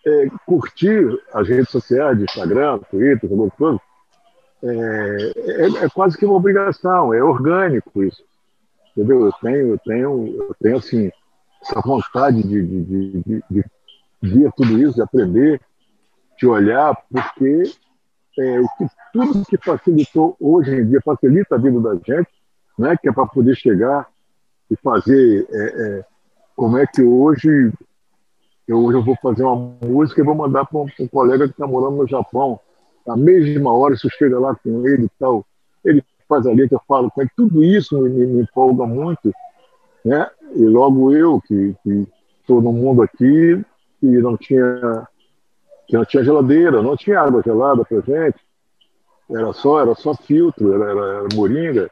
é, 0.07 0.28
curtir 0.45 1.05
as 1.34 1.49
redes 1.49 1.70
sociais, 1.70 2.18
Instagram, 2.18 2.80
Twitter, 2.89 3.30
coisa, 3.57 3.78
é, 4.64 5.34
é, 5.36 5.84
é, 5.84 5.89
quase 5.93 6.18
que 6.18 6.26
uma 6.26 6.36
obrigação, 6.36 7.14
é 7.14 7.22
orgânico 7.22 8.01
isso. 8.01 8.24
Entendeu? 8.95 9.26
Eu 9.26 9.34
tenho, 9.41 9.68
eu 9.68 9.80
tenho, 9.80 10.36
eu 10.38 10.55
tenho 10.61 10.78
assim, 10.78 11.11
essa 11.64 11.82
vontade 11.82 12.43
de, 12.43 12.61
de, 12.61 13.24
de, 13.24 13.43
de 13.49 13.66
ver 14.22 14.51
tudo 14.53 14.78
isso, 14.80 14.95
de 14.95 15.01
aprender, 15.01 15.61
de 16.38 16.47
olhar, 16.47 16.95
porque 17.09 17.64
é, 18.38 18.59
o 18.59 18.68
que, 18.78 18.88
tudo 19.14 19.45
que 19.45 19.57
facilitou 19.57 20.36
hoje 20.39 20.76
em 20.76 20.88
dia, 20.88 20.99
facilita 21.03 21.55
a 21.55 21.57
vida 21.57 21.80
da 21.80 21.95
gente, 21.95 22.30
né, 22.78 22.97
que 22.97 23.09
é 23.09 23.11
para 23.11 23.26
poder 23.28 23.55
chegar 23.55 24.07
e 24.70 24.76
fazer 24.78 25.47
é, 25.51 25.64
é, 25.64 26.05
como 26.55 26.78
é 26.78 26.86
que 26.86 27.01
hoje 27.01 27.72
eu, 28.68 28.84
hoje 28.84 28.97
eu 28.97 29.03
vou 29.03 29.16
fazer 29.22 29.43
uma 29.43 29.76
música 29.82 30.22
e 30.22 30.24
vou 30.24 30.36
mandar 30.36 30.66
para 30.66 30.80
um, 30.80 30.88
um, 30.99 31.07
colega 31.07 31.45
que 31.47 31.53
está 31.53 31.68
morando 31.68 31.97
no 31.97 32.07
Japão. 32.07 32.59
Na 33.05 33.18
mesma 33.18 33.74
hora, 33.74 33.95
se 33.97 34.09
chega 34.11 34.39
lá 34.39 34.55
com 34.55 34.88
ele 34.88 35.05
e 35.05 35.11
tal, 35.20 35.45
ele 35.84 36.03
faz 36.28 36.47
a 36.47 36.51
letra, 36.51 36.78
eu 36.78 36.82
falo 36.88 37.11
com 37.11 37.22
ele, 37.22 37.30
tudo 37.36 37.64
isso 37.64 38.01
me, 38.01 38.09
me, 38.09 38.26
me 38.26 38.41
empolga 38.43 38.86
muito. 38.86 39.34
Né? 40.04 40.30
E 40.56 40.66
logo 40.66 41.14
eu, 41.14 41.41
que 41.41 41.76
estou 42.41 42.62
no 42.62 42.74
mundo 42.74 43.01
aqui, 43.01 43.64
que 43.99 44.06
não 44.06 44.38
tinha, 44.38 45.08
que 45.88 45.95
não 45.95 46.06
tinha 46.06 46.24
geladeira, 46.24 46.82
não 46.82 46.97
tinha 46.97 47.22
água 47.22 47.41
gelada 47.41 47.86
para 47.86 48.01
gente, 48.01 48.38
era 49.32 49.54
só, 49.54 49.82
era 49.82 49.95
só 49.95 50.14
filtro, 50.14 50.74
era, 50.74 50.91
era, 50.91 51.14
era 51.20 51.28
moringa. 51.34 51.89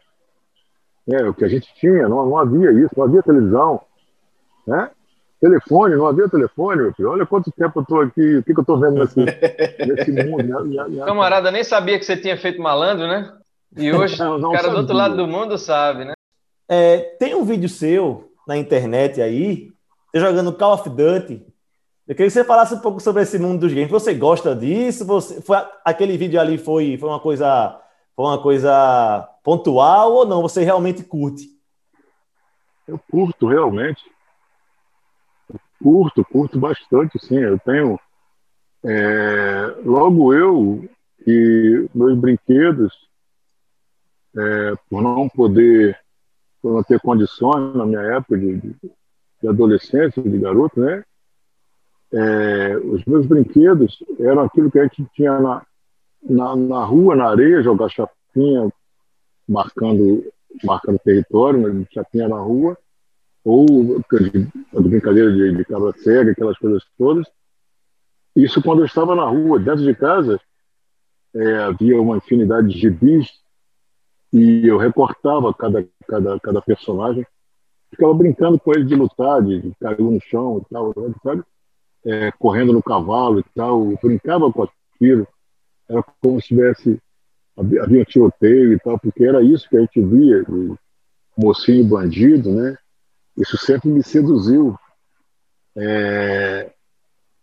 É, 1.09 1.23
o 1.27 1.33
que 1.33 1.45
a 1.45 1.47
gente 1.47 1.73
tinha, 1.75 2.07
não, 2.07 2.25
não 2.25 2.37
havia 2.37 2.71
isso, 2.71 2.93
não 2.95 3.05
havia 3.05 3.23
televisão. 3.23 3.81
Né? 4.67 4.89
Telefone, 5.39 5.95
não 5.95 6.05
havia 6.05 6.29
telefone, 6.29 6.83
meu 6.83 6.93
filho. 6.93 7.09
Olha 7.09 7.25
quanto 7.25 7.51
tempo 7.51 7.79
eu 7.79 7.81
estou 7.81 8.01
aqui, 8.01 8.37
o 8.37 8.43
que, 8.43 8.53
que 8.53 8.59
eu 8.59 8.61
estou 8.61 8.79
vendo 8.79 8.99
nesse, 8.99 9.17
nesse 9.87 10.11
mundo. 10.11 10.43
Minha, 10.43 10.59
minha, 10.59 10.87
minha... 10.87 11.05
Camarada 11.05 11.49
nem 11.49 11.63
sabia 11.63 11.97
que 11.97 12.05
você 12.05 12.15
tinha 12.15 12.37
feito 12.37 12.61
malandro, 12.61 13.07
né? 13.07 13.33
E 13.75 13.91
hoje 13.91 14.19
não, 14.21 14.37
não 14.37 14.49
o 14.49 14.51
cara 14.51 14.65
sabia. 14.65 14.75
do 14.75 14.81
outro 14.81 14.95
lado 14.95 15.15
do 15.15 15.25
mundo 15.25 15.57
sabe, 15.57 16.05
né? 16.05 16.13
É, 16.71 16.99
tem 17.19 17.35
um 17.35 17.43
vídeo 17.43 17.67
seu 17.67 18.31
na 18.47 18.55
internet 18.55 19.21
aí, 19.21 19.69
jogando 20.15 20.53
Call 20.53 20.73
of 20.75 20.89
Duty. 20.89 21.45
Eu 22.07 22.15
queria 22.15 22.27
que 22.27 22.29
você 22.31 22.43
falasse 22.43 22.73
um 22.73 22.79
pouco 22.79 22.99
sobre 22.99 23.23
esse 23.23 23.37
mundo 23.37 23.59
dos 23.59 23.73
games. 23.73 23.91
Você 23.91 24.13
gosta 24.13 24.55
disso? 24.55 25.05
Você, 25.05 25.41
foi, 25.41 25.57
aquele 25.83 26.17
vídeo 26.17 26.39
ali 26.39 26.57
foi, 26.57 26.97
foi 26.97 27.09
uma 27.09 27.19
coisa 27.19 27.77
foi 28.15 28.25
uma 28.25 28.41
coisa 28.41 29.29
pontual 29.43 30.13
ou 30.13 30.25
não? 30.25 30.41
Você 30.41 30.63
realmente 30.63 31.03
curte? 31.03 31.47
Eu 32.87 32.99
curto 33.09 33.47
realmente 33.47 34.01
Curto, 35.81 36.23
curto 36.23 36.59
bastante, 36.59 37.17
sim. 37.19 37.39
Eu 37.39 37.59
tenho. 37.59 37.99
É, 38.83 39.75
logo 39.83 40.33
eu 40.33 40.87
e 41.25 41.87
meus 41.93 42.17
brinquedos, 42.17 42.93
é, 44.35 44.73
por 44.89 45.01
não 45.01 45.27
poder, 45.27 45.99
por 46.61 46.73
não 46.73 46.83
ter 46.83 46.99
condições 46.99 47.75
na 47.75 47.85
minha 47.85 48.01
época 48.01 48.37
de, 48.37 48.57
de, 48.57 49.47
adolescência, 49.47 50.21
de 50.21 50.37
garoto, 50.37 50.79
né? 50.79 51.03
É, 52.13 52.77
os 52.77 53.03
meus 53.05 53.25
brinquedos 53.25 54.03
eram 54.19 54.43
aquilo 54.43 54.69
que 54.69 54.77
a 54.77 54.83
gente 54.83 55.05
tinha 55.13 55.39
na, 55.39 55.65
na, 56.21 56.55
na 56.55 56.83
rua, 56.83 57.15
na 57.15 57.29
areia, 57.29 57.63
jogar 57.63 57.89
chapinha, 57.89 58.71
marcando, 59.47 60.23
marcando 60.63 60.99
território, 60.99 61.59
né? 61.59 61.85
chapinha 61.91 62.27
na 62.27 62.37
rua 62.37 62.77
ou 63.43 63.65
brincadeira 64.73 65.31
de, 65.31 65.55
de 65.55 65.65
cabra 65.65 65.93
cega, 65.93 66.31
aquelas 66.31 66.57
coisas 66.57 66.83
todas. 66.97 67.25
Isso 68.35 68.61
quando 68.61 68.79
eu 68.79 68.85
estava 68.85 69.15
na 69.15 69.25
rua, 69.25 69.59
dentro 69.59 69.83
de 69.83 69.95
casa, 69.95 70.39
é, 71.33 71.57
havia 71.57 71.99
uma 71.99 72.17
infinidade 72.17 72.67
de 72.67 72.79
gibis 72.79 73.40
e 74.31 74.67
eu 74.67 74.77
recortava 74.77 75.53
cada, 75.53 75.85
cada, 76.07 76.39
cada 76.39 76.61
personagem, 76.61 77.25
ficava 77.89 78.13
brincando 78.13 78.59
com 78.59 78.71
ele 78.71 78.85
de 78.85 78.95
lutar, 78.95 79.43
de, 79.43 79.71
cair 79.79 79.99
no 79.99 80.19
chão 80.21 80.61
e 80.65 80.73
tal, 80.73 80.93
sabe? 81.23 81.43
É, 82.05 82.31
correndo 82.31 82.73
no 82.73 82.81
cavalo 82.81 83.39
e 83.39 83.45
tal, 83.53 83.85
brincava 84.01 84.51
com 84.51 84.63
aquilo, 84.63 85.27
era 85.87 86.03
como 86.21 86.41
se 86.41 86.47
tivesse 86.47 86.99
havia 87.57 88.01
um 88.01 88.03
tiroteio 88.03 88.73
e 88.73 88.79
tal, 88.79 88.97
porque 88.99 89.23
era 89.23 89.41
isso 89.41 89.69
que 89.69 89.77
a 89.77 89.81
gente 89.81 90.01
via, 90.01 90.43
mocinho 91.37 91.85
bandido, 91.85 92.51
né? 92.51 92.77
Isso 93.37 93.57
sempre 93.57 93.89
me 93.89 94.03
seduziu. 94.03 94.75
É... 95.75 96.71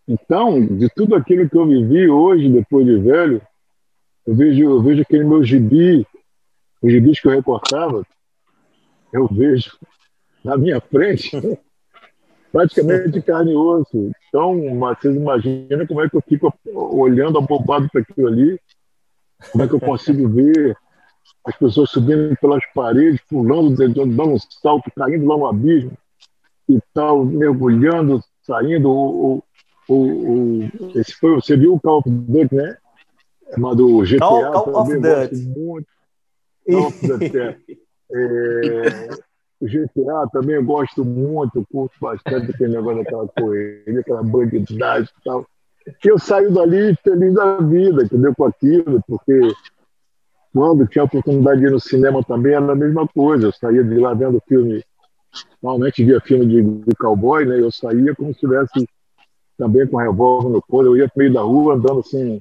Então, 0.07 0.65
de 0.65 0.89
tudo 0.89 1.15
aquilo 1.15 1.49
que 1.49 1.57
eu 1.57 1.67
vivi 1.67 2.09
hoje, 2.09 2.49
depois 2.49 2.85
de 2.85 2.97
velho, 2.97 3.41
eu 4.25 4.35
vejo, 4.35 4.63
eu 4.63 4.81
vejo 4.81 5.01
aquele 5.01 5.23
meu 5.23 5.43
gibi, 5.43 6.05
os 6.81 6.91
gibis 6.91 7.19
que 7.19 7.27
eu 7.27 7.31
recortava, 7.31 8.05
eu 9.11 9.27
vejo 9.27 9.77
na 10.43 10.57
minha 10.57 10.79
frente, 10.79 11.31
praticamente 12.51 13.11
de 13.11 13.21
carne 13.21 13.51
e 13.51 13.55
osso. 13.55 14.11
Então, 14.27 14.59
vocês 14.79 15.15
imaginam 15.15 15.85
como 15.87 16.01
é 16.01 16.09
que 16.09 16.15
eu 16.15 16.21
fico 16.21 16.53
olhando 16.73 17.37
abobado 17.37 17.89
para 17.91 18.01
aquilo 18.01 18.27
ali, 18.27 18.59
como 19.51 19.63
é 19.63 19.67
que 19.67 19.73
eu 19.73 19.79
consigo 19.79 20.27
ver 20.29 20.77
as 21.45 21.55
pessoas 21.55 21.89
subindo 21.89 22.35
pelas 22.37 22.63
paredes, 22.73 23.21
pulando, 23.29 23.75
dando 23.75 24.23
um 24.23 24.37
salto, 24.39 24.91
caindo 24.95 25.25
lá 25.25 25.37
no 25.37 25.47
abismo 25.47 25.97
e 26.67 26.79
tal, 26.93 27.25
mergulhando, 27.25 28.21
saindo. 28.43 28.89
O, 28.89 29.43
o, 29.87 29.95
o, 29.95 30.69
esse 30.95 31.13
foi, 31.13 31.33
você 31.35 31.57
viu 31.57 31.73
o 31.73 31.79
Call 31.79 31.99
of 31.99 32.09
Duty, 32.09 32.55
né? 32.55 32.77
Chamado 33.53 34.01
GTA. 34.03 34.19
Call, 34.19 34.51
Call 34.51 34.81
of 34.81 34.99
Duty. 34.99 35.35
Muito. 35.57 35.87
Of 36.75 37.07
Duty. 37.07 37.79
É. 38.11 39.09
o 39.61 39.65
GTA 39.65 40.27
também 40.31 40.55
eu 40.55 40.63
gosto 40.63 41.05
muito, 41.05 41.65
curto 41.71 41.93
bastante 42.01 42.51
aquele 42.51 42.75
negócio 42.75 43.03
daquela 43.03 43.27
corrida, 43.27 43.99
aquela 43.99 44.23
bandidagem 44.23 45.09
e 45.19 45.23
tal. 45.23 45.45
E 45.87 46.07
eu 46.07 46.19
saio 46.19 46.51
dali 46.51 46.95
feliz 47.03 47.33
da 47.33 47.57
vida, 47.57 48.03
entendeu? 48.03 48.33
Com 48.35 48.45
aquilo, 48.45 49.03
porque 49.07 49.53
quando 50.53 50.87
tinha 50.87 51.03
a 51.03 51.05
oportunidade 51.05 51.61
de 51.61 51.67
ir 51.67 51.71
no 51.71 51.79
cinema 51.79 52.23
também, 52.23 52.53
era 52.53 52.71
a 52.71 52.75
mesma 52.75 53.07
coisa. 53.07 53.47
Eu 53.47 53.51
saía 53.51 53.83
de 53.83 53.95
lá 53.95 54.13
vendo 54.13 54.41
filme, 54.47 54.83
normalmente 55.61 56.03
via 56.03 56.19
filme 56.21 56.45
de, 56.45 56.61
de 56.61 56.95
cowboy, 56.95 57.45
né? 57.45 57.59
Eu 57.59 57.71
saía 57.71 58.15
como 58.15 58.29
se 58.29 58.35
estivesse 58.35 58.87
também 59.57 59.85
com 59.87 59.97
revólver 59.97 60.49
no 60.49 60.61
colo. 60.61 60.87
Eu 60.87 60.97
ia 60.97 61.09
pro 61.09 61.19
meio 61.19 61.33
da 61.33 61.41
rua 61.41 61.75
andando 61.75 61.99
assim, 61.99 62.39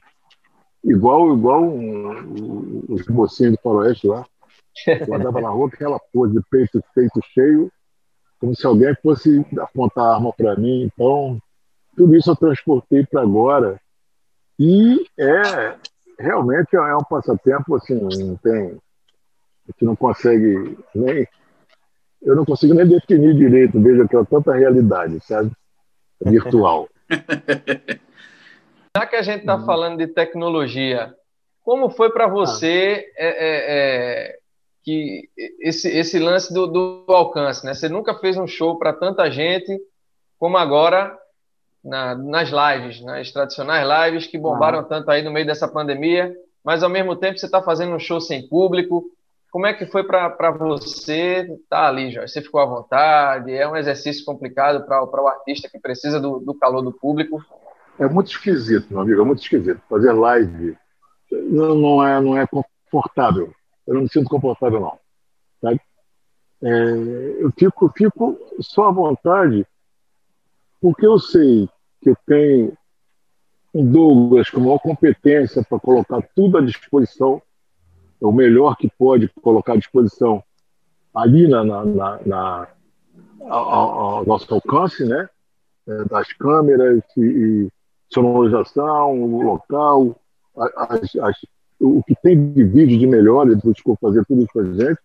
igual, 0.85 1.35
igual 1.37 1.63
um, 1.65 2.85
os 2.89 3.07
mocinhos 3.09 3.53
do 3.53 3.61
faroeste 3.63 4.07
lá. 4.07 4.25
Eu 4.87 5.15
andava 5.15 5.41
na 5.41 5.51
rua 5.51 5.69
aquela 5.69 5.99
pose 6.13 6.41
peito, 6.51 6.83
peito 6.95 7.21
cheio, 7.33 7.71
como 8.39 8.55
se 8.55 8.67
alguém 8.67 8.95
fosse 9.03 9.45
apontar 9.59 10.05
a 10.05 10.15
arma 10.15 10.33
para 10.33 10.57
mim. 10.57 10.85
Então, 10.85 11.39
tudo 11.97 12.15
isso 12.15 12.31
eu 12.31 12.37
transportei 12.37 13.05
para 13.05 13.23
agora. 13.23 13.81
E 14.59 15.05
é, 15.19 15.77
realmente 16.19 16.77
é 16.77 16.97
um 16.97 17.05
passatempo 17.05 17.75
assim, 17.75 17.95
não 17.95 18.37
tem. 18.37 18.79
A 19.69 19.73
gente 19.73 19.85
não 19.85 19.97
consegue 19.97 20.79
nem. 20.95 21.27
Eu 22.23 22.35
não 22.35 22.45
consigo 22.45 22.75
nem 22.75 22.87
definir 22.87 23.35
direito, 23.35 23.81
veja 23.81 24.07
que 24.09 24.17
é 24.17 24.25
tanta 24.25 24.53
realidade, 24.53 25.21
sabe? 25.21 25.53
Virtual. 26.21 26.89
Já 28.99 29.07
que 29.07 29.15
a 29.15 29.23
gente 29.23 29.41
está 29.41 29.55
uhum. 29.55 29.65
falando 29.65 29.99
de 29.99 30.09
tecnologia, 30.09 31.15
como 31.63 31.89
foi 31.89 32.11
para 32.11 32.27
você 32.27 33.07
ah. 33.17 33.23
é, 33.23 33.29
é, 33.39 34.39
que 34.83 35.29
esse, 35.61 35.89
esse 35.89 36.19
lance 36.19 36.53
do, 36.53 36.67
do, 36.67 37.05
alcance? 37.07 37.65
Né? 37.65 37.75
Você 37.75 37.89
nunca 37.89 38.15
fez 38.15 38.37
um 38.37 38.49
show 38.49 38.77
para 38.77 38.93
tanta 38.93 39.31
gente 39.31 39.79
como 40.37 40.57
agora 40.57 41.17
na, 41.85 42.17
nas 42.17 42.51
lives, 42.51 43.01
nas 43.05 43.31
tradicionais 43.31 43.87
lives 43.87 44.27
que 44.27 44.37
bombaram 44.37 44.81
ah. 44.81 44.85
tanto 44.85 45.09
aí 45.13 45.23
no 45.23 45.31
meio 45.31 45.47
dessa 45.47 45.69
pandemia, 45.69 46.35
mas 46.65 46.83
ao 46.83 46.91
mesmo 46.91 47.15
tempo 47.15 47.39
você 47.39 47.47
está 47.47 47.63
fazendo 47.63 47.95
um 47.95 48.01
show 48.01 48.21
sem 48.21 48.49
público. 48.49 49.05
Como 49.53 49.65
é 49.65 49.73
que 49.73 49.87
foi 49.87 50.03
para 50.03 50.51
você 50.51 51.43
estar 51.43 51.83
tá 51.83 51.87
ali, 51.87 52.11
Jorge? 52.11 52.33
Você 52.33 52.43
ficou 52.43 52.61
à 52.61 52.67
vontade? 52.67 53.55
É 53.55 53.69
um 53.69 53.77
exercício 53.77 54.25
complicado 54.25 54.85
para 54.87 55.23
o 55.23 55.29
artista 55.29 55.69
que 55.71 55.79
precisa 55.79 56.19
do, 56.19 56.41
do 56.41 56.53
calor 56.53 56.83
do 56.83 56.93
público? 56.93 57.41
É 57.99 58.09
muito 58.09 58.31
esquisito, 58.31 58.87
meu 58.91 59.01
amigo, 59.01 59.21
é 59.21 59.25
muito 59.25 59.43
esquisito. 59.43 59.81
Fazer 59.89 60.13
live 60.13 60.77
não, 61.31 61.75
não, 61.75 62.07
é, 62.07 62.21
não 62.21 62.37
é 62.37 62.47
confortável. 62.47 63.53
Eu 63.87 63.95
não 63.95 64.03
me 64.03 64.09
sinto 64.09 64.29
confortável, 64.29 64.81
não. 64.81 64.99
Sabe? 65.61 65.81
É, 66.63 67.43
eu 67.43 67.53
fico, 67.57 67.93
fico 67.97 68.39
só 68.61 68.89
à 68.89 68.91
vontade 68.91 69.67
porque 70.81 71.07
eu 71.07 71.19
sei 71.19 71.69
que 72.01 72.11
eu 72.11 72.17
tenho 72.27 72.73
um 73.75 73.85
Douglas 73.85 74.49
com 74.51 74.61
maior 74.61 74.79
competência 74.79 75.63
para 75.63 75.79
colocar 75.79 76.23
tudo 76.35 76.59
à 76.59 76.61
disposição, 76.61 77.43
é 78.21 78.27
o 78.27 78.33
melhor 78.33 78.77
que 78.77 78.91
pode 78.99 79.29
colocar 79.43 79.75
à 79.75 79.77
disposição 79.77 80.43
ali 81.15 81.49
na, 81.49 81.65
na, 81.65 81.85
na, 81.85 82.21
na 82.25 82.69
ao, 83.43 83.71
ao, 83.71 84.27
nosso 84.27 84.53
alcance, 84.53 85.05
né? 85.05 85.29
É, 85.87 86.05
das 86.05 86.33
câmeras 86.35 87.03
e, 87.17 87.21
e 87.21 87.69
sonorização, 88.13 89.23
o 89.23 89.43
local, 89.43 90.17
as, 90.57 91.17
as, 91.17 91.37
o 91.81 92.03
que 92.03 92.15
tem 92.23 92.53
de 92.53 92.65
vídeo 92.65 92.99
de 92.99 93.07
melhor, 93.07 93.47
ele 93.47 93.61
buscou 93.63 93.97
fazer 94.01 94.25
tudo 94.27 94.43
isso 94.43 94.53
para 94.53 94.63
a 94.63 94.73
gente, 94.73 95.01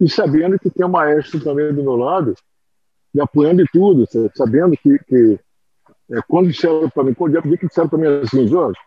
e 0.00 0.08
sabendo 0.08 0.58
que 0.58 0.70
tem 0.70 0.86
o 0.86 0.88
maestro 0.88 1.40
também 1.40 1.72
do 1.72 1.82
meu 1.82 1.96
lado, 1.96 2.34
me 3.12 3.20
apoiando 3.20 3.62
em 3.62 3.66
tudo, 3.72 4.06
sabendo 4.34 4.76
que, 4.76 4.98
que 5.00 5.38
é, 6.10 6.20
quando 6.28 6.50
disseram 6.50 6.88
para 6.88 7.04
mim, 7.04 7.14
quando 7.14 7.32
dia 7.32 7.58
que 7.58 7.66
disseram 7.66 7.88
para 7.88 7.98
mim 7.98 8.06
assim, 8.22 8.46
Jorge, 8.46 8.78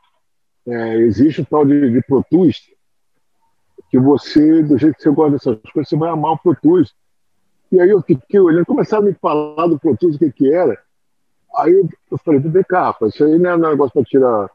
é, 0.68 0.97
existe 0.99 1.41
um 1.41 1.45
tal 1.45 1.66
de, 1.66 1.91
de 1.91 2.01
Pro 2.03 2.24
que 3.89 3.99
você, 3.99 4.64
do 4.64 4.78
jeito 4.78 4.95
que 4.95 5.03
você 5.03 5.09
gosta 5.12 5.32
dessas 5.34 5.72
coisas, 5.72 5.89
você 5.89 5.97
vai 5.97 6.09
amar 6.09 6.34
o 6.34 6.38
Pro. 6.38 6.57
E 7.72 7.80
aí 7.80 7.89
eu 7.89 8.01
fiquei 8.01 8.39
olhando, 8.39 8.66
começaram 8.66 9.03
a 9.03 9.07
me 9.07 9.14
falar 9.14 9.68
do 9.68 9.80
Pro 9.80 9.91
o 9.93 9.97
que 9.97 10.32
que 10.32 10.53
era. 10.53 10.78
Aí 11.58 11.74
eu, 12.10 12.18
falei, 12.18 12.39
vem 12.39 12.64
cá, 12.64 12.86
rapaz, 12.86 13.14
isso 13.14 13.24
aí 13.24 13.38
não 13.38 13.49
é 13.49 13.56
um 13.56 13.70
negócio 13.70 13.93
para 13.93 14.04
tirar 14.04 14.49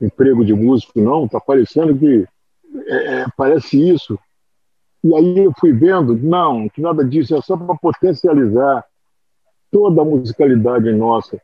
emprego 0.00 0.44
de 0.44 0.54
músico, 0.54 1.00
não, 1.00 1.28
tá 1.28 1.38
parecendo 1.40 1.96
que 1.96 2.26
é, 2.86 3.20
é, 3.20 3.26
parece 3.36 3.80
isso. 3.90 4.18
E 5.04 5.14
aí 5.14 5.44
eu 5.44 5.52
fui 5.58 5.72
vendo, 5.72 6.16
não, 6.16 6.68
que 6.68 6.80
nada 6.80 7.04
disso, 7.04 7.36
é 7.36 7.40
só 7.42 7.56
para 7.56 7.76
potencializar 7.76 8.84
toda 9.70 10.02
a 10.02 10.04
musicalidade 10.04 10.90
nossa. 10.92 11.40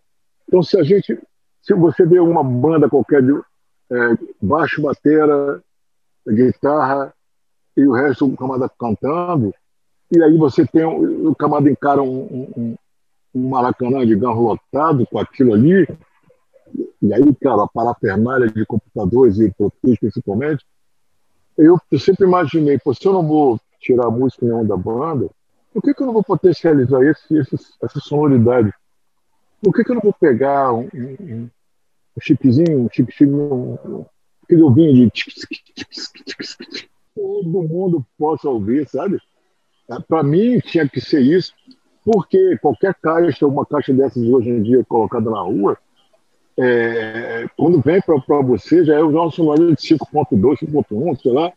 Então, 0.46 0.62
se 0.62 0.78
a 0.78 0.82
gente, 0.82 1.18
se 1.60 1.74
você 1.74 2.06
vê 2.06 2.20
uma 2.20 2.42
banda 2.42 2.88
qualquer 2.88 3.22
de 3.22 3.32
é, 3.90 4.18
baixo, 4.40 4.82
batera, 4.82 5.62
guitarra 6.26 7.12
e 7.76 7.86
o 7.86 7.92
resto 7.92 8.26
o 8.26 8.36
camada 8.36 8.70
cantando, 8.78 9.54
e 10.10 10.22
aí 10.22 10.36
você 10.36 10.66
tem 10.66 10.84
o 10.84 11.34
camada 11.34 11.70
encara 11.70 12.02
um, 12.02 12.50
um, 12.56 12.76
um 13.38 13.48
maracanã 13.48 14.04
de 14.06 14.16
garro 14.16 14.42
lotado 14.42 15.06
com 15.06 15.18
aquilo 15.18 15.54
ali, 15.54 15.86
e 17.00 17.14
aí, 17.14 17.34
cara, 17.36 17.64
a 17.64 17.68
parafernália 17.68 18.48
de 18.48 18.64
computadores 18.66 19.38
e 19.38 19.50
produtos 19.50 19.98
principalmente, 19.98 20.64
eu, 21.56 21.78
sempre 21.98 22.26
imaginei, 22.26 22.78
pô, 22.78 22.94
se 22.94 23.04
eu 23.06 23.12
não 23.12 23.26
vou 23.26 23.60
tirar 23.80 24.06
a 24.06 24.10
música 24.10 24.44
nenhuma 24.44 24.64
da 24.64 24.76
banda, 24.76 25.28
por 25.72 25.82
que, 25.82 25.94
que 25.94 26.02
eu 26.02 26.06
não 26.06 26.14
vou 26.14 26.22
potencializar 26.22 27.04
esse, 27.04 27.36
esse, 27.36 27.56
essa 27.82 28.00
sonoridade? 28.00 28.72
Por 29.62 29.72
que, 29.74 29.84
que 29.84 29.90
eu 29.90 29.94
não 29.94 30.02
vou 30.02 30.12
pegar 30.12 30.72
um, 30.72 30.88
um, 30.94 31.50
um 32.16 32.20
chipzinho, 32.20 32.84
um 32.84 32.88
chipzinho, 32.90 33.54
um, 33.54 34.04
aquele 34.44 34.62
ouvinho 34.62 35.10
de 35.10 35.24
todo 37.14 37.62
mundo 37.62 38.06
possa 38.16 38.48
ouvir, 38.48 38.88
sabe? 38.88 39.18
É, 39.90 39.98
Para 40.00 40.22
mim 40.22 40.60
tinha 40.60 40.88
que 40.88 41.00
ser 41.00 41.20
isso, 41.20 41.52
porque 42.10 42.56
qualquer 42.56 42.94
caixa, 42.94 43.46
uma 43.46 43.66
caixa 43.66 43.92
dessas 43.92 44.26
hoje 44.26 44.48
em 44.48 44.62
dia 44.62 44.82
colocada 44.88 45.30
na 45.30 45.42
rua, 45.42 45.76
é, 46.56 47.46
quando 47.54 47.82
vem 47.82 48.00
para 48.00 48.40
você 48.40 48.82
já 48.82 48.94
é 48.94 49.02
o 49.02 49.10
nosso 49.10 49.36
sonoridade 49.36 49.76
de 49.76 49.94
5.2, 49.94 50.60
5.1, 50.60 51.20
sei 51.20 51.32
lá, 51.32 51.52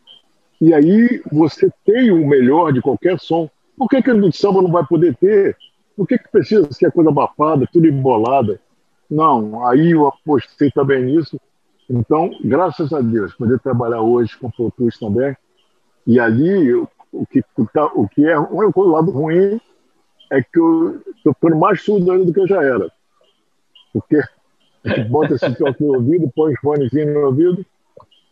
e 0.59 0.73
aí 0.73 1.21
você 1.31 1.71
tem 1.85 2.11
o 2.11 2.27
melhor 2.27 2.73
de 2.73 2.81
qualquer 2.81 3.17
som. 3.17 3.49
Por 3.77 3.87
que 3.87 3.95
aquele 3.95 4.19
do 4.19 4.35
samba 4.35 4.61
não 4.61 4.69
vai 4.69 4.85
poder 4.85 5.15
ter? 5.15 5.55
Por 5.95 6.05
que, 6.05 6.17
que 6.17 6.29
precisa 6.29 6.67
ser 6.73 6.91
coisa 6.91 7.09
abafada, 7.09 7.65
tudo 7.71 7.87
embolada? 7.87 8.59
Não, 9.09 9.65
aí 9.65 9.91
eu 9.91 10.05
apostei 10.05 10.69
também 10.69 11.05
nisso. 11.05 11.39
Então, 11.89 12.29
graças 12.43 12.91
a 12.91 12.99
Deus, 12.99 13.33
poder 13.35 13.57
trabalhar 13.61 14.01
hoje 14.01 14.37
com 14.37 14.51
Tools 14.51 14.99
também. 14.99 15.33
E 16.05 16.19
ali, 16.19 16.73
o 16.73 17.25
que, 17.25 17.41
o 17.95 18.07
que 18.09 18.25
é 18.25 18.37
o 18.37 18.81
lado 18.81 19.11
ruim 19.11 19.57
é 20.31 20.41
que 20.41 20.57
eu 20.57 21.01
estou 21.15 21.33
ficando 21.33 21.57
mais 21.57 21.83
surdo 21.83 22.09
ainda 22.11 22.25
do 22.25 22.33
que 22.33 22.39
eu 22.39 22.47
já 22.47 22.63
era. 22.63 22.89
Porque 23.93 24.21
bota 25.09 25.35
esse 25.35 25.53
troço 25.55 25.83
no 25.83 25.95
ouvido, 25.95 26.31
põe 26.33 26.53
os 26.53 26.59
fonezinhos 26.61 27.13
no 27.13 27.25
ouvido, 27.25 27.65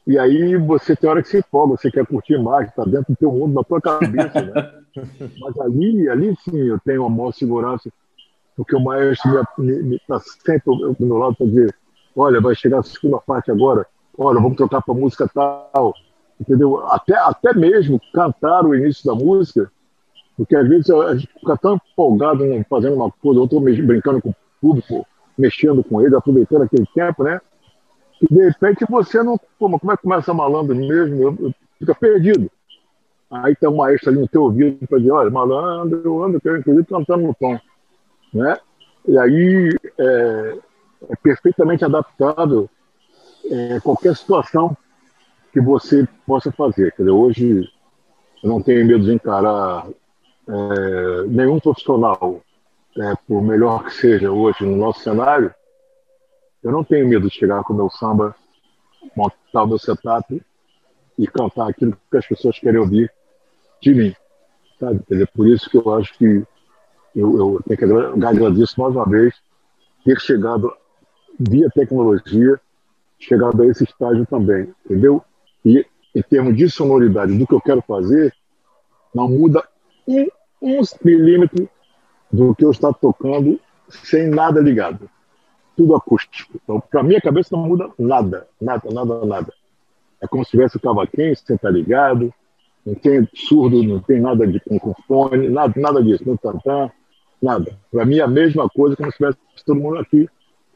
e 0.08 0.18
aí 0.18 0.56
você 0.56 0.95
tem 0.95 1.10
hora 1.10 1.22
que 1.22 1.28
se 1.28 1.38
empolga, 1.39 1.76
você 1.78 1.91
quer 1.91 2.06
curtir 2.06 2.38
mais, 2.39 2.70
está 2.70 2.84
dentro 2.84 3.14
do 3.14 3.16
teu 3.18 3.32
mundo, 3.32 3.54
na 3.54 3.64
tua 3.64 3.82
cabeça, 3.82 4.41
né? 4.41 4.74
Mas 5.39 5.60
ali, 5.60 6.10
ali 6.10 6.36
sim 6.43 6.58
eu 6.58 6.80
tenho 6.80 7.06
uma 7.06 7.16
maior 7.16 7.34
segurança, 7.34 7.91
porque 8.56 8.76
o 8.76 8.80
maestro 8.80 9.45
está 9.91 10.20
sempre 10.20 10.64
do 10.66 11.06
meu 11.06 11.18
lado 11.18 11.36
para 11.36 11.45
dizer, 11.45 11.76
olha, 12.16 12.41
vai 12.41 12.56
chegar 12.56 12.80
a 12.80 12.84
segunda 12.84 13.20
parte 13.20 13.52
agora, 13.52 13.86
olha, 14.18 14.39
vamos 14.39 14.58
trocar 14.58 14.82
para 14.82 14.93
música 14.93 15.30
tal, 15.34 15.93
entendeu? 16.39 16.80
Até, 16.88 17.14
até 17.16 17.54
mesmo 17.54 18.02
cantar 18.14 18.66
o 18.66 18.74
início 18.74 19.06
da 19.06 19.14
música, 19.14 19.72
porque 20.40 20.56
às 20.56 20.70
vezes 20.70 20.90
a 20.90 21.16
gente 21.16 21.28
fica 21.38 21.58
tão 21.58 21.76
empolgado 21.76 22.46
né, 22.46 22.66
fazendo 22.70 22.96
uma 22.96 23.12
coisa, 23.12 23.42
outro 23.42 23.60
brincando 23.60 24.22
com 24.22 24.30
o 24.30 24.36
público, 24.62 25.06
mexendo 25.38 25.84
com 25.84 26.02
ele, 26.02 26.16
aproveitando 26.16 26.62
aquele 26.62 26.86
tempo, 26.96 27.26
né? 27.26 27.42
E 28.22 28.34
de 28.34 28.46
repente 28.48 28.86
você 28.90 29.22
não. 29.22 29.38
Como, 29.60 29.78
como 29.78 29.92
é 29.92 29.98
que 29.98 30.04
começa 30.04 30.34
malandro 30.34 30.74
mesmo? 30.74 31.54
Fica 31.78 31.94
perdido. 31.94 32.50
Aí 33.30 33.54
tem 33.54 33.68
um 33.68 33.76
maestro 33.76 34.12
ali 34.12 34.20
no 34.22 34.30
teu 34.30 34.44
ouvido 34.44 34.88
para 34.88 35.00
dizer: 35.00 35.12
olha, 35.12 35.30
malandro, 35.30 36.02
eu 36.06 36.24
ando, 36.24 36.40
eu, 36.42 36.58
inclusive 36.58 36.88
cantando 36.88 37.28
no 37.28 37.34
tom. 37.34 37.60
Né? 38.34 38.58
E 39.10 39.18
aí 39.18 39.76
é, 39.98 40.58
é 41.10 41.16
perfeitamente 41.22 41.84
adaptável 41.84 42.70
é, 43.52 43.82
qualquer 43.82 44.16
situação 44.16 44.76
que 45.52 45.60
você 45.60 46.08
possa 46.26 46.50
fazer. 46.50 46.94
Quer 46.94 47.04
dizer, 47.04 47.12
hoje 47.12 47.70
eu 48.42 48.50
não 48.50 48.62
tenho 48.62 48.86
medo 48.88 49.04
de 49.04 49.12
encarar 49.12 49.86
é, 50.50 51.28
nenhum 51.28 51.60
profissional 51.60 52.41
é, 52.97 53.16
por 53.28 53.41
melhor 53.41 53.86
que 53.86 53.93
seja 53.93 54.32
hoje 54.32 54.66
no 54.66 54.76
nosso 54.76 55.02
cenário, 55.02 55.54
eu 56.64 56.72
não 56.72 56.84
tenho 56.84 57.08
medo 57.08 57.30
de 57.30 57.36
chegar 57.36 57.64
com 57.64 57.74
o 57.74 57.76
meu 57.76 57.89
samba, 57.89 58.36
montar 59.16 59.64
o 59.64 59.68
meu 59.68 59.78
setup 59.78 60.41
e 61.18 61.28
cantar 61.28 61.70
aquilo 61.70 61.95
que 62.10 62.18
as 62.18 62.26
pessoas 62.26 62.58
querem 62.58 62.80
ouvir 62.80 63.12
de 63.82 63.93
mim. 63.93 64.16
Sabe? 64.80 65.00
Quer 65.08 65.14
dizer, 65.14 65.32
por 65.34 65.47
isso 65.47 65.70
que 65.70 65.78
eu 65.78 65.93
acho 65.93 66.18
que 66.18 66.43
eu, 67.16 67.38
eu 67.38 67.64
que 67.64 67.86
agradecer 68.26 68.82
mais 68.82 68.95
uma 68.95 69.06
vez 69.06 69.36
ter 70.04 70.20
chegado 70.20 70.74
via 71.39 71.70
tecnologia, 71.70 72.60
chegado 73.20 73.62
a 73.62 73.68
esse 73.68 73.84
estágio 73.84 74.26
também, 74.26 74.74
entendeu? 74.86 75.24
E 75.64 75.86
em 76.16 76.22
termos 76.24 76.58
de 76.58 76.70
sonoridade 76.70 77.38
do 77.38 77.45
que 77.45 77.54
eu 77.54 77.62
quero 77.62 77.82
fazer, 77.84 78.34
não 79.14 79.30
muda 79.30 79.64
um, 80.08 80.28
um 80.62 80.82
milímetro 81.03 81.70
do 82.32 82.53
que 82.55 82.66
eu 82.66 82.72
estar 82.72 82.93
tocando 82.93 83.60
sem 83.89 84.28
nada 84.28 84.60
ligado. 84.60 85.10
Tudo 85.76 85.95
acústico. 85.95 86.60
Então, 86.62 86.80
para 86.80 87.03
minha 87.03 87.22
cabeça 87.22 87.49
não 87.55 87.68
muda 87.68 87.89
nada, 87.97 88.47
nada, 88.62 88.89
nada, 88.91 89.26
nada. 89.26 89.53
É 90.22 90.28
como 90.28 90.43
se 90.43 90.51
tivesse 90.51 90.78
o 90.78 90.80
cavaquinho 90.80 91.36
sem 91.36 91.55
estar 91.55 91.70
ligado, 91.70 92.34
não 92.86 92.93
tem 92.95 93.28
surdo, 93.34 93.82
não 93.84 93.99
tem 93.99 94.20
nada 94.20 94.45
de 94.45 94.62
fone, 95.07 95.49
nada, 95.49 95.74
nada 95.78 96.03
disso, 96.03 96.24
não 96.28 96.36
tantã, 96.36 96.91
nada. 97.41 97.78
Para 97.91 98.05
mim 98.05 98.18
é 98.18 98.24
a 98.24 98.28
mesma 98.28 98.68
coisa 98.70 98.95
como 98.95 99.10
se 99.12 99.18
tivesse 99.18 99.38
todo 99.66 99.80
mundo 99.80 99.97
aqui 99.97 100.30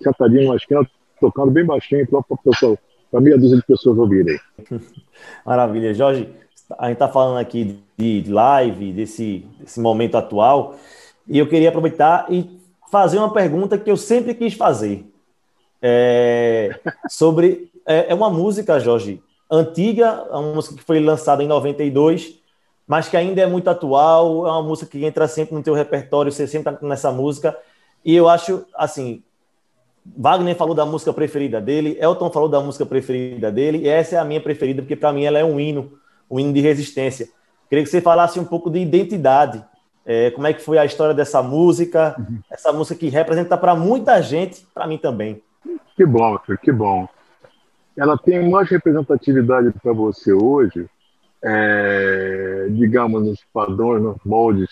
sentadinho 0.04 0.44
numa 0.44 0.56
esquina, 0.56 0.88
tocando 1.20 1.52
bem 1.52 1.66
baixinho 1.66 2.08
para 2.08 3.22
meia 3.22 3.38
dúzia 3.38 3.58
de 3.58 3.66
pessoas 3.66 3.98
ouvirem. 3.98 4.38
Maravilha, 5.46 5.94
Jorge. 5.94 6.30
A 6.78 6.88
gente 6.88 6.94
está 6.94 7.08
falando 7.08 7.38
aqui 7.38 7.80
de 7.98 8.24
live, 8.28 8.94
desse, 8.94 9.46
desse 9.60 9.80
momento 9.80 10.16
atual. 10.16 10.76
E 11.28 11.38
eu 11.38 11.48
queria 11.48 11.70
aproveitar 11.70 12.26
e 12.30 12.60
fazer 12.92 13.18
uma 13.18 13.32
pergunta 13.32 13.78
que 13.78 13.90
eu 13.90 13.98
sempre 13.98 14.34
quis 14.34 14.54
fazer. 14.54 15.06
É, 15.82 16.80
sobre. 17.10 17.72
É, 17.86 18.12
é, 18.12 18.14
uma 18.14 18.30
música, 18.30 18.80
Jorge, 18.80 19.22
antiga, 19.52 20.26
é 20.30 20.36
uma 20.36 20.54
música 20.54 20.76
que 20.76 20.84
foi 20.84 21.00
lançada 21.00 21.44
em 21.44 21.48
92, 21.48 22.40
mas 22.88 23.10
que 23.10 23.18
ainda 23.18 23.42
é 23.42 23.46
muito 23.46 23.70
atual. 23.70 24.48
É 24.48 24.52
uma 24.52 24.64
música 24.64 24.90
que 24.90 25.04
entra 25.06 25.28
sempre 25.28 25.54
no 25.56 25.64
teu 25.64 25.74
repertório, 25.74 26.32
você 26.32 26.48
sempre 26.48 26.74
está 26.74 26.86
nessa 26.86 27.12
música. 27.12 27.58
E 28.06 28.16
eu 28.16 28.28
acho, 28.28 28.66
assim, 28.76 29.24
Wagner 30.06 30.56
falou 30.56 30.76
da 30.76 30.86
música 30.86 31.14
preferida 31.14 31.62
dele, 31.62 31.98
Elton 32.00 32.30
falou 32.30 32.50
da 32.50 32.60
música 32.60 32.86
preferida 32.86 33.52
dele, 33.52 33.80
e 33.80 33.88
essa 33.88 34.16
é 34.16 34.20
a 34.20 34.26
minha 34.26 34.42
preferida, 34.42 34.82
porque 34.82 34.96
para 34.96 35.14
mim 35.14 35.24
ela 35.24 35.40
é 35.40 35.46
um 35.46 35.60
hino, 35.60 35.94
um 36.34 36.40
hino 36.40 36.52
de 36.52 36.62
resistência. 36.62 37.30
Queria 37.70 37.84
que 37.84 37.90
você 37.90 38.02
falasse 38.02 38.40
um 38.40 38.46
pouco 38.46 38.70
de 38.70 38.80
identidade. 38.80 39.64
É, 40.06 40.32
como 40.32 40.48
é 40.48 40.54
que 40.54 40.62
foi 40.62 40.78
a 40.78 40.86
história 40.86 41.14
dessa 41.14 41.42
música, 41.42 42.16
uhum. 42.18 42.40
essa 42.50 42.74
música 42.74 43.00
que 43.00 43.08
representa 43.08 43.56
para 43.56 43.76
muita 43.76 44.22
gente, 44.22 44.66
para 44.74 44.88
mim 44.88 44.98
também. 44.98 45.42
Que 45.96 46.06
bom, 46.06 46.38
que 46.62 46.72
bom. 46.72 47.08
Ela 47.96 48.18
tem 48.18 48.50
mais 48.50 48.68
representatividade 48.70 49.72
para 49.82 49.94
você 49.94 50.34
hoje, 50.34 50.90
é, 51.42 52.68
digamos, 52.72 53.24
nos 53.24 53.40
padrões, 53.54 54.02
nos 54.02 54.18
moldes 54.26 54.70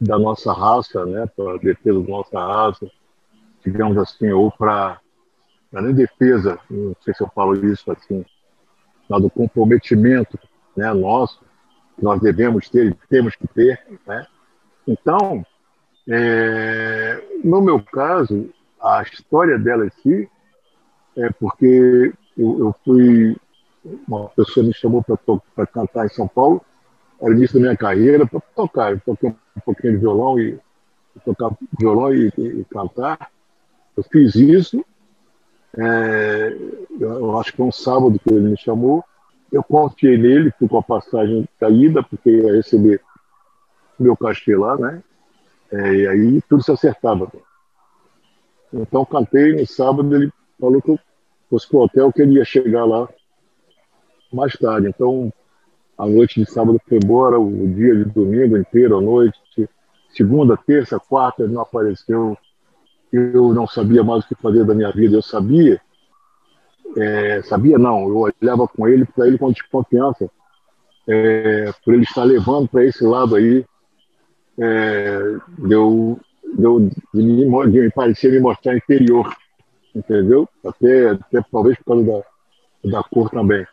da 0.00 0.18
nossa 0.18 0.52
raça, 0.52 1.04
né, 1.04 1.28
para 1.36 1.58
defesa 1.58 2.00
da 2.00 2.08
nossa 2.08 2.40
raça, 2.40 2.90
digamos 3.62 3.98
assim, 3.98 4.30
ou 4.30 4.50
para 4.50 4.98
nem 5.72 5.94
defesa, 5.94 6.58
não 6.70 6.96
sei 7.02 7.14
se 7.14 7.22
eu 7.22 7.30
falo 7.34 7.54
isso 7.66 7.92
assim, 7.92 8.24
mas 9.10 9.20
do 9.20 9.28
comprometimento 9.28 10.38
né, 10.76 10.92
nosso, 10.94 11.40
que 11.96 12.04
nós 12.04 12.20
devemos 12.20 12.68
ter, 12.68 12.96
temos 13.08 13.34
que 13.34 13.48
ter. 13.48 13.80
Né? 14.06 14.24
Então, 14.86 15.44
é, 16.08 17.20
no 17.42 17.60
meu 17.60 17.82
caso, 17.82 18.48
a 18.80 19.02
história 19.02 19.58
dela 19.58 19.84
em 19.84 19.90
si 19.90 20.30
é 21.16 21.28
porque 21.32 22.12
eu, 22.38 22.58
eu 22.60 22.74
fui, 22.84 23.36
uma 24.06 24.28
pessoa 24.28 24.64
me 24.64 24.72
chamou 24.72 25.02
para 25.02 25.66
cantar 25.66 26.06
em 26.06 26.10
São 26.10 26.28
Paulo, 26.28 26.64
era 27.20 27.34
início 27.34 27.56
da 27.56 27.60
minha 27.60 27.76
carreira, 27.76 28.24
para 28.24 28.40
tocar. 28.54 28.92
Eu 28.92 29.00
toquei 29.00 29.30
um 29.30 29.60
pouquinho 29.64 29.94
de 29.94 29.98
violão 29.98 30.38
e 30.38 30.58
tocar 31.24 31.50
violão 31.78 32.14
e, 32.14 32.32
e, 32.38 32.60
e 32.60 32.64
cantar. 32.64 33.30
Eu 33.96 34.04
fiz 34.04 34.36
isso. 34.36 34.82
É, 35.78 36.56
eu 36.98 37.38
acho 37.38 37.52
que 37.52 37.56
foi 37.58 37.66
um 37.66 37.72
sábado 37.72 38.18
que 38.18 38.32
ele 38.32 38.50
me 38.50 38.58
chamou. 38.58 39.04
Eu 39.52 39.62
confiei 39.62 40.16
nele, 40.16 40.52
fui 40.58 40.68
com 40.68 40.78
a 40.78 40.82
passagem 40.82 41.48
caída, 41.58 42.02
porque 42.02 42.30
ia 42.30 42.54
receber 42.54 43.00
meu 43.98 44.16
cachê 44.16 44.56
lá, 44.56 44.76
né? 44.76 45.02
É, 45.72 45.94
e 45.94 46.06
aí 46.06 46.42
tudo 46.42 46.62
se 46.62 46.72
acertava. 46.72 47.30
Então 48.72 49.04
cantei 49.04 49.52
no 49.54 49.66
sábado, 49.66 50.14
ele 50.14 50.32
falou 50.58 50.80
que 50.80 50.90
eu 50.90 50.98
fosse 51.48 51.68
pro 51.68 51.80
hotel, 51.80 52.12
que 52.12 52.22
ele 52.22 52.34
ia 52.34 52.44
chegar 52.44 52.84
lá 52.84 53.08
mais 54.32 54.52
tarde. 54.56 54.88
Então 54.88 55.32
a 55.98 56.06
noite 56.06 56.40
de 56.40 56.50
sábado 56.50 56.80
foi 56.88 56.98
embora, 56.98 57.38
o 57.38 57.68
dia 57.68 57.94
de 57.94 58.04
domingo 58.04 58.56
inteiro, 58.56 58.96
a 58.96 59.00
noite, 59.00 59.38
segunda, 60.10 60.56
terça, 60.56 60.98
quarta, 60.98 61.42
ele 61.42 61.52
não 61.52 61.60
apareceu. 61.60 62.36
Eu 63.12 63.52
não 63.52 63.66
sabia 63.66 64.04
mais 64.04 64.24
o 64.24 64.28
que 64.28 64.34
fazer 64.34 64.64
da 64.64 64.74
minha 64.74 64.90
vida. 64.90 65.16
Eu 65.16 65.22
sabia, 65.22 65.80
é, 66.96 67.42
sabia 67.42 67.78
não, 67.78 68.08
eu 68.08 68.32
olhava 68.40 68.68
com 68.68 68.86
ele, 68.86 69.04
para 69.04 69.26
ele 69.26 69.38
com 69.38 69.50
desconfiança, 69.50 70.30
é, 71.08 71.72
por 71.84 71.94
ele 71.94 72.04
estar 72.04 72.24
levando 72.24 72.68
para 72.68 72.84
esse 72.84 73.04
lado 73.04 73.34
aí, 73.34 73.64
é, 74.58 75.36
deu, 75.58 76.18
deu 76.56 76.90
de, 77.14 77.22
me, 77.22 77.70
de 77.70 77.80
me 77.80 77.90
parecer 77.90 78.32
me 78.32 78.40
mostrar 78.40 78.76
inferior, 78.76 79.34
entendeu? 79.94 80.48
Até, 80.64 81.10
até 81.10 81.42
talvez 81.50 81.76
por 81.78 81.84
causa 81.86 82.04
da, 82.84 82.90
da 82.90 83.02
cor 83.02 83.30
também. 83.30 83.66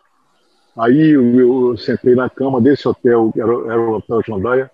Aí 0.77 1.09
eu, 1.09 1.75
sentei 1.75 2.13
na 2.13 2.29
cama 2.29 2.61
desse 2.61 2.87
hotel, 2.87 3.33
era, 3.35 3.51
era 3.73 3.81
o 3.81 3.95
Hotel 3.95 4.21
Jandaia, 4.27 4.71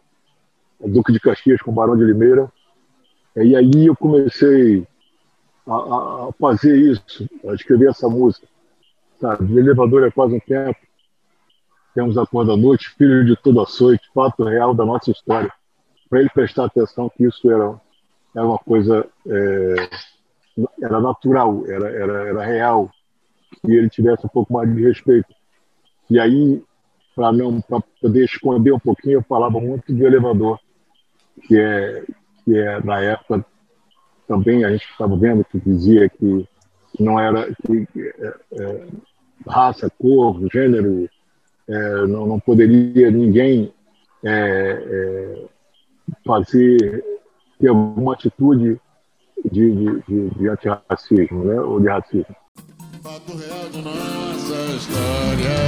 Duque 0.80 1.14
de 1.14 1.20
Caxias 1.20 1.62
com 1.62 1.72
Barão 1.72 1.96
de 1.96 2.04
Limeira. 2.04 2.52
E 3.36 3.56
aí 3.56 3.88
eu 3.88 3.96
comecei 3.96 4.86
a, 5.68 5.74
a, 5.74 6.30
fazer 6.40 6.78
isso, 6.78 7.28
a 7.48 7.54
escrever 7.54 7.90
essa 7.90 8.08
música. 8.08 8.48
Sabe? 9.20 9.52
O 9.54 9.60
elevador 9.60 10.04
é 10.04 10.12
quase 10.12 10.36
um 10.36 10.40
tempo. 10.40 10.78
Temos 11.96 12.18
a 12.18 12.26
cor 12.26 12.46
da 12.46 12.58
noite, 12.58 12.90
filho 12.92 13.26
de 13.26 13.36
todo 13.36 13.62
açoite, 13.62 14.10
fato 14.14 14.44
real 14.44 14.74
da 14.74 14.86
nossa 14.86 15.12
história. 15.12 15.52
Para 16.10 16.20
ele 16.20 16.30
prestar 16.30 16.66
atenção 16.66 17.10
que 17.10 17.26
isso 17.26 17.50
era, 17.50 17.80
era 18.36 18.46
uma 18.46 18.58
coisa, 18.58 19.06
é, 19.28 19.90
era 20.82 21.00
natural, 21.00 21.64
era, 21.68 21.90
era, 21.90 22.30
era 22.30 22.46
real, 22.46 22.92
que 23.62 23.72
ele 23.72 23.90
tivesse 23.90 24.26
um 24.26 24.30
pouco 24.30 24.54
mais 24.54 24.74
de 24.74 24.84
respeito. 24.84 25.34
E 26.10 26.20
aí, 26.20 26.64
para 27.16 27.32
não 27.32 27.62
poder 28.02 28.26
esconder 28.26 28.74
um 28.74 28.80
pouquinho, 28.80 29.20
eu 29.20 29.24
falava 29.24 29.60
muito 29.60 29.94
de 29.94 30.04
elevador, 30.04 30.60
que 31.48 31.58
é 31.58 32.04
que 32.44 32.58
é 32.58 32.82
na 32.84 33.00
época 33.02 33.46
também 34.28 34.64
a 34.64 34.72
gente 34.72 34.86
estava 34.90 35.16
vendo 35.16 35.46
que 35.46 35.60
dizia 35.60 36.10
que 36.10 36.48
não 37.00 37.20
era 37.20 37.54
que 37.66 37.88
é, 37.98 38.34
é, 38.54 38.88
raça, 39.48 39.90
cor, 39.90 40.40
gênero, 40.52 41.10
é, 41.68 42.08
não, 42.08 42.28
não 42.28 42.40
poderia 42.40 43.10
ninguém 43.12 43.74
é, 44.24 44.32
é, 44.32 45.46
fazer 46.26 47.04
ter 47.60 47.68
alguma 47.68 48.14
atitude 48.14 48.80
de, 49.52 49.72
de, 49.72 50.02
de, 50.02 50.30
de 50.30 50.50
antirracismo, 50.50 51.44
né, 51.44 51.60
ou 51.60 51.80
de 51.80 51.88
racismo. 51.88 52.36
Fato 53.02 53.36
real 53.38 53.70
da 53.70 53.82
nossa 53.82 54.56
história. 54.76 55.64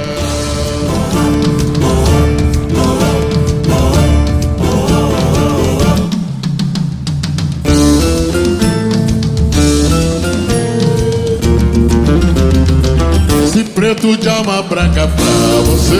Se 13.56 13.64
preto 13.64 14.14
de 14.18 14.28
alma 14.28 14.60
branca 14.60 15.08
pra 15.08 15.60
você. 15.64 15.96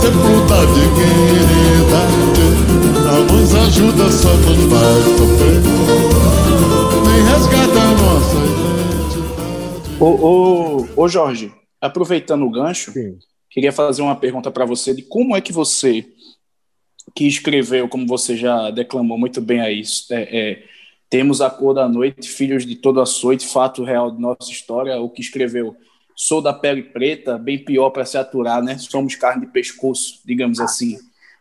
Sepulta 0.00 0.54
dignidade 0.72 2.14
Alguns 3.10 3.54
ajuda, 3.56 4.08
só 4.12 4.36
nos 4.36 4.62
faz 4.70 5.04
sofrer. 5.18 5.60
Nem 7.04 7.22
resgata 7.24 7.80
a 7.80 7.90
nossa 7.90 8.38
Ô, 9.98 10.06
ô, 10.06 10.86
ô 10.94 11.08
Jorge, 11.08 11.52
aproveitando 11.80 12.44
o 12.44 12.50
gancho, 12.52 12.92
Sim. 12.92 13.18
queria 13.50 13.72
fazer 13.72 14.02
uma 14.02 14.14
pergunta 14.14 14.52
para 14.52 14.64
você 14.64 14.94
de 14.94 15.02
como 15.02 15.34
é 15.34 15.40
que 15.40 15.52
você, 15.52 16.06
que 17.16 17.26
escreveu, 17.26 17.88
como 17.88 18.06
você 18.06 18.36
já 18.36 18.70
declamou 18.70 19.18
muito 19.18 19.40
bem 19.40 19.60
aí, 19.60 19.82
é, 20.12 20.38
é, 20.38 20.62
temos 21.10 21.40
a 21.40 21.48
cor 21.50 21.74
da 21.74 21.88
noite, 21.88 22.28
filhos 22.28 22.66
de 22.66 22.76
todo 22.76 23.00
açoite, 23.00 23.46
fato 23.46 23.82
real 23.84 24.10
de 24.10 24.20
nossa 24.20 24.50
história, 24.50 25.00
o 25.00 25.08
que 25.08 25.20
escreveu 25.20 25.76
Sou 26.20 26.42
da 26.42 26.52
pele 26.52 26.82
preta, 26.82 27.38
bem 27.38 27.64
pior 27.64 27.90
para 27.90 28.04
se 28.04 28.18
aturar, 28.18 28.60
né? 28.60 28.76
Somos 28.76 29.14
carne 29.14 29.46
de 29.46 29.52
pescoço, 29.52 30.20
digamos 30.24 30.58
assim. 30.58 30.98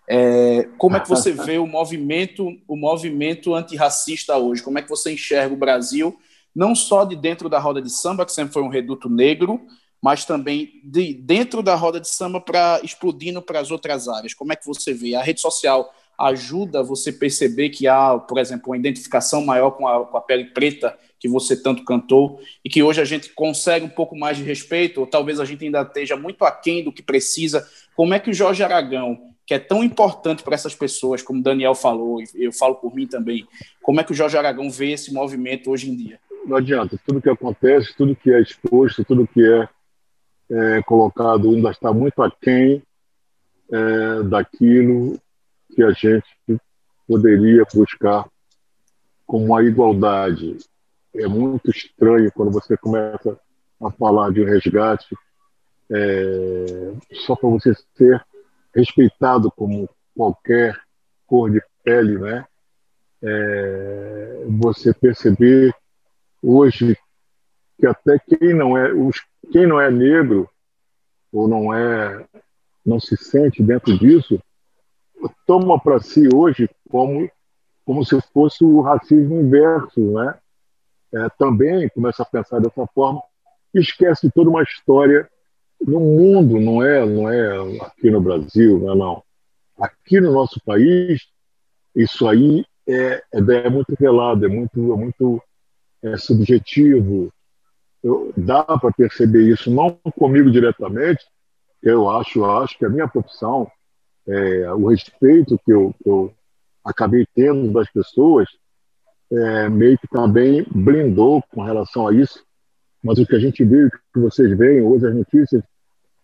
É, 0.08 0.70
como 0.78 0.96
é 0.96 1.00
que 1.00 1.10
você 1.10 1.32
vê 1.32 1.58
o 1.58 1.66
movimento, 1.66 2.56
o 2.68 2.76
movimento 2.76 3.56
antirracista 3.56 4.38
hoje? 4.38 4.62
Como 4.62 4.78
é 4.78 4.84
que 4.84 4.90
você 4.90 5.12
enxerga 5.12 5.52
o 5.52 5.58
Brasil 5.58 6.16
não 6.58 6.76
só 6.76 7.04
de 7.06 7.16
dentro 7.16 7.50
da 7.50 7.58
roda 7.58 7.82
de 7.82 7.90
samba, 7.92 8.24
que 8.24 8.32
sempre 8.32 8.54
foi 8.54 8.62
um 8.62 8.68
reduto 8.68 9.10
negro, 9.10 9.62
mas 10.00 10.26
também 10.26 10.82
de 10.84 11.14
dentro 11.14 11.64
da 11.64 11.76
roda 11.76 12.00
de 12.00 12.08
samba 12.08 12.40
para 12.40 12.80
explodindo 12.84 13.42
para 13.42 13.60
as 13.60 13.72
outras 13.72 14.08
áreas. 14.08 14.34
Como 14.34 14.54
é 14.54 14.56
que 14.56 14.66
você 14.66 14.94
vê? 14.94 15.16
A 15.16 15.22
rede 15.24 15.42
social 15.42 15.92
ajuda 16.18 16.84
você 16.84 17.12
perceber 17.12 17.70
que 17.70 17.88
há, 17.88 18.18
por 18.18 18.38
exemplo, 18.38 18.72
uma 18.72 18.78
identificação 18.78 19.46
maior 19.46 19.72
com 19.72 19.88
a, 19.88 20.06
com 20.06 20.18
a 20.18 20.22
pele 20.22 20.46
preta 20.46 20.98
que 21.20 21.28
você 21.28 21.56
tanto 21.62 21.84
cantou 21.84 22.40
e 22.64 22.70
que 22.70 22.82
hoje 22.84 23.02
a 23.02 23.06
gente 23.06 23.30
consegue 23.34 23.86
um 23.86 23.90
pouco 23.90 24.16
mais 24.16 24.38
de 24.38 24.44
respeito, 24.44 25.00
ou 25.00 25.08
talvez 25.08 25.40
a 25.40 25.46
gente 25.46 25.66
ainda 25.66 25.82
esteja 25.82 26.16
muito 26.16 26.44
aquém 26.46 26.84
do 26.84 26.92
que 26.92 27.02
precisa. 27.02 27.68
Como 27.96 28.14
é 28.14 28.20
que 28.20 28.30
o 28.30 28.34
Jorge 28.34 28.64
Aragão, 28.64 29.20
que 29.46 29.54
é 29.54 29.60
tão 29.60 29.84
importante 29.84 30.44
para 30.44 30.56
essas 30.56 30.76
pessoas, 30.76 31.22
como 31.22 31.40
o 31.40 31.44
Daniel 31.44 31.74
falou, 31.74 32.22
e 32.22 32.46
eu 32.46 32.52
falo 32.52 32.76
por 32.76 32.94
mim 32.94 33.08
também, 33.08 33.48
como 33.82 34.00
é 34.00 34.04
que 34.04 34.12
o 34.12 34.16
Jorge 34.16 34.38
Aragão 34.38 34.70
vê 34.70 34.92
esse 34.92 35.14
movimento 35.14 35.72
hoje 35.72 35.90
em 35.90 35.96
dia? 35.96 36.20
não 36.48 36.58
adianta. 36.58 36.98
Tudo 37.06 37.22
que 37.22 37.30
acontece, 37.30 37.96
tudo 37.96 38.16
que 38.16 38.32
é 38.32 38.42
exposto, 38.42 39.04
tudo 39.04 39.28
que 39.28 39.44
é, 39.44 39.68
é 40.50 40.82
colocado 40.84 41.52
ainda 41.52 41.70
está 41.70 41.94
muito 41.94 42.22
aquém 42.24 42.82
é, 43.72 44.24
daquilo 44.24 45.20
que 45.78 45.84
a 45.84 45.92
gente 45.92 46.26
poderia 47.08 47.64
buscar 47.72 48.28
como 49.28 49.56
a 49.56 49.64
igualdade. 49.64 50.58
É 51.16 51.28
muito 51.28 51.70
estranho 51.70 52.32
quando 52.32 52.52
você 52.52 52.76
começa 52.76 53.40
a 53.80 53.92
falar 53.92 54.32
de 54.32 54.42
um 54.42 54.46
resgate 54.46 55.16
é, 55.92 56.94
só 57.28 57.36
para 57.36 57.50
você 57.50 57.76
ser 57.96 58.26
respeitado 58.74 59.52
como 59.52 59.88
qualquer 60.16 60.76
cor 61.28 61.52
de 61.52 61.62
pele, 61.84 62.18
né? 62.18 62.44
É, 63.22 64.46
você 64.48 64.96
perceber 64.96 65.72
hoje 66.42 66.98
que 67.80 67.86
até 67.86 68.18
quem 68.18 68.52
não 68.52 68.76
é 68.76 68.92
os, 68.92 69.24
quem 69.52 69.68
não 69.68 69.80
é 69.80 69.92
negro 69.92 70.50
ou 71.32 71.48
não 71.48 71.72
é 71.72 72.26
não 72.84 73.00
se 73.00 73.16
sente 73.16 73.62
dentro 73.62 73.96
disso 74.00 74.42
toma 75.46 75.80
para 75.80 76.00
si 76.00 76.28
hoje 76.34 76.70
como 76.90 77.30
como 77.86 78.04
se 78.04 78.20
fosse 78.34 78.66
o 78.66 78.82
racismo 78.82 79.40
inverso, 79.40 80.02
né? 80.12 80.38
É, 81.14 81.30
também 81.40 81.88
começa 81.88 82.22
a 82.22 82.26
pensar 82.26 82.60
dessa 82.60 82.86
forma 82.88 83.22
e 83.74 83.80
esquece 83.80 84.30
toda 84.30 84.50
uma 84.50 84.62
história 84.62 85.30
no 85.80 86.00
mundo, 86.02 86.60
não 86.60 86.84
é, 86.84 87.06
não 87.06 87.30
é 87.30 87.82
aqui 87.86 88.12
no 88.12 88.20
Brasil, 88.20 88.80
não 88.80 88.92
é 88.92 88.96
não. 88.96 89.24
Aqui 89.80 90.20
no 90.20 90.34
nosso 90.34 90.60
país, 90.66 91.22
isso 91.96 92.28
aí 92.28 92.66
é, 92.88 93.24
é, 93.34 93.40
é 93.40 93.70
muito 93.70 93.96
velado, 93.98 94.46
é 94.46 94.50
muito, 94.50 94.94
é 94.94 94.98
muito 94.98 95.42
é, 96.04 96.18
subjetivo. 96.18 97.32
Eu, 98.04 98.34
dá 98.36 98.64
para 98.64 98.92
perceber 98.92 99.44
isso, 99.50 99.72
não 99.72 99.98
comigo 100.18 100.52
diretamente, 100.52 101.26
eu 101.82 102.10
acho, 102.10 102.40
eu 102.40 102.58
acho 102.58 102.78
que 102.78 102.86
a 102.86 102.90
minha 102.90 103.08
profissão, 103.08 103.72
é, 104.28 104.74
o 104.74 104.88
respeito 104.88 105.60
que 105.66 105.72
eu, 105.72 105.96
eu 106.06 106.34
acabei 106.84 107.26
tendo 107.34 107.72
das 107.72 107.90
pessoas, 107.90 108.48
é, 109.32 109.70
meio 109.70 109.98
que 109.98 110.08
também 110.08 110.66
blindou 110.70 111.42
com 111.52 111.62
relação 111.62 112.08
a 112.08 112.14
isso. 112.14 112.44
Mas 113.04 113.20
o 113.20 113.26
que 113.26 113.36
a 113.36 113.40
gente 113.40 113.64
vê, 113.64 113.86
o 113.86 113.92
que 113.92 114.20
vocês 114.20 114.58
veem 114.58 114.82
hoje, 114.82 115.08
as 115.08 115.16
notícias 115.16 115.64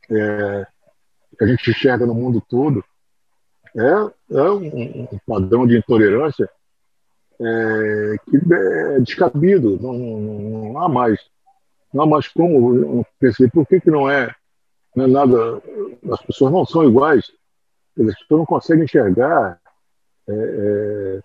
é, 0.10 0.68
que 1.38 1.44
a 1.44 1.48
gente 1.48 1.70
enxerga 1.70 2.06
no 2.06 2.14
mundo 2.14 2.42
todo, 2.48 2.84
é, 3.76 4.38
é 4.38 4.52
um, 4.52 5.02
um, 5.04 5.20
padrão 5.26 5.66
de 5.66 5.78
intolerância 5.78 6.50
é, 7.40 8.16
que 8.30 8.38
é 8.54 9.00
descabido, 9.00 9.80
não, 9.82 9.94
não, 9.94 10.20
não, 10.74 10.80
há 10.80 10.90
mais. 10.90 11.20
Não 11.94 12.04
há 12.04 12.08
mais 12.08 12.28
como 12.28 13.06
perceber 13.20 13.52
por 13.52 13.68
que, 13.68 13.80
que 13.80 13.92
não 13.92 14.10
é, 14.10 14.34
não 14.96 15.06
é 15.06 15.08
nada. 15.08 15.62
As 16.12 16.22
pessoas 16.22 16.52
não 16.52 16.66
são 16.66 16.84
iguais, 16.84 17.32
as 18.00 18.20
pessoas 18.20 18.40
não 18.40 18.46
conseguem 18.46 18.86
enxergar 18.86 19.60
é, 20.28 20.34
é, 20.34 21.20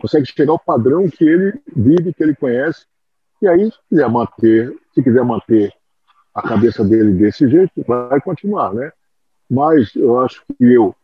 consegue 0.00 0.26
chegar 0.26 0.52
ao 0.52 0.58
padrão 0.58 1.08
que 1.08 1.24
ele 1.24 1.60
vive, 1.74 2.12
que 2.12 2.22
ele 2.22 2.34
conhece, 2.34 2.86
e 3.40 3.48
aí, 3.48 3.70
se 3.70 3.78
quiser 3.88 4.08
manter, 4.08 4.78
se 4.94 5.02
quiser 5.02 5.24
manter 5.24 5.72
a 6.34 6.42
cabeça 6.42 6.84
dele 6.84 7.12
desse 7.12 7.48
jeito, 7.48 7.72
vai 7.86 8.20
continuar, 8.20 8.72
né? 8.74 8.92
Mas 9.50 9.94
eu 9.94 10.20
acho 10.20 10.42
que 10.46 10.64
eu, 10.64 10.94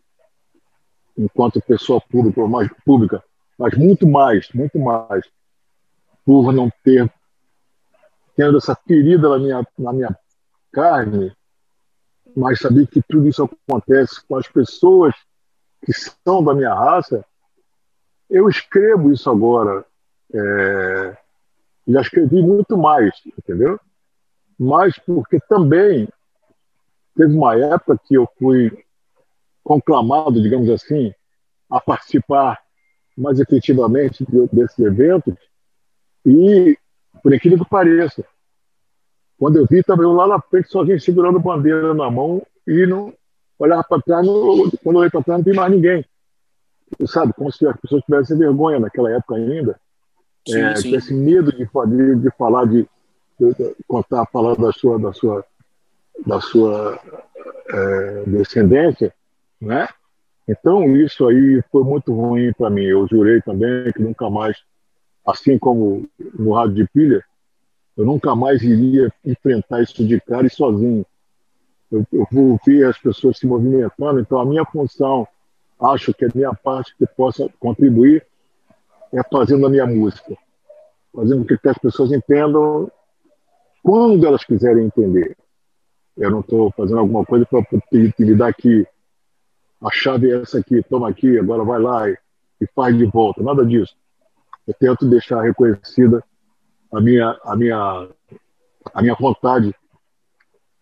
enquanto 1.16 1.60
pessoa 1.60 2.00
pública, 2.00 2.46
mais 2.46 2.70
pública, 2.84 3.22
mas 3.58 3.76
muito 3.76 4.06
mais, 4.06 4.48
muito 4.52 4.78
mais, 4.78 5.24
por 6.24 6.52
não 6.52 6.70
ter 6.82 7.10
tendo 8.36 8.56
essa 8.56 8.74
ferida 8.74 9.28
na 9.28 9.38
minha, 9.38 9.66
na 9.78 9.92
minha 9.92 10.18
carne, 10.72 11.32
mas 12.36 12.60
saber 12.60 12.86
que 12.86 13.02
tudo 13.02 13.28
isso 13.28 13.48
acontece 13.66 14.24
com 14.26 14.36
as 14.36 14.46
pessoas 14.48 15.14
que 15.84 15.92
são 15.92 16.42
da 16.42 16.54
minha 16.54 16.74
raça, 16.74 17.24
eu 18.28 18.48
escrevo 18.48 19.12
isso 19.12 19.28
agora. 19.30 19.84
É, 20.32 21.16
já 21.88 22.00
escrevi 22.00 22.42
muito 22.42 22.76
mais, 22.76 23.12
entendeu? 23.38 23.78
Mas 24.58 24.98
porque 24.98 25.40
também 25.48 26.08
teve 27.16 27.34
uma 27.34 27.56
época 27.56 28.00
que 28.06 28.14
eu 28.14 28.28
fui 28.38 28.84
conclamado, 29.64 30.40
digamos 30.40 30.68
assim, 30.70 31.12
a 31.68 31.80
participar 31.80 32.60
mais 33.16 33.38
efetivamente 33.40 34.24
desses 34.52 34.78
eventos 34.78 35.34
e, 36.24 36.76
por 37.22 37.34
incrível 37.34 37.64
que 37.64 37.70
pareça, 37.70 38.24
quando 39.40 39.56
eu 39.56 39.66
vi, 39.68 39.78
estava 39.78 40.02
eu 40.02 40.12
lá 40.12 40.28
na 40.28 40.40
frente, 40.40 40.68
sozinho, 40.68 41.00
segurando 41.00 41.40
bandeira 41.40 41.92
na 41.94 42.08
mão 42.08 42.40
e 42.64 42.86
não 42.86 43.12
olhava 43.58 43.82
para 43.82 44.00
trás, 44.02 44.24
não, 44.24 44.70
quando 44.84 44.96
eu 44.96 45.00
olhei 45.00 45.10
para 45.10 45.22
trás 45.22 45.38
não 45.40 45.44
tem 45.44 45.54
mais 45.54 45.72
ninguém 45.72 46.04
sabe, 47.06 47.32
como 47.34 47.52
se 47.52 47.66
as 47.66 47.78
pessoas 47.80 48.02
tivessem 48.04 48.38
vergonha 48.38 48.78
naquela 48.78 49.10
época 49.10 49.36
ainda, 49.36 49.78
sim, 50.46 50.60
é, 50.60 50.76
sim. 50.76 50.82
tivesse 50.82 51.14
medo 51.14 51.52
de, 51.52 51.64
de, 51.64 52.14
de 52.16 52.30
falar, 52.36 52.66
de, 52.66 52.86
de, 53.38 53.54
de, 53.54 53.76
contar, 53.86 54.26
falar 54.26 54.56
da 54.56 54.72
sua, 54.72 54.98
da 54.98 55.12
sua, 55.12 55.44
da 56.26 56.40
sua 56.40 56.98
é, 57.68 58.24
descendência, 58.26 59.12
né? 59.60 59.88
Então 60.48 60.96
isso 60.96 61.28
aí 61.28 61.62
foi 61.70 61.84
muito 61.84 62.12
ruim 62.12 62.52
para 62.52 62.68
mim. 62.68 62.82
Eu 62.82 63.06
jurei 63.06 63.40
também 63.40 63.92
que 63.92 64.02
nunca 64.02 64.28
mais, 64.28 64.56
assim 65.24 65.56
como 65.58 66.08
no 66.36 66.54
rádio 66.54 66.74
de 66.74 66.88
pilha, 66.92 67.24
eu 68.00 68.06
nunca 68.06 68.34
mais 68.34 68.62
iria 68.62 69.12
enfrentar 69.24 69.82
isso 69.82 70.06
de 70.06 70.18
cara 70.20 70.46
e 70.46 70.50
sozinho. 70.50 71.04
Eu, 71.92 72.06
eu 72.10 72.26
vou 72.32 72.58
ver 72.64 72.86
as 72.86 72.96
pessoas 72.96 73.38
se 73.38 73.46
movimentando, 73.46 74.20
então 74.20 74.40
a 74.40 74.46
minha 74.46 74.64
função 74.64 75.28
acho 75.78 76.14
que 76.14 76.24
a 76.24 76.30
minha 76.34 76.54
parte 76.54 76.96
que 76.96 77.06
possa 77.06 77.46
contribuir 77.58 78.24
é 79.12 79.22
fazendo 79.30 79.66
a 79.66 79.68
minha 79.68 79.86
música, 79.86 80.34
fazendo 81.14 81.46
com 81.46 81.56
que 81.56 81.68
as 81.68 81.76
pessoas 81.76 82.10
entendam 82.10 82.90
quando 83.82 84.26
elas 84.26 84.44
quiserem 84.44 84.86
entender. 84.86 85.36
Eu 86.16 86.30
não 86.30 86.40
estou 86.40 86.72
fazendo 86.72 87.00
alguma 87.00 87.26
coisa 87.26 87.44
para 87.44 87.66
lhe 87.92 88.34
dar 88.34 88.48
aqui 88.48 88.86
a 89.82 89.90
chave 89.90 90.30
é 90.30 90.40
essa 90.40 90.58
aqui, 90.58 90.82
toma 90.82 91.08
aqui, 91.10 91.38
agora 91.38 91.64
vai 91.64 91.80
lá 91.80 92.08
e, 92.08 92.16
e 92.62 92.66
faz 92.74 92.96
de 92.96 93.04
volta, 93.04 93.42
nada 93.42 93.64
disso. 93.64 93.94
Eu 94.66 94.74
tento 94.74 95.06
deixar 95.06 95.42
reconhecida 95.42 96.24
a 96.92 97.00
minha, 97.00 97.38
a 97.44 97.56
minha, 97.56 98.08
a 98.92 99.02
minha 99.02 99.14
vontade 99.14 99.74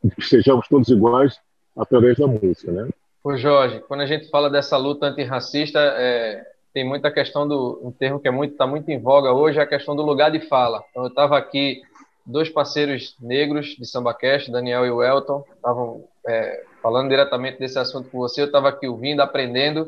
de 0.02 0.11
que 0.11 0.22
sejamos 0.22 0.66
todos 0.68 0.88
iguais 0.88 1.38
através 1.76 2.16
da 2.16 2.26
música, 2.26 2.72
né? 2.72 2.88
Ô 3.22 3.36
Jorge, 3.36 3.80
quando 3.80 4.00
a 4.00 4.06
gente 4.06 4.30
fala 4.30 4.48
dessa 4.48 4.76
luta 4.76 5.06
antirracista, 5.06 5.78
é, 5.78 6.44
tem 6.72 6.84
muita 6.84 7.11
questão 7.11 7.46
do 7.46 7.80
um 7.82 7.90
termo 7.90 8.20
que 8.20 8.28
é 8.28 8.30
muito 8.30 8.52
está 8.52 8.66
muito 8.66 8.88
em 8.90 9.00
voga 9.00 9.32
hoje, 9.32 9.59
é 9.59 9.62
a 9.62 9.66
questão 9.66 9.94
do 9.94 10.02
lugar 10.02 10.30
de 10.30 10.40
fala. 10.40 10.82
Então 10.90 11.02
eu 11.02 11.09
estava 11.09 11.36
aqui 11.36 11.82
dois 12.24 12.48
parceiros 12.48 13.16
negros 13.20 13.76
de 13.78 13.86
SambaCast, 13.86 14.50
Daniel 14.50 14.86
e 14.86 14.90
o 14.90 15.02
Elton, 15.02 15.44
estavam 15.54 16.04
é, 16.26 16.64
falando 16.82 17.09
diretamente 17.09 17.59
desse 17.59 17.78
assunto 17.78 18.09
com 18.11 18.18
você. 18.18 18.42
Eu 18.42 18.46
estava 18.46 18.68
aqui 18.68 18.86
ouvindo, 18.86 19.20
aprendendo, 19.20 19.86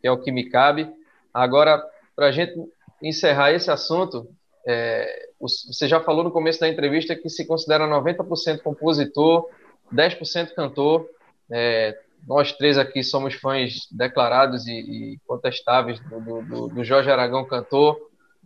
que 0.00 0.06
é 0.06 0.10
o 0.10 0.18
que 0.18 0.32
me 0.32 0.48
cabe. 0.48 0.88
Agora, 1.32 1.82
para 2.14 2.26
a 2.26 2.32
gente 2.32 2.54
encerrar 3.02 3.52
esse 3.52 3.70
assunto, 3.70 4.28
é, 4.66 5.28
você 5.40 5.86
já 5.86 6.00
falou 6.00 6.24
no 6.24 6.30
começo 6.30 6.60
da 6.60 6.68
entrevista 6.68 7.14
que 7.14 7.28
se 7.28 7.46
considera 7.46 7.86
90% 7.86 8.62
compositor, 8.62 9.48
10% 9.92 10.54
cantor. 10.54 11.08
É, 11.50 11.98
nós 12.26 12.52
três 12.52 12.78
aqui 12.78 13.02
somos 13.02 13.34
fãs 13.34 13.86
declarados 13.90 14.66
e, 14.66 14.72
e 14.72 15.18
contestáveis 15.26 16.00
do, 16.00 16.42
do, 16.42 16.68
do, 16.68 16.84
Jorge 16.84 17.10
Aragão 17.10 17.44
cantor, 17.44 17.98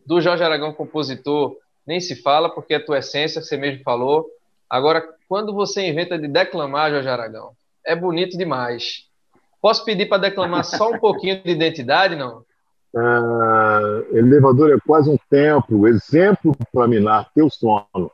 do 0.04 0.20
Jorge 0.20 0.42
Aragão 0.42 0.72
compositor, 0.72 1.56
nem 1.86 2.00
se 2.00 2.16
fala, 2.16 2.50
porque 2.50 2.74
é 2.74 2.80
tua 2.80 2.98
essência, 2.98 3.40
você 3.40 3.56
mesmo 3.56 3.84
falou. 3.84 4.26
Agora, 4.68 5.06
quando 5.28 5.54
você 5.54 5.86
inventa 5.86 6.18
de 6.18 6.26
declamar, 6.26 6.90
Jorge 6.90 7.08
Aragão, 7.08 7.52
é 7.86 7.94
bonito 7.94 8.36
demais. 8.36 9.06
Posso 9.62 9.84
pedir 9.84 10.06
para 10.06 10.22
declamar 10.22 10.64
só 10.64 10.90
um 10.90 10.98
pouquinho 10.98 11.40
de 11.42 11.50
identidade, 11.50 12.16
não? 12.16 12.44
Uh, 12.94 14.16
elevador 14.16 14.72
é 14.72 14.78
quase 14.80 15.10
um 15.10 15.18
templo, 15.28 15.86
exemplo 15.86 16.56
para 16.72 16.88
minar 16.88 17.30
teu 17.34 17.50
sono. 17.50 18.10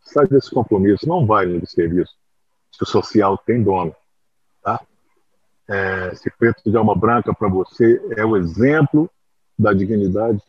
Sai 0.00 0.26
desse 0.26 0.50
compromisso, 0.50 1.08
não 1.08 1.26
vai 1.26 1.46
no 1.46 1.66
serviço. 1.66 2.14
Se 2.72 2.82
o 2.82 2.86
social 2.86 3.36
tem 3.38 3.62
dono. 3.62 3.94
Tá? 4.62 4.80
É, 5.68 6.10
esse 6.12 6.30
preto 6.30 6.70
de 6.70 6.76
alma 6.76 6.94
branca 6.94 7.34
para 7.34 7.48
você 7.48 8.00
é 8.16 8.24
o 8.24 8.36
exemplo 8.36 9.10
da 9.58 9.72
dignidade. 9.72 10.42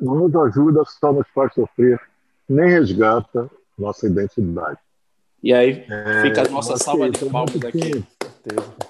Não 0.00 0.14
nos 0.14 0.34
ajuda, 0.36 0.84
só 0.84 1.12
nos 1.12 1.26
faz 1.34 1.52
sofrer, 1.54 2.00
nem 2.48 2.68
resgata 2.68 3.50
nossa 3.76 4.06
identidade. 4.06 4.78
E 5.42 5.52
aí 5.52 5.84
é, 5.88 6.22
fica 6.22 6.46
a 6.46 6.50
nossa 6.50 6.76
salva 6.76 7.10
de 7.10 7.24
palmas 7.24 7.56
aqui. 7.56 8.04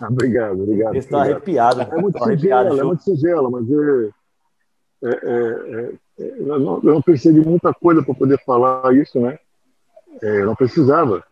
Obrigado, 0.08 0.62
obrigado. 0.62 0.96
Está 0.96 1.22
arrepiado. 1.22 1.82
É 1.82 2.00
muito 2.00 2.22
singela, 2.22 2.80
é 2.80 2.82
muito 2.82 3.02
singela, 3.02 3.50
mas 3.50 3.70
é, 3.70 4.10
é, 5.04 5.10
é, 5.10 5.92
é 6.20 6.32
eu, 6.38 6.58
não, 6.58 6.76
eu 6.82 6.94
não 6.94 7.02
pensei 7.02 7.32
de 7.32 7.40
muita 7.40 7.72
coisa 7.74 8.02
para 8.02 8.14
poder 8.14 8.38
falar 8.44 8.94
isso, 8.94 9.20
né? 9.20 9.38
eu 10.20 10.46
não 10.46 10.54
precisava. 10.54 11.24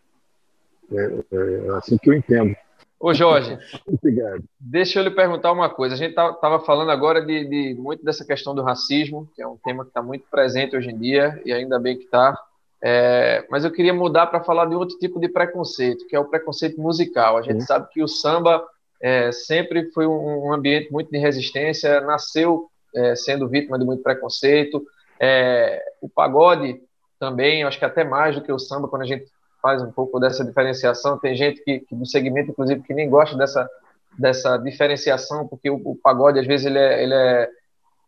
é 0.91 1.77
assim 1.77 1.97
que 1.97 2.09
eu 2.09 2.13
entendo. 2.13 2.55
Ô 3.01 3.15
Jorge, 3.15 3.57
Obrigado. 3.87 4.43
deixa 4.59 4.99
eu 4.99 5.03
lhe 5.03 5.09
perguntar 5.09 5.51
uma 5.51 5.69
coisa. 5.69 5.95
A 5.95 5.97
gente 5.97 6.11
estava 6.11 6.35
tá, 6.35 6.59
falando 6.59 6.91
agora 6.91 7.25
de, 7.25 7.45
de, 7.45 7.73
muito 7.73 8.05
dessa 8.05 8.23
questão 8.23 8.53
do 8.53 8.61
racismo, 8.61 9.27
que 9.35 9.41
é 9.41 9.47
um 9.47 9.57
tema 9.57 9.83
que 9.83 9.89
está 9.89 10.03
muito 10.03 10.25
presente 10.29 10.75
hoje 10.75 10.91
em 10.91 10.97
dia, 10.97 11.41
e 11.43 11.51
ainda 11.51 11.79
bem 11.79 11.97
que 11.97 12.03
está. 12.03 12.37
É, 12.83 13.45
mas 13.49 13.63
eu 13.63 13.71
queria 13.71 13.93
mudar 13.93 14.27
para 14.27 14.43
falar 14.43 14.65
de 14.65 14.75
outro 14.75 14.97
tipo 14.97 15.19
de 15.19 15.29
preconceito, 15.29 16.07
que 16.07 16.15
é 16.15 16.19
o 16.19 16.25
preconceito 16.25 16.81
musical. 16.81 17.37
A 17.37 17.41
gente 17.41 17.61
Sim. 17.61 17.67
sabe 17.67 17.87
que 17.89 18.01
o 18.01 18.07
samba 18.07 18.65
é, 18.99 19.31
sempre 19.31 19.91
foi 19.91 20.07
um, 20.07 20.47
um, 20.47 20.53
ambiente 20.53 20.91
muito 20.91 21.11
de 21.11 21.17
resistência, 21.17 22.01
nasceu 22.01 22.69
é, 22.95 23.15
sendo 23.15 23.47
vítima 23.47 23.77
de 23.77 23.85
muito 23.85 24.01
preconceito. 24.01 24.83
É, 25.19 25.83
o 26.01 26.09
pagode 26.09 26.81
também, 27.19 27.63
acho 27.63 27.77
que 27.77 27.85
até 27.85 28.03
mais 28.03 28.35
do 28.35 28.41
que 28.41 28.51
o 28.51 28.57
samba, 28.57 28.87
quando 28.87 29.03
a 29.03 29.07
gente 29.07 29.25
faz 29.61 29.81
um 29.81 29.91
pouco 29.91 30.19
dessa 30.19 30.43
diferenciação. 30.43 31.19
Tem 31.19 31.35
gente 31.35 31.63
que, 31.63 31.81
que 31.81 31.95
do 31.95 32.05
segmento, 32.05 32.51
inclusive, 32.51 32.81
que 32.81 32.93
nem 32.93 33.09
gosta 33.09 33.37
dessa, 33.37 33.69
dessa 34.17 34.57
diferenciação, 34.57 35.47
porque 35.47 35.69
o, 35.69 35.75
o 35.85 35.95
pagode, 35.95 36.39
às 36.39 36.47
vezes, 36.47 36.65
ele 36.65 36.79
é, 36.79 37.03
ele 37.03 37.13
é 37.13 37.49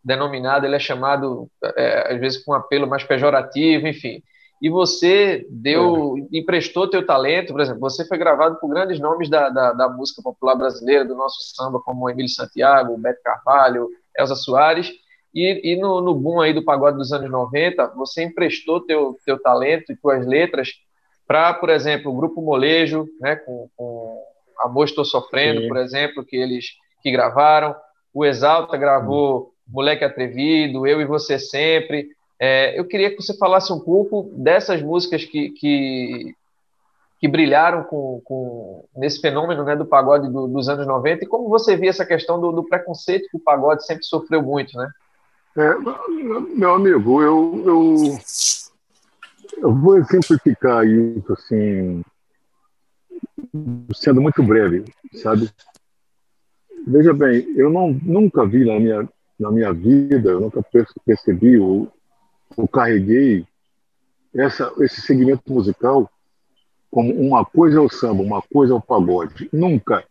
denominado, 0.03 0.65
ele 0.65 0.75
é 0.75 0.79
chamado, 0.79 1.47
é, 1.77 2.13
às 2.13 2.19
vezes, 2.19 2.43
com 2.43 2.51
um 2.51 2.55
apelo 2.55 2.87
mais 2.87 3.03
pejorativo, 3.03 3.87
enfim. 3.87 4.23
E 4.63 4.69
você 4.69 5.45
deu, 5.49 6.15
é. 6.17 6.37
emprestou 6.37 6.89
teu 6.89 7.05
talento, 7.05 7.51
por 7.51 7.59
exemplo, 7.59 7.81
você 7.81 8.07
foi 8.07 8.17
gravado 8.17 8.55
por 8.61 8.69
grandes 8.69 8.97
nomes 8.97 9.29
da, 9.29 9.49
da, 9.49 9.73
da 9.73 9.89
música 9.89 10.21
popular 10.21 10.55
brasileira, 10.55 11.03
do 11.03 11.15
nosso 11.15 11.53
samba, 11.53 11.81
como 11.81 12.09
Emílio 12.09 12.29
Santiago, 12.29 12.97
Beto 12.97 13.21
Carvalho, 13.21 13.89
Elza 14.17 14.35
Soares, 14.35 14.89
e, 15.35 15.73
e 15.73 15.75
no, 15.75 15.99
no, 15.99 16.15
boom 16.15 16.39
aí 16.39 16.53
do 16.53 16.63
pagode 16.63 16.95
dos 16.95 17.11
anos 17.11 17.29
90, 17.29 17.87
você 17.87 18.23
emprestou 18.23 18.79
teu, 18.79 19.17
teu 19.25 19.37
talento 19.37 19.91
e 19.91 19.97
tuas 19.97 20.25
letras 20.25 20.69
para, 21.27 21.53
por 21.55 21.69
exemplo, 21.69 22.09
o 22.09 22.15
Grupo 22.15 22.41
Molejo, 22.41 23.05
né, 23.19 23.35
com, 23.35 23.67
com 23.75 24.17
Amor 24.59 24.85
Estou 24.85 25.03
Sofrendo, 25.03 25.59
Sim. 25.59 25.67
por 25.67 25.75
exemplo, 25.75 26.23
que 26.23 26.37
eles 26.37 26.67
que 27.01 27.11
gravaram, 27.11 27.75
o 28.13 28.23
Exalta 28.23 28.77
gravou 28.77 29.51
Moleque 29.67 30.05
Atrevido, 30.05 30.87
Eu 30.87 31.01
e 31.01 31.05
Você 31.05 31.37
Sempre. 31.37 32.07
É, 32.39 32.77
eu 32.77 32.85
queria 32.85 33.09
que 33.09 33.21
você 33.21 33.37
falasse 33.37 33.71
um 33.71 33.79
pouco 33.79 34.31
dessas 34.35 34.81
músicas 34.81 35.23
que, 35.23 35.49
que, 35.51 36.35
que 37.19 37.27
brilharam 37.27 37.83
com, 37.83 38.21
com, 38.23 38.85
nesse 38.95 39.21
fenômeno 39.21 39.63
né, 39.63 39.75
do 39.75 39.85
pagode 39.85 40.29
do, 40.29 40.47
dos 40.47 40.67
anos 40.67 40.85
90 40.85 41.23
e 41.23 41.27
como 41.27 41.47
você 41.47 41.75
via 41.75 41.89
essa 41.89 42.05
questão 42.05 42.39
do, 42.39 42.51
do, 42.51 42.63
preconceito 42.63 43.29
que 43.29 43.37
o 43.37 43.39
pagode 43.39 43.85
sempre 43.85 44.03
sofreu 44.05 44.41
muito, 44.41 44.77
né? 44.77 44.89
É, 45.55 45.75
meu 46.55 46.73
amigo, 46.73 47.21
eu, 47.21 47.63
eu, 47.65 48.17
eu 49.61 49.73
vou 49.73 49.97
exemplificar 49.97 50.85
isso 50.85 51.31
assim, 51.31 52.03
sendo 53.93 54.19
muito 54.19 54.41
breve, 54.41 54.83
sabe? 55.13 55.49
Veja 56.85 57.13
bem, 57.13 57.47
eu 57.55 57.69
não, 57.69 57.93
nunca 58.03 58.45
vi 58.45 58.65
na 58.65 58.79
minha, 58.79 59.09
na 59.39 59.51
minha 59.51 59.71
vida, 59.71 60.31
eu 60.31 60.41
nunca 60.41 60.61
percebi 61.05 61.57
ou, 61.57 61.89
ou 62.55 62.67
carreguei 62.67 63.45
essa, 64.33 64.73
esse 64.79 65.01
segmento 65.01 65.51
musical 65.51 66.09
como 66.89 67.13
uma 67.13 67.43
coisa 67.43 67.79
é 67.79 67.81
o 67.81 67.89
samba, 67.89 68.21
uma 68.21 68.41
coisa 68.41 68.73
é 68.73 68.75
o 68.75 68.81
pagode. 68.81 69.49
Nunca. 69.51 70.03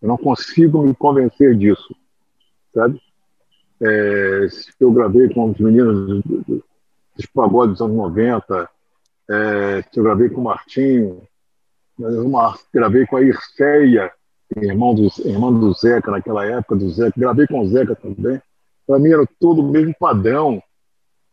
Eu 0.00 0.08
não 0.08 0.16
consigo 0.16 0.82
me 0.82 0.94
convencer 0.94 1.56
disso, 1.56 1.94
sabe? 2.74 3.00
É, 3.80 4.46
eu 4.78 4.92
gravei 4.92 5.32
com 5.32 5.50
os 5.50 5.58
meninos 5.58 6.22
dos 6.24 7.26
pagodes 7.32 7.78
dos 7.78 7.82
anos 7.82 7.96
90, 7.96 8.68
é, 9.30 9.84
eu 9.94 10.02
gravei 10.02 10.28
com 10.28 10.40
o 10.40 10.44
Martinho, 10.44 11.22
gravei 12.72 13.06
com 13.06 13.16
a 13.16 13.22
Irceia, 13.22 14.12
irmão 14.56 14.94
do, 14.94 15.08
irmão 15.24 15.58
do 15.58 15.72
Zeca 15.74 16.10
naquela 16.10 16.44
época, 16.44 16.76
do 16.76 16.90
Zeca, 16.90 17.12
gravei 17.16 17.46
com 17.46 17.60
o 17.60 17.68
Zeca 17.68 17.94
também. 17.94 18.40
Para 18.86 18.98
mim 18.98 19.10
era 19.10 19.26
todo 19.38 19.60
o 19.60 19.70
mesmo 19.70 19.94
padrão 19.98 20.62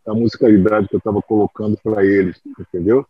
da 0.06 0.14
musicalidade 0.14 0.88
que 0.88 0.96
eu 0.96 1.00
estava 1.00 1.22
colocando 1.22 1.78
para 1.82 2.06
eles, 2.06 2.40
entendeu? 2.60 3.06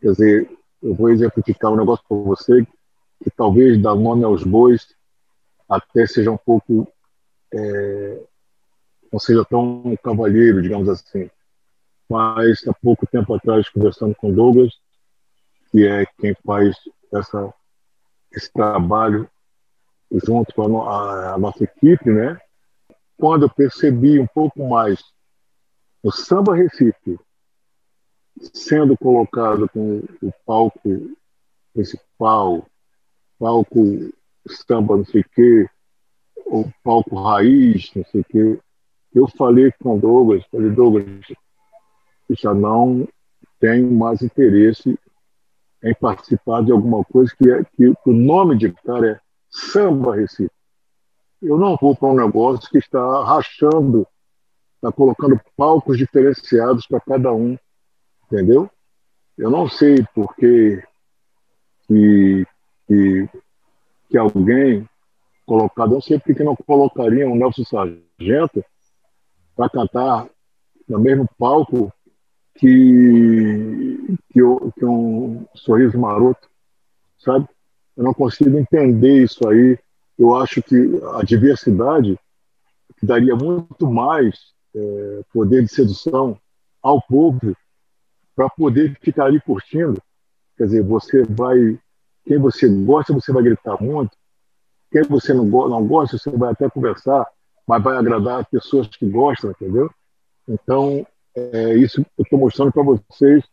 Quer 0.00 0.12
dizer, 0.12 0.58
eu 0.82 0.94
vou 0.94 1.10
exemplificar 1.10 1.72
um 1.72 1.76
negócio 1.76 2.04
para 2.08 2.16
você 2.16 2.66
que 3.22 3.30
talvez 3.30 3.80
dar 3.80 3.94
nome 3.94 4.24
aos 4.24 4.44
bois 4.44 4.94
até 5.68 6.06
seja 6.06 6.30
um 6.30 6.36
pouco 6.36 6.88
é, 7.52 8.22
não 9.12 9.18
seja 9.18 9.44
tão 9.44 9.96
cavalheiro, 10.02 10.62
digamos 10.62 10.88
assim. 10.88 11.28
Mas 12.08 12.66
há 12.66 12.72
pouco 12.72 13.06
tempo 13.06 13.34
atrás, 13.34 13.68
conversando 13.68 14.14
com 14.14 14.32
Douglas, 14.32 14.72
que 15.70 15.86
é 15.86 16.06
quem 16.18 16.34
faz 16.44 16.76
essa 17.12 17.52
esse 18.32 18.52
trabalho 18.52 19.28
junto 20.24 20.54
com 20.54 20.82
a, 20.82 21.34
a, 21.34 21.38
nossa 21.38 21.64
equipe, 21.64 22.10
né? 22.10 22.38
Quando 23.16 23.44
eu 23.44 23.50
percebi 23.50 24.20
um 24.20 24.26
pouco 24.26 24.68
mais 24.68 25.02
o 26.02 26.10
samba 26.10 26.54
Recife 26.54 27.18
sendo 28.54 28.96
colocado 28.96 29.68
com 29.68 30.02
o 30.22 30.32
palco 30.46 31.10
principal, 31.74 32.66
palco 33.38 34.10
samba 34.46 34.96
não 34.96 35.04
sei 35.04 35.20
o 35.20 35.28
quê, 35.34 35.68
o 36.46 36.64
palco 36.82 37.20
raiz, 37.22 37.90
não 37.94 38.04
sei 38.04 38.20
o 38.22 38.24
quê, 38.24 38.60
eu 39.14 39.28
falei 39.28 39.72
com 39.72 39.96
o 39.96 40.00
Douglas, 40.00 40.44
falei, 40.50 40.70
Douglas, 40.70 41.04
já 42.30 42.54
não 42.54 43.06
tenho 43.58 43.90
mais 43.90 44.22
interesse 44.22 44.98
em 45.82 45.94
participar 45.94 46.62
de 46.62 46.72
alguma 46.72 47.04
coisa 47.04 47.34
que, 47.36 47.50
é, 47.50 47.64
que 47.64 47.88
o 47.88 48.12
nome 48.12 48.56
de 48.56 48.72
cara 48.72 49.12
é 49.12 49.20
Samba 49.50 50.14
Recife. 50.14 50.50
Eu 51.42 51.58
não 51.58 51.76
vou 51.76 51.96
para 51.96 52.08
um 52.08 52.16
negócio 52.16 52.70
que 52.70 52.78
está 52.78 53.24
rachando, 53.24 54.06
está 54.80 54.90
colocando 54.90 55.38
palcos 55.54 55.98
diferenciados 55.98 56.86
para 56.86 57.00
cada 57.00 57.32
um, 57.32 57.56
entendeu? 58.24 58.68
Eu 59.36 59.50
não 59.50 59.68
sei 59.68 60.04
por 60.14 60.34
que, 60.34 60.82
que, 61.86 62.46
que, 64.08 64.18
alguém 64.18 64.88
colocado, 65.44 65.92
não 65.92 66.00
sei 66.00 66.18
por 66.18 66.34
que 66.34 66.42
não 66.42 66.56
colocaria 66.56 67.28
um 67.28 67.36
Nelson 67.36 67.64
Sargento 67.64 68.64
para 69.54 69.68
cantar 69.68 70.28
no 70.88 70.98
mesmo 70.98 71.28
palco 71.38 71.92
que, 72.54 74.16
que, 74.30 74.40
que 74.78 74.84
um 74.84 75.46
sorriso 75.54 75.98
maroto, 75.98 76.48
sabe? 77.18 77.46
Eu 77.96 78.04
não 78.04 78.14
consigo 78.14 78.58
entender 78.58 79.24
isso 79.24 79.46
aí. 79.46 79.78
Eu 80.18 80.34
acho 80.36 80.62
que 80.62 80.74
a 81.14 81.22
diversidade 81.22 82.18
daria 83.02 83.34
muito 83.34 83.90
mais 83.90 84.52
é, 84.74 85.20
poder 85.32 85.62
de 85.62 85.68
sedução 85.72 86.38
ao 86.82 87.00
povo 87.02 87.56
para 88.34 88.48
poder 88.50 88.96
ficar 89.00 89.26
ali 89.26 89.40
curtindo. 89.40 90.00
Quer 90.56 90.64
dizer, 90.64 90.82
você 90.82 91.24
vai. 91.24 91.78
Quem 92.24 92.38
você 92.38 92.68
gosta, 92.68 93.12
você 93.12 93.32
vai 93.32 93.42
gritar 93.42 93.80
muito. 93.80 94.16
Quem 94.90 95.02
você 95.02 95.32
não, 95.32 95.44
não 95.44 95.86
gosta, 95.86 96.18
você 96.18 96.30
vai 96.30 96.52
até 96.52 96.68
conversar, 96.68 97.26
mas 97.66 97.82
vai 97.82 97.96
agradar 97.96 98.40
as 98.40 98.48
pessoas 98.48 98.86
que 98.88 99.06
gostam, 99.08 99.50
entendeu? 99.50 99.90
Então, 100.46 101.06
é 101.34 101.74
isso 101.74 102.04
eu 102.18 102.22
estou 102.22 102.38
mostrando 102.38 102.72
para 102.72 102.82
vocês 102.82 103.44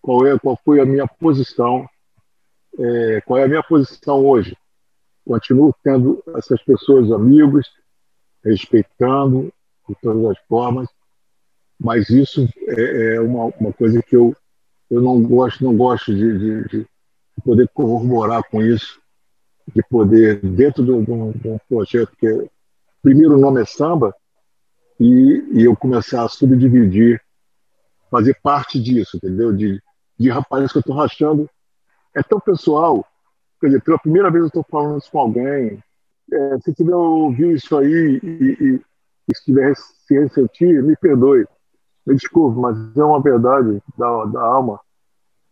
qual 0.00 0.26
é 0.26 0.38
qual 0.38 0.58
foi 0.64 0.80
a 0.80 0.86
minha 0.86 1.06
posição 1.06 1.86
é, 2.78 3.20
qual 3.22 3.38
é 3.38 3.44
a 3.44 3.48
minha 3.48 3.62
posição 3.62 4.24
hoje 4.24 4.56
continuo 5.26 5.74
tendo 5.82 6.22
essas 6.36 6.62
pessoas 6.62 7.12
amigos 7.12 7.70
respeitando 8.42 9.52
de 9.90 9.96
todas 10.00 10.24
as 10.30 10.38
formas 10.46 10.88
mas 11.78 12.08
isso 12.10 12.48
é, 12.68 13.14
é 13.14 13.20
uma, 13.20 13.46
uma 13.58 13.72
coisa 13.72 14.02
que 14.02 14.16
eu 14.16 14.34
eu 14.90 15.00
não 15.00 15.22
gosto 15.22 15.64
não 15.64 15.76
gosto 15.76 16.14
de, 16.14 16.38
de, 16.38 16.68
de 16.68 16.86
poder 17.44 17.68
corroborar 17.74 18.42
com 18.50 18.62
isso 18.62 19.00
de 19.74 19.82
poder 19.88 20.40
dentro 20.40 20.84
de 20.84 20.90
um, 20.90 21.02
de 21.04 21.48
um 21.48 21.58
projeto 21.68 22.12
que 22.18 22.26
é, 22.26 22.48
primeiro 23.02 23.36
o 23.36 23.40
nome 23.40 23.62
é 23.62 23.64
samba 23.64 24.14
e, 25.00 25.44
e 25.52 25.64
eu 25.64 25.74
começar 25.74 26.24
a 26.24 26.28
subdividir, 26.28 27.20
fazer 28.10 28.36
parte 28.42 28.78
disso, 28.78 29.16
entendeu? 29.16 29.50
De, 29.50 29.82
de 30.18 30.28
que 30.28 30.76
eu 30.76 30.80
estou 30.80 30.94
rachando. 30.94 31.48
É 32.14 32.22
tão 32.22 32.38
pessoal. 32.38 33.06
Quer 33.58 33.68
dizer, 33.68 33.82
pela 33.82 33.98
primeira 33.98 34.30
vez 34.30 34.42
eu 34.42 34.48
estou 34.48 34.66
falando 34.68 34.98
isso 34.98 35.10
com 35.10 35.20
alguém. 35.20 35.82
É, 36.32 36.58
se 36.60 36.74
tiver 36.74 36.94
ouvido 36.94 37.52
isso 37.52 37.76
aí 37.78 38.20
e, 38.22 38.80
e, 39.30 39.32
e 39.32 39.36
se 39.36 39.44
tiver 39.44 39.74
se 39.76 40.14
ressentir, 40.18 40.82
me 40.82 40.96
perdoe. 40.96 41.46
Me 42.06 42.14
desculpe, 42.14 42.58
mas 42.58 42.76
é 42.96 43.04
uma 43.04 43.20
verdade 43.20 43.82
da, 43.96 44.24
da 44.26 44.40
alma. 44.40 44.80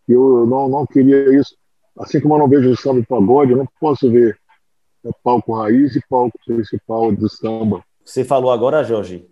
Eu 0.07 0.45
não, 0.45 0.67
não 0.67 0.85
queria 0.85 1.39
isso. 1.39 1.55
Assim 1.97 2.19
como 2.19 2.35
eu 2.35 2.39
não 2.39 2.47
vejo 2.47 2.69
o 2.69 2.77
samba 2.77 3.01
de 3.01 3.07
pagode, 3.07 3.51
eu 3.51 3.57
não 3.57 3.67
posso 3.79 4.09
ver 4.09 4.37
é, 5.05 5.09
palco 5.23 5.53
raiz 5.53 5.95
e 5.95 6.01
palco 6.09 6.37
principal 6.45 7.11
do 7.11 7.29
samba. 7.29 7.83
Você 8.03 8.23
falou 8.23 8.51
agora, 8.51 8.83
Jorge, 8.83 9.27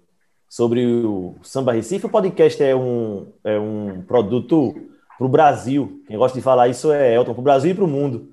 sobre 0.48 0.86
o 0.86 1.36
Samba 1.41 1.74
Recife. 1.74 2.06
O 2.06 2.10
podcast 2.10 2.62
é 2.62 2.76
um, 2.76 3.32
é 3.43 3.60
um 3.60 4.04
produto 4.04 4.76
para 5.18 5.26
o 5.26 5.30
Brasil. 5.30 6.04
Quem 6.08 6.18
gosta 6.18 6.38
de 6.38 6.43
falar 6.43 6.68
isso 6.68 6.91
é 6.91 7.16
Elton, 7.16 7.34
para 7.34 7.41
o 7.41 7.43
Brasil 7.43 7.72
e 7.72 7.74
para 7.74 7.84
o 7.84 7.88
mundo. 7.88 8.30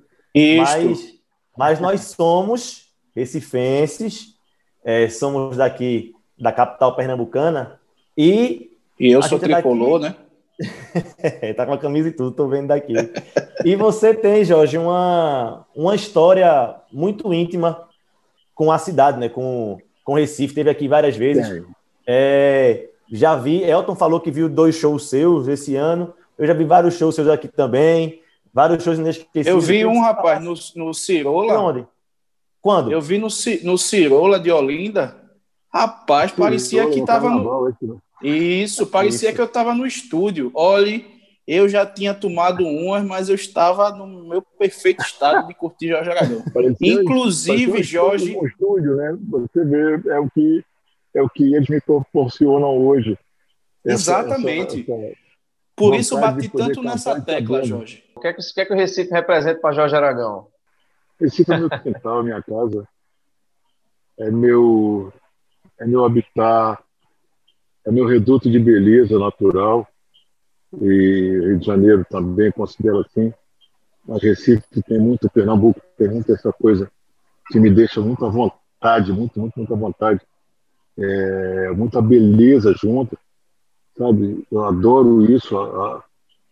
Mas, 0.58 1.14
mas 1.56 1.80
nós 1.80 2.00
somos 2.02 2.88
recifenses, 3.14 4.33
é, 4.84 5.08
somos 5.08 5.56
daqui 5.56 6.14
da 6.38 6.52
capital 6.52 6.94
pernambucana 6.94 7.80
e. 8.16 8.70
E 9.00 9.10
eu 9.10 9.22
sou 9.22 9.38
tricolor, 9.38 10.00
daqui... 10.00 10.18
né? 10.18 10.24
tá 11.56 11.66
com 11.66 11.72
a 11.72 11.78
camisa 11.78 12.08
e 12.08 12.12
tudo, 12.12 12.30
tô 12.30 12.46
vendo 12.46 12.68
daqui. 12.68 12.92
e 13.64 13.74
você 13.74 14.14
tem, 14.14 14.44
Jorge, 14.44 14.78
uma, 14.78 15.66
uma 15.74 15.94
história 15.96 16.76
muito 16.92 17.32
íntima 17.34 17.88
com 18.54 18.70
a 18.70 18.78
cidade, 18.78 19.18
né? 19.18 19.28
Com, 19.28 19.78
com 20.04 20.14
Recife, 20.14 20.54
teve 20.54 20.70
aqui 20.70 20.86
várias 20.86 21.16
vezes. 21.16 21.50
É. 21.50 21.64
É, 22.06 22.88
já 23.10 23.34
vi, 23.34 23.62
Elton 23.62 23.94
falou 23.94 24.20
que 24.20 24.30
viu 24.30 24.48
dois 24.48 24.76
shows 24.76 25.08
seus 25.08 25.48
esse 25.48 25.74
ano. 25.74 26.14
Eu 26.38 26.46
já 26.46 26.54
vi 26.54 26.64
vários 26.64 26.94
shows 26.94 27.14
seus 27.14 27.28
aqui 27.28 27.48
também. 27.48 28.20
Vários 28.52 28.84
shows 28.84 28.98
inesquecíveis. 28.98 29.46
Eu 29.46 29.60
vi 29.60 29.84
um, 29.84 30.00
rapaz, 30.00 30.42
no, 30.42 30.54
no 30.76 30.94
Cirola. 30.94 31.58
Onde? 31.58 31.86
Quando? 32.64 32.90
Eu 32.90 32.98
vi 32.98 33.18
no, 33.18 33.28
no 33.62 33.76
Cirola 33.76 34.40
de 34.40 34.50
Olinda. 34.50 35.14
Rapaz, 35.70 36.32
parecia 36.32 36.88
que 36.88 37.04
tava 37.04 37.28
no... 37.28 37.68
Né? 37.68 37.96
Isso, 38.22 38.86
parecia 38.86 39.28
Isso. 39.28 39.34
que 39.36 39.40
eu 39.42 39.44
estava 39.44 39.74
no 39.74 39.84
estúdio. 39.86 40.50
Olhe, 40.54 41.04
eu 41.46 41.68
já 41.68 41.84
tinha 41.84 42.14
tomado 42.14 42.66
umas, 42.66 43.04
mas 43.04 43.28
eu 43.28 43.34
estava 43.34 43.90
no 43.90 44.06
meu 44.26 44.40
perfeito 44.40 45.02
estado 45.02 45.46
de 45.46 45.52
curtir 45.52 45.88
Jorge 45.88 46.08
Aragão. 46.08 46.42
Parecia- 46.54 46.92
Inclusive, 46.94 47.70
parecia 47.72 48.00
um 48.02 48.06
Jorge- 48.06 48.24
estúdio, 48.30 48.42
Um 48.42 48.46
estúdio, 48.46 48.96
né? 48.96 49.18
Você 49.28 49.64
vê, 49.66 50.08
é 50.10 50.18
o 50.20 50.30
que, 50.30 50.64
é 51.16 51.22
o 51.22 51.28
que 51.28 51.54
eles 51.54 51.68
me 51.68 51.82
proporcionam 51.82 52.78
hoje. 52.78 53.18
Exatamente. 53.84 54.80
essa- 54.90 54.92
essa- 55.04 55.14
Por 55.76 55.84
vontade 55.90 56.00
isso 56.00 56.18
bati 56.18 56.48
tanto 56.48 56.82
nessa 56.82 57.14
tá 57.16 57.20
tecla. 57.20 57.62
Jorge. 57.62 58.04
O 58.16 58.20
que 58.20 58.28
é 58.28 58.32
que, 58.32 58.40
o 58.40 58.54
que, 58.54 58.60
é 58.62 58.64
que 58.64 58.72
o 58.72 58.76
Recife 58.76 59.10
representa 59.10 59.60
para 59.60 59.74
Jorge 59.74 59.94
Aragão? 59.94 60.46
Esse 61.24 61.50
é 61.50 61.58
meu 61.58 61.70
quintal, 61.70 62.22
minha 62.22 62.42
casa. 62.42 62.86
É 64.18 64.30
meu, 64.30 65.12
é 65.78 65.86
meu 65.86 66.04
habitat, 66.04 66.82
é 67.86 67.90
meu 67.90 68.06
reduto 68.06 68.50
de 68.50 68.58
beleza 68.58 69.18
natural. 69.18 69.88
E 70.80 71.40
Rio 71.46 71.58
de 71.58 71.66
Janeiro 71.66 72.04
também 72.10 72.52
considero 72.52 73.00
assim. 73.00 73.32
Mas 74.06 74.22
Recife 74.22 74.82
tem 74.82 74.98
muito, 74.98 75.30
Pernambuco 75.30 75.80
tem 75.96 76.08
muito 76.08 76.30
essa 76.30 76.52
coisa 76.52 76.90
que 77.48 77.58
me 77.58 77.70
deixa 77.70 78.00
muito 78.02 78.24
à 78.26 78.28
vontade, 78.28 79.12
muito, 79.12 79.40
muito, 79.40 79.72
à 79.72 79.76
vontade. 79.76 80.20
É, 80.98 81.70
muita 81.70 82.02
beleza 82.02 82.74
junto, 82.74 83.18
sabe? 83.96 84.46
Eu 84.50 84.64
adoro 84.64 85.24
isso, 85.32 85.56
a, 85.58 86.04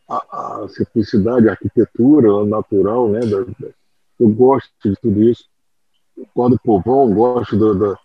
a, 0.09 0.63
a 0.63 0.69
simplicidade, 0.69 1.49
a 1.49 1.53
arquitetura 1.53 2.45
natural, 2.47 3.09
né? 3.09 3.21
Eu 4.23 4.29
gosto 4.31 4.71
de 4.85 4.95
tudo 5.01 5.23
isso. 5.23 5.45
Gosto 6.35 6.53
do 6.57 6.61
povão, 6.61 7.13
gosto 7.13 7.57
do- 7.57 7.75
do- 7.75 7.99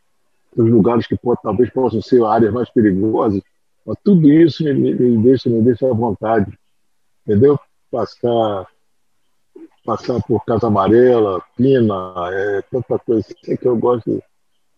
dos 0.56 0.70
lugares 0.70 1.06
que 1.06 1.16
pode- 1.18 1.42
talvez 1.44 1.70
possam 1.72 2.02
ser 2.02 2.24
áreas 2.24 2.54
mais 2.54 2.70
perigosas. 2.70 3.42
Mas 3.86 3.98
tudo 4.04 4.30
isso 4.30 4.64
me, 4.64 4.74
me- 4.74 5.18
deixa, 5.24 5.50
me 5.50 5.62
deixa 5.62 5.90
à 5.90 5.94
vontade. 5.94 6.52
Entendeu? 7.26 7.60
Passar, 7.92 8.68
passar 9.86 10.22
por 10.24 10.44
Casa 10.46 10.68
Amarela, 10.68 11.42
Pina, 11.56 12.14
é, 12.34 12.62
tanta 12.72 12.98
coisa 13.00 13.26
assim 13.28 13.56
que 13.56 13.66
eu 13.68 13.78
gosto. 13.78 14.22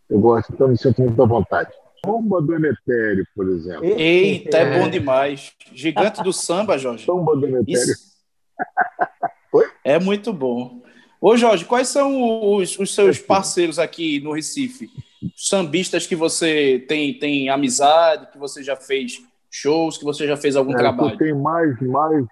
Eu 0.09 0.19
gosto, 0.19 0.51
então 0.53 0.67
me 0.67 0.77
sinto 0.77 1.01
muito 1.01 1.21
à 1.21 1.25
vontade. 1.25 1.71
Bomba 2.03 2.41
do 2.41 2.53
Emetério, 2.55 3.25
por 3.35 3.47
exemplo. 3.49 3.83
Eita, 3.85 4.57
é 4.57 4.79
bom 4.79 4.89
demais. 4.89 5.53
Gigante 5.73 6.23
do 6.23 6.31
samba, 6.33 6.77
Jorge. 6.77 7.05
Bomba 7.05 7.35
do 7.35 7.45
Emetério. 7.45 7.81
Isso 7.81 8.09
é 9.83 9.99
muito 9.99 10.31
bom. 10.33 10.81
Ô, 11.21 11.35
Jorge, 11.35 11.65
quais 11.65 11.89
são 11.89 12.55
os, 12.55 12.77
os 12.79 12.93
seus 12.95 13.19
parceiros 13.19 13.77
aqui 13.77 14.19
no 14.21 14.33
Recife? 14.33 14.89
Sambistas 15.35 16.07
que 16.07 16.15
você 16.15 16.83
tem, 16.87 17.13
tem 17.17 17.49
amizade, 17.49 18.31
que 18.31 18.37
você 18.37 18.63
já 18.63 18.75
fez 18.75 19.21
shows, 19.51 19.97
que 19.97 20.05
você 20.05 20.25
já 20.25 20.37
fez 20.37 20.55
algum 20.55 20.71
É, 20.71 20.75
o 20.75 20.77
que 20.77 20.81
trabalho? 20.83 21.11
eu 21.13 21.17
tenho 21.17 21.39
mais, 21.41 21.81
mais, 21.81 22.25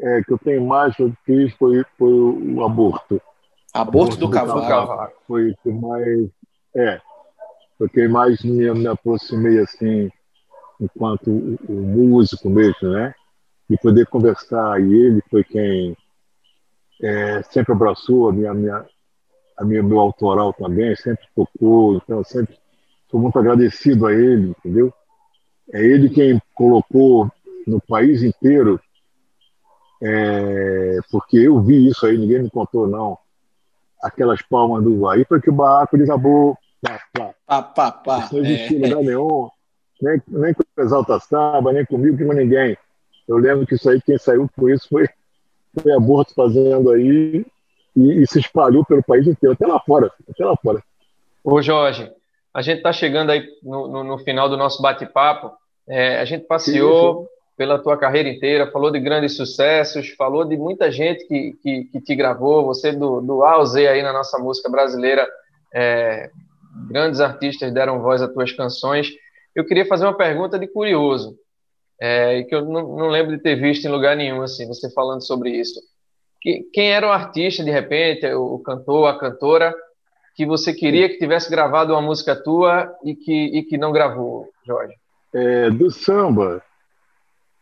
é, 0.00 0.22
que 0.22 0.32
eu 0.32 0.38
tenho 0.38 0.64
mais 0.64 0.94
que 0.94 1.02
eu 1.02 1.12
fiz 1.24 1.52
foi, 1.54 1.84
foi 1.98 2.12
o 2.12 2.64
aborto. 2.64 3.20
Aborto 3.74 4.16
do 4.16 4.26
do 4.26 4.32
Cavalo. 4.32 4.60
Cavalo. 4.62 5.10
Foi 5.26 5.50
o 5.50 5.56
que 5.62 5.70
mais, 5.70 6.28
é, 6.76 7.00
foi 7.78 7.88
que 7.88 8.06
mais 8.08 8.40
me, 8.42 8.72
me 8.74 8.86
aproximei 8.86 9.58
assim, 9.58 10.08
enquanto 10.80 11.30
o, 11.30 11.58
o 11.68 11.72
músico 11.72 12.48
mesmo, 12.48 12.90
né? 12.90 13.12
De 13.68 13.76
poder 13.78 14.06
conversar. 14.06 14.80
E 14.80 14.92
ele 14.92 15.22
foi 15.30 15.42
quem 15.44 15.96
é, 17.02 17.42
sempre 17.42 17.72
abraçou 17.72 18.28
a 18.28 18.32
minha, 18.32 18.52
minha, 18.54 18.84
a 19.56 19.64
minha, 19.64 19.82
meu 19.82 19.98
autoral 19.98 20.52
também, 20.52 20.94
sempre 20.96 21.26
tocou. 21.34 21.96
Então, 21.96 22.18
eu 22.18 22.24
sempre 22.24 22.58
sou 23.10 23.20
muito 23.20 23.38
agradecido 23.38 24.06
a 24.06 24.12
ele, 24.12 24.50
entendeu? 24.50 24.92
É 25.72 25.84
ele 25.84 26.08
quem 26.10 26.40
colocou 26.54 27.30
no 27.66 27.80
país 27.80 28.22
inteiro, 28.22 28.80
é, 30.02 30.98
porque 31.10 31.38
eu 31.38 31.60
vi 31.60 31.88
isso 31.88 32.06
aí, 32.06 32.16
ninguém 32.16 32.42
me 32.42 32.50
contou, 32.50 32.86
não. 32.86 33.18
Aquelas 34.02 34.40
palmas 34.42 34.82
do 34.82 35.08
aí 35.08 35.24
foi 35.24 35.40
que 35.40 35.50
o 35.50 35.54
barraco 35.54 35.98
desabou. 35.98 36.56
Pá, 36.80 36.98
pá. 37.12 37.34
Pá, 37.46 37.62
pá, 37.62 37.92
pá. 37.92 38.28
Não 38.32 38.40
existia 38.40 38.78
É. 38.78 38.88
lugar 38.88 39.04
nenhum, 39.04 39.50
nem, 40.00 40.22
nem 40.28 40.54
com 40.54 40.62
o 40.62 40.82
Exalta 40.82 41.20
Samba, 41.20 41.72
nem 41.72 41.84
comigo, 41.84 42.16
nem 42.16 42.26
com 42.26 42.32
ninguém. 42.32 42.76
Eu 43.28 43.36
lembro 43.36 43.66
que 43.66 43.74
isso 43.74 43.88
aí, 43.90 44.00
quem 44.00 44.18
saiu 44.18 44.48
com 44.56 44.68
isso 44.68 44.88
foi, 44.88 45.06
foi 45.78 45.92
Aborto 45.92 46.34
fazendo 46.34 46.90
aí 46.90 47.44
e, 47.96 48.22
e 48.22 48.26
se 48.26 48.38
espalhou 48.40 48.84
pelo 48.84 49.02
país 49.02 49.26
inteiro, 49.26 49.54
até 49.54 49.66
lá 49.66 49.80
fora, 49.80 50.10
até 50.28 50.44
lá 50.44 50.56
fora. 50.56 50.82
Ô 51.44 51.60
Jorge, 51.62 52.10
a 52.52 52.62
gente 52.62 52.78
está 52.78 52.92
chegando 52.92 53.30
aí 53.30 53.46
no, 53.62 53.88
no- 53.88 54.04
no 54.04 54.18
final 54.18 54.48
do 54.48 54.56
nosso 54.56 54.82
bate-papo. 54.82 55.52
É, 55.88 56.18
a 56.20 56.24
gente 56.24 56.46
passeou 56.46 57.28
pela 57.56 57.78
tua 57.78 57.96
carreira 57.96 58.28
inteira, 58.28 58.70
falou 58.70 58.90
de 58.90 58.98
grandes 59.00 59.36
sucessos, 59.36 60.10
falou 60.10 60.44
de 60.44 60.56
muita 60.56 60.90
gente 60.90 61.26
que, 61.26 61.52
que, 61.62 61.84
que 61.84 62.00
te 62.00 62.14
gravou, 62.14 62.64
você 62.64 62.92
do, 62.92 63.20
do 63.20 63.44
A 63.44 63.52
ao 63.52 63.66
Z 63.66 63.86
aí 63.86 64.02
na 64.02 64.12
nossa 64.12 64.38
música 64.38 64.70
brasileira, 64.70 65.28
é, 65.74 66.30
grandes 66.88 67.20
artistas 67.20 67.72
deram 67.72 68.00
voz 68.00 68.22
às 68.22 68.32
tuas 68.32 68.52
canções. 68.52 69.10
Eu 69.54 69.64
queria 69.64 69.84
fazer 69.84 70.04
uma 70.06 70.16
pergunta 70.16 70.58
de 70.58 70.66
curioso, 70.68 71.36
é, 72.00 72.42
que 72.44 72.54
eu 72.54 72.64
não, 72.64 72.96
não 72.96 73.08
lembro 73.08 73.36
de 73.36 73.42
ter 73.42 73.56
visto 73.56 73.84
em 73.84 73.90
lugar 73.90 74.16
nenhum, 74.16 74.42
assim, 74.42 74.66
você 74.66 74.90
falando 74.92 75.24
sobre 75.24 75.50
isso. 75.50 75.80
Que- 76.40 76.62
quem 76.72 76.92
era 76.92 77.06
o 77.06 77.12
artista, 77.12 77.62
de 77.62 77.70
repente, 77.70 78.26
o, 78.32 78.54
o 78.54 78.58
cantor, 78.58 79.08
a 79.08 79.18
cantora, 79.18 79.74
que 80.34 80.46
você 80.46 80.72
queria 80.72 81.08
que 81.08 81.18
tivesse 81.18 81.50
gravado 81.50 81.92
uma 81.92 82.00
música 82.00 82.34
tua 82.34 82.90
e 83.04 83.14
que, 83.14 83.58
e 83.58 83.62
que 83.62 83.76
não 83.76 83.92
gravou, 83.92 84.48
Jorge? 84.66 84.94
É, 85.34 85.70
do 85.70 85.90
samba, 85.90 86.62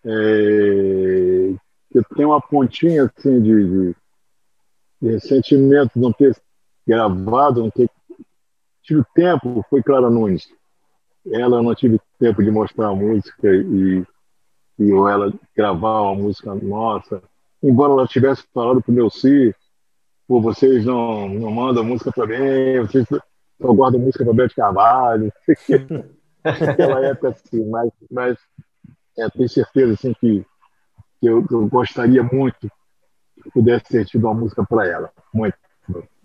é, 0.05 1.55
eu 1.95 2.05
tenho 2.17 2.29
uma 2.29 2.41
pontinha 2.41 3.05
assim 3.05 3.43
de, 3.43 3.65
de, 3.65 3.97
de 5.03 5.13
ressentimento 5.13 5.93
de 5.95 6.01
não 6.01 6.13
ter 6.13 6.37
gravado, 6.87 7.63
não 7.63 7.71
ter 7.71 7.91
tive 8.83 9.03
tempo, 9.15 9.65
foi 9.69 9.83
Clara 9.83 10.09
Nunes. 10.09 10.49
Ela 11.31 11.63
não 11.63 11.75
tive 11.75 12.01
tempo 12.19 12.43
de 12.43 12.51
mostrar 12.51 12.89
a 12.89 12.95
música 12.95 13.49
e, 13.49 14.03
e 14.79 14.93
ou 14.93 15.09
ela 15.09 15.33
gravar 15.57 16.03
uma 16.03 16.15
música 16.15 16.55
nossa. 16.55 17.23
Embora 17.63 17.93
ela 17.93 18.07
tivesse 18.07 18.45
falado 18.55 18.81
pro 18.81 18.93
meu 18.93 19.11
si, 19.11 19.55
pô, 20.27 20.41
vocês 20.41 20.85
não, 20.85 21.29
não 21.29 21.51
mandam 21.51 21.85
música 21.85 22.13
para 22.13 22.27
mim, 22.27 22.87
vocês 22.87 23.07
só 23.61 23.73
guardam 23.73 24.01
música 24.01 24.25
para 24.25 24.35
Beto 24.35 24.55
Carvalho. 24.55 25.33
Naquela 26.45 27.05
época, 27.05 27.29
assim, 27.31 27.69
mas, 27.69 27.91
mas 28.11 28.39
é, 29.19 29.29
tenho 29.29 29.49
certeza 29.49 29.95
assim, 29.95 30.13
que, 30.15 30.47
que 31.21 31.27
eu, 31.27 31.45
eu 31.51 31.69
gostaria 31.69 32.23
muito 32.23 32.71
que 33.43 33.51
pudesse 33.51 33.85
ter 33.87 34.05
tido 34.07 34.25
uma 34.25 34.35
música 34.35 34.65
para 34.65 34.87
ela. 34.87 35.11
Muito. 35.33 35.57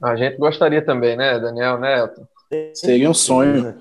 A 0.01 0.15
gente 0.15 0.38
gostaria 0.38 0.84
também, 0.84 1.15
né, 1.15 1.39
Daniel, 1.39 1.80
né, 1.80 1.99
Elton? 1.99 2.27
Seria 2.73 3.09
um 3.09 3.13
sonho. 3.13 3.75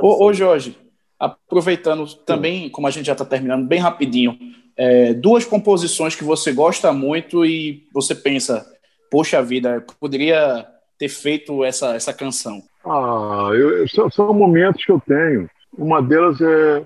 Ô. 0.00 0.32
Jorge, 0.32 0.78
aproveitando 1.22 2.04
também, 2.26 2.68
como 2.68 2.88
a 2.88 2.90
gente 2.90 3.06
já 3.06 3.12
está 3.12 3.24
terminando, 3.24 3.66
bem 3.66 3.78
rapidinho, 3.78 4.36
é, 4.76 5.14
duas 5.14 5.44
composições 5.44 6.16
que 6.16 6.24
você 6.24 6.52
gosta 6.52 6.92
muito 6.92 7.46
e 7.46 7.86
você 7.92 8.12
pensa, 8.12 8.66
poxa 9.08 9.40
vida, 9.40 9.84
poderia 10.00 10.66
ter 10.98 11.08
feito 11.08 11.62
essa, 11.62 11.94
essa 11.94 12.12
canção. 12.12 12.60
Ah, 12.84 13.50
eu, 13.54 13.86
são, 13.88 14.10
são 14.10 14.34
momentos 14.34 14.84
que 14.84 14.90
eu 14.90 15.00
tenho. 15.06 15.48
Uma 15.78 16.02
delas 16.02 16.40
é. 16.40 16.84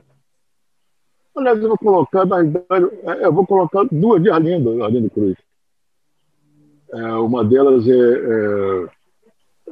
Aliás, 1.34 1.58
eu 1.62 1.68
vou 1.68 1.78
colocar, 1.78 2.26
na 2.26 2.42
verdade, 2.42 2.86
eu 3.20 3.32
vou 3.32 3.46
colocar 3.46 3.84
duas 3.90 4.22
de 4.22 4.30
Arlindo, 4.30 4.82
Arlindo 4.84 5.10
Cruz. 5.10 5.36
É, 6.92 7.02
uma 7.14 7.44
delas 7.44 7.86
é, 7.88 7.92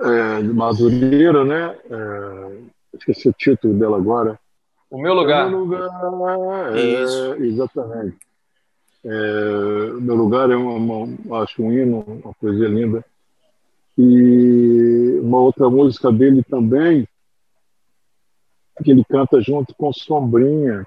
é, 0.01 0.39
é 0.39 0.43
Madureira, 0.43 1.45
né? 1.45 1.77
É, 1.91 2.59
esqueci 2.95 3.29
o 3.29 3.35
título 3.35 3.75
dela 3.75 3.97
agora. 3.97 4.39
O 4.95 5.03
meu 5.03 5.13
lugar. 5.13 5.51
Meu 5.51 5.59
lugar, 5.59 6.77
é, 6.77 6.81
Isso. 7.03 7.35
Exatamente. 7.43 8.17
É, 9.05 9.91
meu 10.01 10.15
lugar 10.15 10.49
é 10.53 10.55
uma, 10.55 10.75
uma- 10.77 11.43
acho 11.43 11.61
um 11.61 11.73
hino, 11.73 11.99
uma 11.99 12.33
poesia 12.35 12.69
linda. 12.69 13.05
E 13.99 15.19
uma 15.21 15.41
outra 15.41 15.69
música 15.69 16.13
dele 16.13 16.45
também, 16.45 17.09
que 18.85 18.93
ele 18.93 19.05
canta 19.05 19.41
junto 19.41 19.75
com 19.75 19.93
Sombrinha. 19.93 20.87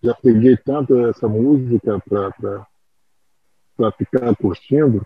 Já 0.00 0.14
peguei 0.14 0.56
tanto 0.56 0.96
essa 1.06 1.26
música 1.26 2.00
para 2.08 3.92
ficar 3.98 4.36
curtindo, 4.36 5.04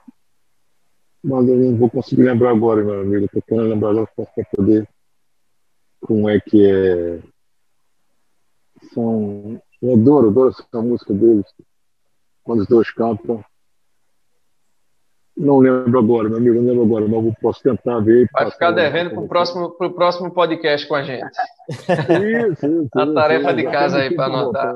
mas 1.24 1.48
eu 1.48 1.56
não 1.56 1.76
vou 1.78 1.88
conseguir 1.88 2.24
lembrar 2.24 2.50
agora, 2.50 2.84
meu 2.84 3.00
amigo. 3.00 3.24
Estou 3.24 3.40
querendo 3.40 3.70
lembrar 3.70 3.88
agora 3.88 4.08
para 4.14 4.44
poder 4.54 4.86
como 6.02 6.28
é 6.28 6.38
que 6.38 6.62
é 6.62 7.22
são. 8.92 9.60
Eu 9.82 9.94
adoro, 9.94 10.28
adoro 10.28 10.50
essa 10.50 10.82
música 10.82 11.12
deles. 11.12 11.46
Quando 12.42 12.60
os 12.60 12.66
dois 12.66 12.90
cantam. 12.90 13.44
Não 15.36 15.58
lembro 15.58 15.98
agora, 15.98 16.30
meu 16.30 16.38
amigo, 16.38 16.54
não 16.54 16.62
lembro 16.62 16.84
agora, 16.84 17.06
mas 17.06 17.26
eu 17.26 17.34
posso 17.42 17.62
tentar 17.62 18.00
ver. 18.00 18.26
Vai 18.32 18.50
ficar 18.50 18.70
devendo 18.70 19.10
para 19.10 19.20
o 19.20 19.28
próximo, 19.28 19.70
pro 19.72 19.92
próximo 19.92 20.30
podcast 20.30 20.88
com 20.88 20.94
a 20.94 21.02
gente. 21.02 21.36
Isso, 21.68 22.66
isso. 22.66 22.88
A 22.94 23.12
tarefa 23.12 23.48
isso. 23.48 23.56
de 23.56 23.64
casa 23.64 23.98
aí 23.98 24.14
para 24.14 24.32
anotar. 24.32 24.74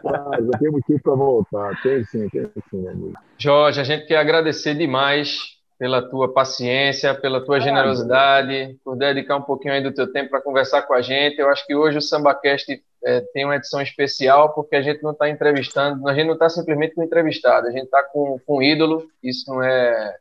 Claro, 0.00 0.46
já 0.46 0.58
tem 0.58 0.70
motivo 0.72 1.00
para 1.00 1.14
voltar. 1.14 1.80
Tem 1.80 2.02
sim, 2.04 2.28
tem 2.28 2.50
sim, 2.70 2.88
amigo. 2.88 3.12
Jorge, 3.38 3.80
a 3.80 3.84
gente 3.84 4.06
quer 4.06 4.16
agradecer 4.16 4.74
demais 4.74 5.59
pela 5.80 6.02
tua 6.02 6.30
paciência, 6.30 7.14
pela 7.14 7.42
tua 7.42 7.58
generosidade, 7.58 8.78
por 8.84 8.94
dedicar 8.98 9.36
um 9.36 9.42
pouquinho 9.42 9.72
aí 9.72 9.82
do 9.82 9.90
teu 9.90 10.12
tempo 10.12 10.28
para 10.28 10.42
conversar 10.42 10.82
com 10.82 10.92
a 10.92 11.00
gente. 11.00 11.38
Eu 11.38 11.48
acho 11.48 11.66
que 11.66 11.74
hoje 11.74 11.96
o 11.96 12.02
SambaCast 12.02 12.82
é, 13.02 13.20
tem 13.32 13.46
uma 13.46 13.56
edição 13.56 13.80
especial 13.80 14.52
porque 14.52 14.76
a 14.76 14.82
gente 14.82 15.02
não 15.02 15.12
está 15.12 15.30
entrevistando, 15.30 16.06
a 16.06 16.12
gente 16.12 16.26
não 16.26 16.34
está 16.34 16.50
simplesmente 16.50 16.94
com 16.94 17.02
entrevistado, 17.02 17.66
a 17.66 17.70
gente 17.70 17.84
está 17.84 18.02
com, 18.02 18.38
com 18.46 18.58
um 18.58 18.62
ídolo. 18.62 19.08
Isso 19.22 19.50
não 19.50 19.62
é 19.62 20.16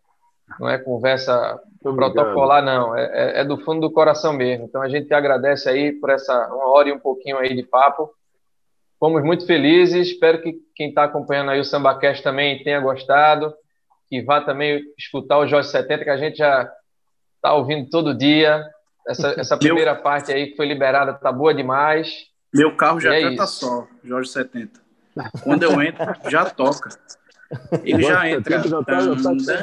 não 0.57 0.69
é 0.69 0.77
conversa 0.77 1.59
protocolar, 1.81 2.63
não. 2.63 2.95
É, 2.95 3.03
é- 3.03 3.41
é 3.41 3.43
do 3.43 3.57
fundo 3.57 3.81
do 3.81 3.91
coração 3.91 4.31
mesmo. 4.31 4.63
Então 4.63 4.81
a 4.81 4.87
gente 4.87 5.07
te 5.07 5.13
agradece 5.13 5.67
aí 5.67 5.91
por 5.91 6.09
essa 6.09 6.47
uma 6.53 6.69
hora 6.69 6.87
e 6.87 6.93
um 6.93 6.99
pouquinho 6.99 7.37
aí 7.37 7.53
de 7.53 7.63
papo. 7.63 8.09
Fomos 8.97 9.21
muito 9.25 9.45
felizes. 9.45 10.07
Espero 10.07 10.41
que 10.41 10.55
quem 10.73 10.87
está 10.87 11.03
acompanhando 11.03 11.51
aí 11.51 11.59
o 11.59 11.65
SambaCast 11.65 12.23
também 12.23 12.63
tenha 12.63 12.79
gostado. 12.79 13.53
Que 14.09 14.21
vá 14.23 14.41
também 14.41 14.83
escutar 14.97 15.37
o 15.37 15.47
Jorge 15.47 15.69
70, 15.69 16.03
que 16.03 16.09
a 16.09 16.17
gente 16.17 16.37
já 16.37 16.71
está 17.35 17.53
ouvindo 17.53 17.89
todo 17.89 18.17
dia. 18.17 18.65
Essa, 19.07 19.29
essa 19.39 19.57
primeira 19.57 19.95
parte 19.95 20.31
aí 20.31 20.47
que 20.47 20.55
foi 20.55 20.67
liberada 20.67 21.13
tá 21.13 21.31
boa 21.31 21.53
demais. 21.53 22.27
Meu 22.53 22.75
carro 22.75 22.99
já 22.99 23.13
é 23.13 23.21
canta 23.21 23.43
isso. 23.43 23.59
só, 23.59 23.87
Jorge 24.03 24.29
70. 24.29 24.79
Quando 25.43 25.63
eu 25.63 25.81
entro, 25.81 26.05
já 26.29 26.45
toca. 26.45 26.89
Ele 27.83 28.03
já 28.03 28.29
entra. 28.29 28.61
70 28.61 28.69
já 28.69 28.81
já 28.81 29.15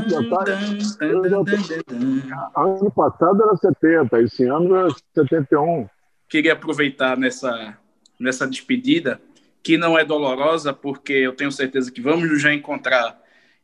já 0.09 0.20
Ano 2.56 2.90
passado 2.90 3.43
era 3.43 3.56
70, 3.56 4.20
esse 4.23 4.44
ano 4.44 4.86
é 4.86 4.89
71. 5.14 5.89
Queria 6.28 6.55
aproveitar 6.55 7.16
nessa, 7.16 7.77
nessa 8.18 8.47
despedida, 8.47 9.20
que 9.62 9.78
não 9.78 9.97
é 9.97 10.05
dolorosa, 10.05 10.73
porque 10.73 11.12
eu 11.12 11.35
tenho 11.35 11.52
certeza 11.52 11.90
que 11.93 12.01
vamos 12.01 12.28
nos 12.28 12.43
já 12.43 12.52
encontrar 12.52 13.16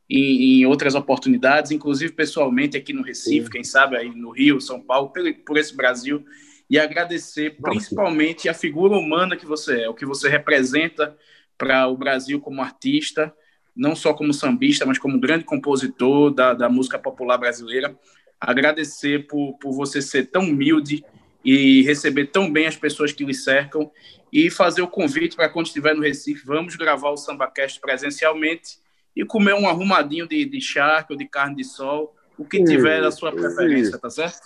em, 0.09 0.61
em 0.61 0.67
outras 0.67 0.95
oportunidades, 0.95 1.71
inclusive 1.71 2.13
pessoalmente 2.13 2.77
aqui 2.77 2.93
no 2.93 3.03
Recife, 3.03 3.51
quem 3.51 3.65
sabe 3.65 3.97
aí 3.97 4.15
no 4.15 4.31
Rio, 4.31 4.61
São 4.61 4.81
Paulo, 4.81 5.11
por, 5.11 5.23
por 5.47 5.57
esse 5.57 5.77
Brasil, 5.77 6.25
e 6.69 6.79
agradecer 6.79 7.57
principalmente 7.61 8.49
a 8.49 8.55
figura 8.55 8.97
humana 8.97 9.37
que 9.37 9.47
você 9.47 9.83
é, 9.83 9.89
o 9.89 9.95
que 9.95 10.07
você 10.07 10.29
representa 10.29 11.17
para 11.57 11.87
o 11.87 11.97
Brasil 11.97 12.41
como 12.41 12.63
artista, 12.63 13.33
não 13.75 13.95
só 13.95 14.13
como 14.13 14.33
sambista, 14.33 14.85
mas 14.85 14.99
como 14.99 15.21
grande 15.21 15.45
compositor 15.45 16.31
da, 16.31 16.53
da 16.55 16.69
música 16.69 16.99
popular 16.99 17.39
brasileira. 17.39 17.97
Agradecer 18.41 19.27
por, 19.27 19.57
por 19.59 19.73
você 19.73 20.03
ser 20.03 20.27
tão 20.27 20.43
humilde 20.43 21.05
e 21.45 21.83
receber 21.83 22.27
tão 22.27 22.51
bem 22.51 22.67
as 22.67 22.77
pessoas 22.77 23.13
que 23.13 23.25
lhe 23.25 23.35
cercam. 23.35 23.91
E 24.33 24.51
fazer 24.51 24.83
o 24.83 24.89
convite 24.89 25.37
para 25.37 25.49
quando 25.49 25.67
estiver 25.67 25.95
no 25.95 26.03
Recife, 26.03 26.45
vamos 26.45 26.75
gravar 26.75 27.11
o 27.11 27.17
SambaCast 27.17 27.81
presencialmente 27.81 28.79
e 29.15 29.25
comer 29.25 29.55
um 29.55 29.69
arrumadinho 29.69 30.27
de, 30.27 30.45
de 30.45 30.61
charque 30.61 31.13
ou 31.13 31.19
de 31.19 31.27
carne 31.27 31.57
de 31.57 31.65
sol, 31.65 32.15
o 32.39 32.45
que 32.45 32.63
tiver 32.65 33.01
da 33.03 33.11
sua 33.11 33.31
preferência, 33.31 33.91
isso. 33.91 33.99
tá 34.01 34.11
certo? 34.11 34.41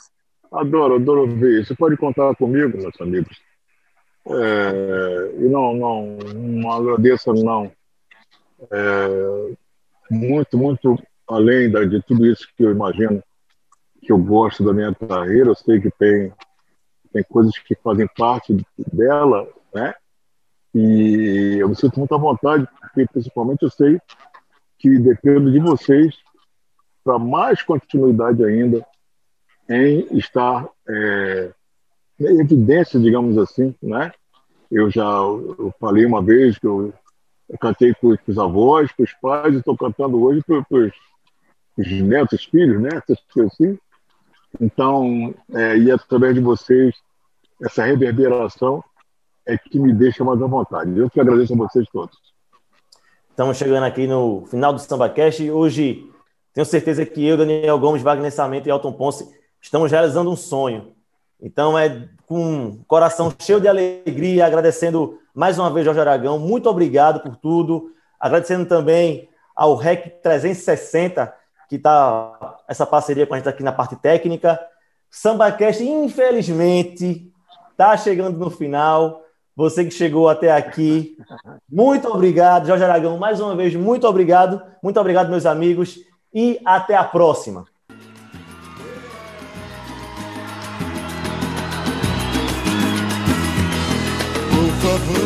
Adoro, 0.53 0.97
adoro 0.97 1.27
ver. 1.29 1.65
Você 1.65 1.75
pode 1.75 1.97
contar 1.97 2.35
comigo, 2.35 2.77
meus 2.79 3.01
amigos. 3.01 3.41
É, 4.29 5.35
e 5.39 5.49
não, 5.49 5.75
não, 5.75 6.17
não 6.35 6.73
agradeço, 6.73 7.33
não. 7.33 7.71
É, 8.71 9.55
muito, 10.11 10.59
muito 10.59 10.99
além 11.29 11.71
da- 11.71 11.85
de 11.85 12.03
tudo 12.03 12.27
isso 12.27 12.49
que 12.57 12.65
eu 12.65 12.71
imagino 12.71 13.23
que 14.01 14.13
eu 14.13 14.19
gosto 14.19 14.65
da 14.65 14.73
minha 14.73 14.95
carreira, 14.95 15.51
eu 15.51 15.55
sei 15.55 15.81
que 15.81 15.91
tem, 15.99 16.33
tem 17.13 17.25
coisas 17.25 17.57
que 17.59 17.75
fazem 17.77 18.09
parte 18.17 18.57
dela, 18.93 19.49
né? 19.75 19.95
E 20.75 21.57
eu 21.59 21.69
me 21.69 21.75
sinto 21.77 21.99
muito 21.99 22.15
à 22.15 22.19
vontade, 22.19 22.69
porque 22.81 23.07
principalmente 23.13 23.63
eu 23.63 23.71
sei 23.71 23.99
que 24.79 24.99
dependo 24.99 25.51
de 25.51 25.59
vocês 25.59 26.15
para 27.05 27.19
mais 27.19 27.63
continuidade 27.63 28.45
ainda 28.45 28.85
em 29.69 30.17
estar 30.17 30.69
é, 30.89 31.53
em 32.19 32.41
evidência, 32.41 32.99
digamos 32.99 33.37
assim, 33.39 33.75
né? 33.83 34.13
Eu 34.71 34.91
já 34.91 35.05
eu 35.05 35.73
falei 35.79 36.05
uma 36.05 36.23
vez 36.23 36.59
que 36.59 36.67
eu, 36.67 36.93
eu 37.49 37.59
cantei 37.59 37.95
com, 37.95 38.17
os 38.27 38.39
avós, 38.39 38.91
com 38.93 39.03
os 39.03 39.13
pais, 39.15 39.55
e 39.55 39.59
estou 39.59 39.77
cantando 39.77 40.21
hoje 40.21 40.43
para 40.43 40.65
os 41.77 42.03
netos, 42.03 42.45
filhos, 42.45 42.81
né? 42.81 42.89
Assim. 43.47 43.79
Então, 44.61 45.35
é, 45.55 45.77
e 45.79 45.91
através 45.91 46.35
de 46.35 46.41
vocês, 46.41 46.95
essa 47.63 47.85
reverberação 47.85 48.83
é 49.47 49.57
que 49.57 49.79
me 49.79 49.93
deixa 49.93 50.25
mais 50.25 50.43
à 50.43 50.47
vontade. 50.47 50.99
Eu 50.99 51.09
que 51.09 51.21
agradeço 51.21 51.55
a 51.55 51.57
vocês 51.57 51.87
todos. 51.93 52.19
Estamos 53.37 53.59
chegando 53.59 53.85
aqui 53.85 54.07
no 54.07 54.47
final 54.47 54.73
do 54.73 54.79
SambaCast. 54.79 55.51
Hoje, 55.51 56.11
tenho 56.55 56.65
certeza 56.65 57.05
que 57.05 57.23
eu, 57.23 57.37
Daniel 57.37 57.79
Gomes, 57.79 58.01
Wagner 58.01 58.33
Samento 58.33 58.67
e 58.67 58.71
Elton 58.71 58.95
Ponce 58.95 59.29
estamos 59.61 59.93
realizando 59.93 60.31
um 60.31 60.37
sonho. 60.37 60.95
Então, 61.39 61.79
é 61.79 62.09
com 62.25 62.69
o 62.69 62.85
coração 62.87 63.31
cheio 63.39 63.61
de 63.61 63.69
alegria, 63.69 64.47
agradecendo 64.47 65.19
mais 65.35 65.59
uma 65.59 65.71
vez 65.71 65.85
Jorge 65.85 66.01
Aragão. 66.01 66.39
Muito 66.39 66.67
obrigado 66.71 67.21
por 67.21 67.37
tudo. 67.37 67.91
Agradecendo 68.19 68.65
também 68.65 69.29
ao 69.55 69.75
REC 69.75 70.23
360, 70.23 71.31
que 71.69 71.77
está 71.77 72.57
essa 72.67 72.87
parceria 72.87 73.27
com 73.27 73.35
a 73.35 73.37
gente 73.37 73.51
aqui 73.51 73.63
na 73.63 73.71
parte 73.71 73.97
técnica. 73.97 74.59
SambaCast, 75.11 75.85
infelizmente, 75.85 77.31
está 77.71 77.99
chegando 77.99 78.39
no 78.39 78.49
final. 78.49 79.26
Você 79.57 79.87
que 79.87 79.91
chegou 79.91 80.29
até 80.29 80.53
aqui, 80.53 81.17
muito 81.67 82.07
obrigado, 82.09 82.67
Jorge 82.67 82.85
Aragão, 82.85 83.17
mais 83.17 83.41
uma 83.41 83.57
vez, 83.57 83.75
muito 83.75 84.07
obrigado. 84.07 84.61
Muito 84.83 85.01
obrigado, 85.01 85.31
meus 85.31 85.47
amigos, 85.47 85.99
e 86.33 86.61
até 86.63 86.95
a 86.95 87.03
próxima. 87.03 87.65
Por 94.51 94.73
favor, 94.83 95.26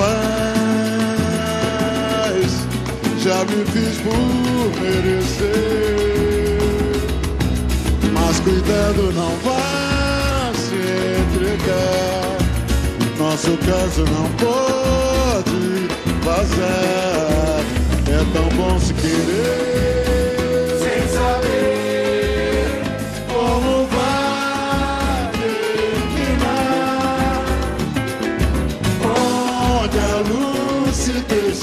faz, 0.00 0.32
já 3.22 3.38
me 3.44 3.60
fiz 3.66 4.00
por 4.00 4.16
merecer. 4.80 6.58
Mas 8.12 8.40
cuidado, 8.40 9.12
não 9.12 9.36
vá 9.44 10.50
se 10.54 10.74
entregar. 11.20 12.38
Nosso 13.18 13.56
caso 13.58 14.04
não 14.06 14.30
pode 14.38 15.88
vazar. 16.24 17.60
É 18.08 18.24
tão 18.32 18.48
bom 18.56 18.80
se 18.80 18.94
querer. 18.94 19.79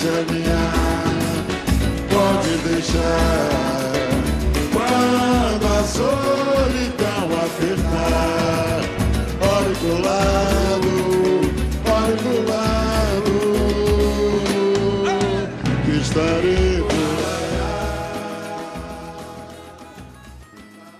caminhar, 0.01 1.03
pode 2.09 2.57
deixar. 2.69 3.91
Quando 4.71 5.65
a 5.65 5.83
solidão 5.83 7.23
apertar, 7.45 8.81
olhe 9.41 9.73
pro 9.75 9.95
lado, 10.07 10.93
olhe 11.95 12.15
pro 12.17 12.37
lado, 12.51 13.35
que 15.85 15.93
estarei. 15.99 16.66